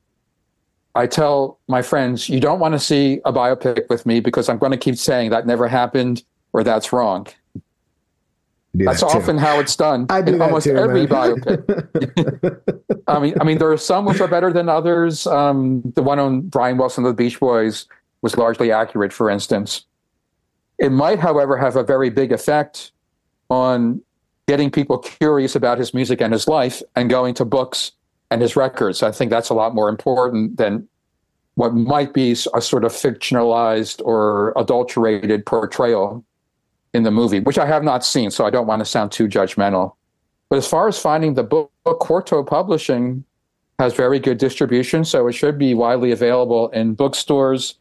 I 0.97 1.07
tell 1.07 1.59
my 1.69 1.83
friends, 1.83 2.29
you 2.29 2.41
don't 2.41 2.59
want 2.59 2.75
to 2.75 2.79
see 2.79 3.21
a 3.25 3.33
biopic 3.33 3.89
with 3.89 4.07
me 4.07 4.21
because 4.21 4.49
I'm 4.49 4.59
going 4.59 4.73
to 4.73 4.79
keep 4.79 4.97
saying 4.97 5.31
that 5.31 5.47
never 5.47 5.69
happened 5.69 6.25
or 6.53 6.65
that's 6.65 6.93
wrong. 6.93 7.27
That's 8.75 9.01
that 9.01 9.07
often 9.07 9.39
how 9.39 9.59
it's 9.59 9.75
done 9.75 10.07
I 10.11 10.21
do 10.21 10.35
in 10.35 10.43
almost 10.43 10.67
too, 10.67 10.77
every 10.77 11.07
biopic. 11.07 11.63
I 13.07 13.19
mean, 13.19 13.35
I 13.41 13.45
mean, 13.45 13.59
there 13.59 13.71
are 13.71 13.79
some 13.79 14.05
which 14.05 14.21
are 14.21 14.29
better 14.29 14.53
than 14.53 14.69
others. 14.69 15.27
Um, 15.27 15.83
the 15.95 16.03
one 16.03 16.19
on 16.19 16.43
Brian 16.43 16.77
Wilson 16.77 17.05
of 17.05 17.17
the 17.17 17.23
Beach 17.23 17.41
Boys 17.41 17.87
was 18.23 18.37
largely 18.37 18.73
accurate, 18.73 19.13
for 19.13 19.31
instance. 19.31 19.87
It 20.79 20.93
might, 20.93 21.19
however, 21.19 21.57
have 21.57 21.77
a 21.77 21.83
very 21.83 22.11
big 22.11 22.33
effect 22.33 22.93
on 23.49 24.03
getting 24.47 24.71
people 24.71 24.99
curious 24.99 25.57
about 25.57 25.79
his 25.79 25.95
music 25.95 26.21
and 26.21 26.33
his 26.33 26.47
life 26.47 26.83
and 26.95 27.09
going 27.09 27.35
to 27.35 27.45
books 27.45 27.93
and 28.31 28.43
his 28.43 28.57
records. 28.57 29.03
I 29.03 29.13
think 29.13 29.31
that's 29.31 29.51
a 29.51 29.55
lot 29.55 29.75
more 29.75 29.89
important 29.89 30.57
than 30.57 30.89
what 31.55 31.75
might 31.75 32.13
be 32.13 32.33
a 32.33 32.61
sort 32.61 32.85
of 32.85 32.93
fictionalized 32.93 34.03
or 34.05 34.53
adulterated 34.57 35.47
portrayal 35.47 36.25
in 36.93 37.03
the 37.03 37.11
movie, 37.11 37.41
which 37.41 37.59
I 37.59 37.67
have 37.67 37.83
not 37.83 38.05
seen, 38.05 38.31
so 38.31 38.45
I 38.45 38.51
don't 38.51 38.67
want 38.67 38.81
to 38.81 38.85
sound 38.85 39.13
too 39.13 39.27
judgmental. 39.27 39.95
But 40.49 40.57
as 40.57 40.69
far 40.69 40.87
as 40.87 40.99
finding 40.99 41.35
the 41.35 41.43
book, 41.43 41.71
Quarto 41.85 42.43
Publishing 42.43 43.25
has 43.79 43.95
very 43.95 44.19
good 44.19 44.39
distribution, 44.39 45.05
so 45.05 45.27
it 45.29 45.33
should 45.33 45.59
be 45.59 45.75
widely 45.75 46.11
available 46.11 46.69
in 46.71 46.95
bookstores. 46.95 47.75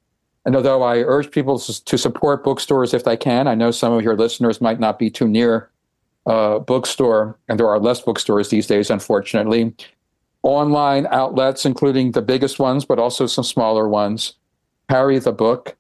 And 0.46 0.56
although 0.56 0.84
I 0.84 1.00
urge 1.00 1.32
people 1.32 1.60
to 1.60 1.98
support 1.98 2.44
bookstores 2.44 2.94
if 2.94 3.04
they 3.04 3.18
can, 3.18 3.48
I 3.48 3.56
know 3.56 3.72
some 3.72 3.94
of 3.94 4.04
your 4.04 4.16
listeners 4.16 4.62
might 4.62 4.80
not 4.80 5.00
be 5.00 5.10
too 5.10 5.28
near 5.28 5.70
a 6.26 6.60
bookstore, 6.60 7.38
and 7.48 7.60
there 7.60 7.70
are 7.70 7.80
less 7.80 8.02
bookstores 8.02 8.50
these 8.50 8.68
days, 8.68 8.90
unfortunately 8.90 9.74
online 10.46 11.08
outlets, 11.08 11.66
including 11.66 12.12
the 12.12 12.22
biggest 12.22 12.60
ones, 12.60 12.86
but 12.86 13.00
also 13.00 13.26
some 13.26 13.44
smaller 13.44 13.90
ones, 13.90 14.36
carry 14.90 15.18
the 15.18 15.34
book. 15.34 15.76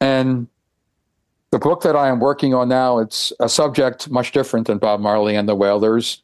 And 0.00 0.48
the 1.50 1.58
book 1.58 1.82
that 1.82 1.94
I 1.94 2.08
am 2.08 2.18
working 2.18 2.54
on 2.54 2.68
now, 2.68 2.98
it's 2.98 3.32
a 3.40 3.48
subject 3.48 4.10
much 4.10 4.32
different 4.32 4.66
than 4.66 4.78
Bob 4.78 5.00
Marley 5.00 5.36
and 5.36 5.48
the 5.48 5.54
Wailers, 5.54 6.22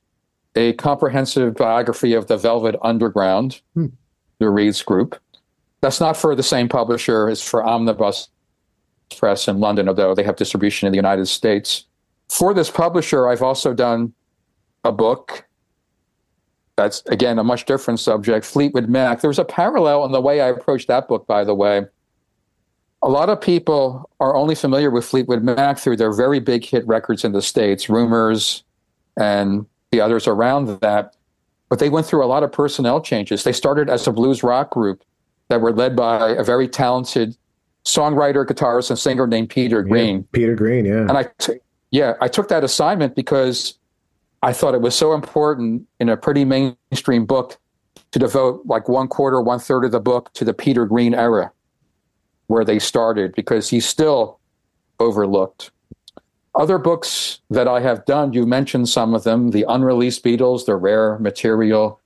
a 0.54 0.72
comprehensive 0.74 1.54
biography 1.54 2.14
of 2.14 2.28
the 2.28 2.38
Velvet 2.38 2.76
Underground, 2.82 3.60
hmm. 3.74 3.86
the 4.38 4.48
Reeds 4.48 4.82
Group. 4.82 5.20
That's 5.82 6.00
not 6.00 6.16
for 6.16 6.34
the 6.34 6.42
same 6.42 6.68
publisher 6.68 7.28
it's 7.28 7.46
for 7.46 7.62
Omnibus 7.62 8.28
Press 9.18 9.48
in 9.48 9.60
London, 9.60 9.88
although 9.88 10.14
they 10.14 10.24
have 10.24 10.36
distribution 10.36 10.86
in 10.86 10.92
the 10.92 10.96
United 10.96 11.26
States. 11.26 11.84
For 12.28 12.54
this 12.54 12.70
publisher, 12.70 13.28
I've 13.28 13.42
also 13.42 13.74
done 13.74 14.14
a 14.82 14.92
book 14.92 15.45
that's 16.76 17.02
again 17.06 17.38
a 17.38 17.44
much 17.44 17.64
different 17.64 18.00
subject. 18.00 18.44
Fleetwood 18.44 18.88
Mac. 18.88 19.20
There 19.20 19.28
was 19.28 19.38
a 19.38 19.44
parallel 19.44 20.04
in 20.04 20.12
the 20.12 20.20
way 20.20 20.40
I 20.40 20.48
approached 20.48 20.88
that 20.88 21.08
book, 21.08 21.26
by 21.26 21.42
the 21.42 21.54
way. 21.54 21.86
A 23.02 23.08
lot 23.08 23.28
of 23.28 23.40
people 23.40 24.10
are 24.20 24.34
only 24.34 24.54
familiar 24.54 24.90
with 24.90 25.04
Fleetwood 25.04 25.42
Mac 25.42 25.78
through 25.78 25.96
their 25.96 26.12
very 26.12 26.40
big 26.40 26.64
hit 26.64 26.86
records 26.86 27.24
in 27.24 27.32
the 27.32 27.42
States, 27.42 27.88
Rumors, 27.88 28.62
and 29.18 29.66
the 29.90 30.00
others 30.00 30.26
around 30.26 30.80
that. 30.80 31.14
But 31.68 31.78
they 31.78 31.88
went 31.88 32.06
through 32.06 32.24
a 32.24 32.26
lot 32.26 32.42
of 32.42 32.52
personnel 32.52 33.00
changes. 33.00 33.44
They 33.44 33.52
started 33.52 33.90
as 33.90 34.06
a 34.06 34.12
blues 34.12 34.42
rock 34.42 34.70
group 34.70 35.02
that 35.48 35.60
were 35.60 35.72
led 35.72 35.96
by 35.96 36.30
a 36.30 36.44
very 36.44 36.68
talented 36.68 37.36
songwriter, 37.84 38.44
guitarist, 38.44 38.90
and 38.90 38.98
singer 38.98 39.26
named 39.26 39.48
Peter 39.48 39.82
Green. 39.82 40.18
Yeah, 40.18 40.24
Peter 40.32 40.54
Green, 40.54 40.84
yeah. 40.84 41.00
And 41.00 41.12
I, 41.12 41.28
t- 41.38 41.58
yeah, 41.90 42.14
I 42.20 42.28
took 42.28 42.48
that 42.48 42.64
assignment 42.64 43.14
because 43.14 43.78
I 44.46 44.52
thought 44.52 44.74
it 44.74 44.80
was 44.80 44.94
so 44.94 45.12
important 45.12 45.88
in 45.98 46.08
a 46.08 46.16
pretty 46.16 46.44
mainstream 46.44 47.26
book 47.26 47.58
to 48.12 48.20
devote 48.20 48.62
like 48.64 48.88
one 48.88 49.08
quarter, 49.08 49.40
one 49.40 49.58
third 49.58 49.84
of 49.84 49.90
the 49.90 49.98
book 49.98 50.32
to 50.34 50.44
the 50.44 50.54
Peter 50.54 50.86
Green 50.86 51.14
era, 51.14 51.50
where 52.46 52.64
they 52.64 52.78
started, 52.78 53.34
because 53.34 53.70
he's 53.70 53.86
still 53.86 54.38
overlooked. 55.00 55.72
Other 56.54 56.78
books 56.78 57.40
that 57.50 57.66
I 57.66 57.80
have 57.80 58.04
done, 58.04 58.34
you 58.34 58.46
mentioned 58.46 58.88
some 58.88 59.16
of 59.16 59.24
them 59.24 59.50
the 59.50 59.64
unreleased 59.68 60.22
Beatles, 60.22 60.64
the 60.64 60.76
rare 60.76 61.18
material, 61.18 62.00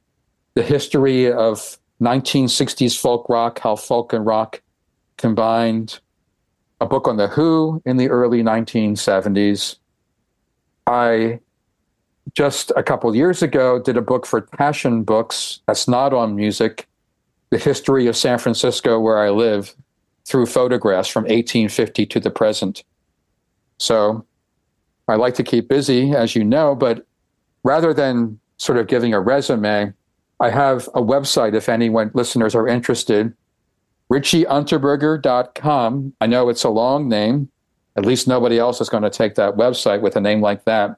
the 0.54 0.62
history 0.62 1.30
of 1.30 1.76
1960s 2.00 2.98
folk 2.98 3.28
rock, 3.28 3.58
how 3.58 3.76
folk 3.76 4.14
and 4.14 4.24
rock 4.24 4.62
combined, 5.18 6.00
a 6.80 6.86
book 6.86 7.06
on 7.06 7.18
The 7.18 7.28
Who 7.28 7.82
in 7.84 7.98
the 7.98 8.08
early 8.08 8.42
1970s. 8.42 9.76
I 10.86 11.40
just 12.34 12.70
a 12.76 12.82
couple 12.82 13.14
years 13.14 13.42
ago 13.42 13.80
did 13.80 13.96
a 13.96 14.02
book 14.02 14.26
for 14.26 14.40
Passion 14.40 15.02
Books 15.02 15.60
that's 15.66 15.88
not 15.88 16.12
on 16.12 16.36
music, 16.36 16.86
the 17.50 17.58
history 17.58 18.06
of 18.06 18.16
San 18.16 18.38
Francisco 18.38 19.00
where 19.00 19.18
I 19.18 19.30
live 19.30 19.74
through 20.24 20.46
photographs 20.46 21.08
from 21.08 21.24
1850 21.24 22.06
to 22.06 22.20
the 22.20 22.30
present. 22.30 22.84
So 23.78 24.24
I 25.08 25.16
like 25.16 25.34
to 25.34 25.42
keep 25.42 25.68
busy, 25.68 26.12
as 26.12 26.36
you 26.36 26.44
know, 26.44 26.74
but 26.74 27.06
rather 27.64 27.92
than 27.92 28.38
sort 28.58 28.78
of 28.78 28.86
giving 28.86 29.12
a 29.12 29.20
resume, 29.20 29.92
I 30.38 30.50
have 30.50 30.86
a 30.88 31.02
website 31.02 31.54
if 31.54 31.68
anyone 31.68 32.10
listeners 32.14 32.54
are 32.54 32.68
interested. 32.68 33.34
RichieUnterberger.com. 34.10 36.12
I 36.20 36.26
know 36.26 36.48
it's 36.48 36.64
a 36.64 36.70
long 36.70 37.08
name. 37.08 37.50
At 37.96 38.06
least 38.06 38.28
nobody 38.28 38.58
else 38.58 38.80
is 38.80 38.88
going 38.88 39.02
to 39.02 39.10
take 39.10 39.34
that 39.34 39.56
website 39.56 40.00
with 40.00 40.16
a 40.16 40.20
name 40.20 40.40
like 40.40 40.64
that. 40.64 40.96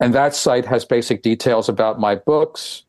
And 0.00 0.14
that 0.14 0.34
site 0.34 0.66
has 0.66 0.84
basic 0.84 1.22
details 1.22 1.68
about 1.68 2.00
my 2.00 2.16
books 2.16 2.84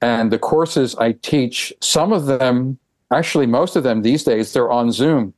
and 0.00 0.32
the 0.32 0.38
courses 0.38 0.94
I 0.96 1.12
teach. 1.12 1.72
Some 1.80 2.12
of 2.12 2.26
them, 2.26 2.78
actually, 3.12 3.46
most 3.46 3.76
of 3.76 3.84
them 3.84 4.02
these 4.02 4.24
days, 4.24 4.52
they're 4.52 4.70
on 4.70 4.90
Zoom. 4.92 5.32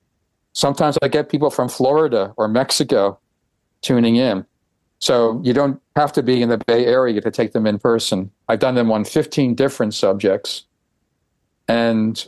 Sometimes 0.55 0.99
I 1.03 1.09
get 1.09 1.29
people 1.29 1.51
from 1.51 1.69
Florida 1.69 2.33
or 2.37 2.49
Mexico 2.49 3.19
tuning 3.83 4.17
in. 4.17 4.47
So 5.01 5.41
you 5.45 5.53
don't 5.53 5.81
have 5.97 6.13
to 6.15 6.23
be 6.23 6.41
in 6.41 6.49
the 6.49 6.59
Bay 6.59 6.87
Area 6.87 7.21
to 7.21 7.31
take 7.31 7.53
them 7.53 7.67
in 7.67 7.79
person. 7.79 8.31
I've 8.49 8.61
done 8.61 8.75
them 8.75 8.91
on 8.91 9.05
15 9.05 9.55
different 9.55 9.93
subjects. 9.93 10.65
And 11.69 12.27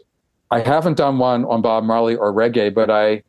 I 0.50 0.60
haven't 0.60 0.98
done 0.98 1.18
one 1.18 1.44
on 1.46 1.62
Bob 1.62 1.84
Marley 1.84 2.16
or 2.16 2.32
reggae, 2.32 2.74
but 2.74 2.90
I 2.90 3.22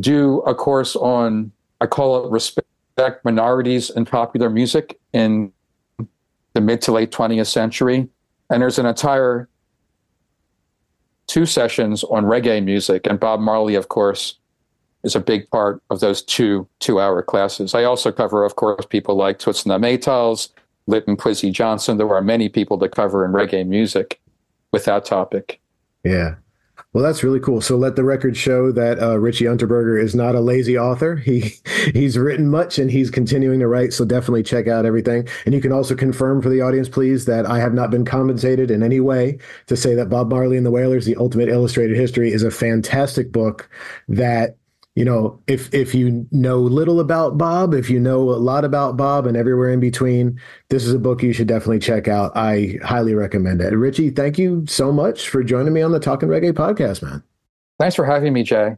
do 0.00 0.40
a 0.40 0.54
course 0.54 0.96
on, 0.96 1.52
I 1.80 1.86
call 1.86 2.26
it 2.26 2.30
respect 2.32 2.66
minorities 3.24 3.90
in 3.90 4.04
popular 4.04 4.50
music 4.50 4.98
in 5.12 5.52
the 6.54 6.60
mid 6.60 6.82
to 6.82 6.92
late 6.92 7.10
20th 7.10 7.46
century. 7.46 8.08
And 8.50 8.62
there's 8.62 8.78
an 8.78 8.86
entire 8.86 9.48
two 11.26 11.46
sessions 11.46 12.04
on 12.04 12.24
reggae 12.24 12.62
music. 12.62 13.06
And 13.06 13.18
Bob 13.18 13.40
Marley, 13.40 13.74
of 13.74 13.88
course, 13.88 14.38
is 15.02 15.16
a 15.16 15.20
big 15.20 15.50
part 15.50 15.82
of 15.90 16.00
those 16.00 16.22
two 16.22 16.68
two 16.78 17.00
hour 17.00 17.22
classes. 17.22 17.74
I 17.74 17.84
also 17.84 18.12
cover, 18.12 18.44
of 18.44 18.56
course, 18.56 18.86
people 18.86 19.16
like 19.16 19.38
Toots 19.38 19.64
and 19.64 19.72
the 19.72 19.78
Maytals, 19.78 20.50
Linton 20.86 21.16
Kwesi 21.16 21.52
Johnson. 21.52 21.96
There 21.96 22.14
are 22.14 22.22
many 22.22 22.48
people 22.48 22.78
to 22.78 22.88
cover 22.88 23.24
in 23.24 23.32
reggae 23.32 23.66
music 23.66 24.20
with 24.72 24.84
that 24.84 25.04
topic. 25.04 25.60
Yeah. 26.04 26.34
Well, 26.92 27.02
that's 27.02 27.24
really 27.24 27.40
cool. 27.40 27.62
So 27.62 27.78
let 27.78 27.96
the 27.96 28.04
record 28.04 28.36
show 28.36 28.70
that 28.72 29.00
uh, 29.00 29.18
Richie 29.18 29.46
Unterberger 29.46 29.98
is 29.98 30.14
not 30.14 30.34
a 30.34 30.40
lazy 30.40 30.78
author. 30.78 31.16
He 31.16 31.54
he's 31.94 32.18
written 32.18 32.50
much 32.50 32.78
and 32.78 32.90
he's 32.90 33.10
continuing 33.10 33.60
to 33.60 33.66
write. 33.66 33.94
So 33.94 34.04
definitely 34.04 34.42
check 34.42 34.68
out 34.68 34.84
everything. 34.84 35.26
And 35.46 35.54
you 35.54 35.62
can 35.62 35.72
also 35.72 35.94
confirm 35.94 36.42
for 36.42 36.50
the 36.50 36.60
audience, 36.60 36.90
please, 36.90 37.24
that 37.24 37.46
I 37.46 37.60
have 37.60 37.72
not 37.72 37.90
been 37.90 38.04
compensated 38.04 38.70
in 38.70 38.82
any 38.82 39.00
way 39.00 39.38
to 39.68 39.76
say 39.76 39.94
that 39.94 40.10
Bob 40.10 40.28
Marley 40.28 40.58
and 40.58 40.66
the 40.66 40.70
Wailers: 40.70 41.06
The 41.06 41.16
Ultimate 41.16 41.48
Illustrated 41.48 41.96
History 41.96 42.30
is 42.30 42.42
a 42.42 42.50
fantastic 42.50 43.32
book 43.32 43.70
that 44.08 44.58
you 44.94 45.04
know, 45.04 45.40
if 45.46 45.72
if 45.72 45.94
you 45.94 46.26
know 46.32 46.58
little 46.58 47.00
about 47.00 47.38
Bob, 47.38 47.72
if 47.72 47.88
you 47.88 47.98
know 47.98 48.30
a 48.30 48.36
lot 48.36 48.64
about 48.64 48.96
Bob 48.96 49.26
and 49.26 49.36
everywhere 49.36 49.70
in 49.70 49.80
between, 49.80 50.38
this 50.68 50.84
is 50.84 50.92
a 50.92 50.98
book 50.98 51.22
you 51.22 51.32
should 51.32 51.48
definitely 51.48 51.78
check 51.78 52.08
out. 52.08 52.30
I 52.36 52.78
highly 52.84 53.14
recommend 53.14 53.62
it. 53.62 53.74
Richie, 53.74 54.10
thank 54.10 54.38
you 54.38 54.64
so 54.66 54.92
much 54.92 55.30
for 55.30 55.42
joining 55.42 55.72
me 55.72 55.80
on 55.80 55.92
the 55.92 56.00
Talking 56.00 56.28
Reggae 56.28 56.52
podcast, 56.52 57.02
man. 57.02 57.22
Thanks 57.78 57.96
for 57.96 58.04
having 58.04 58.32
me, 58.34 58.42
Jay. 58.42 58.76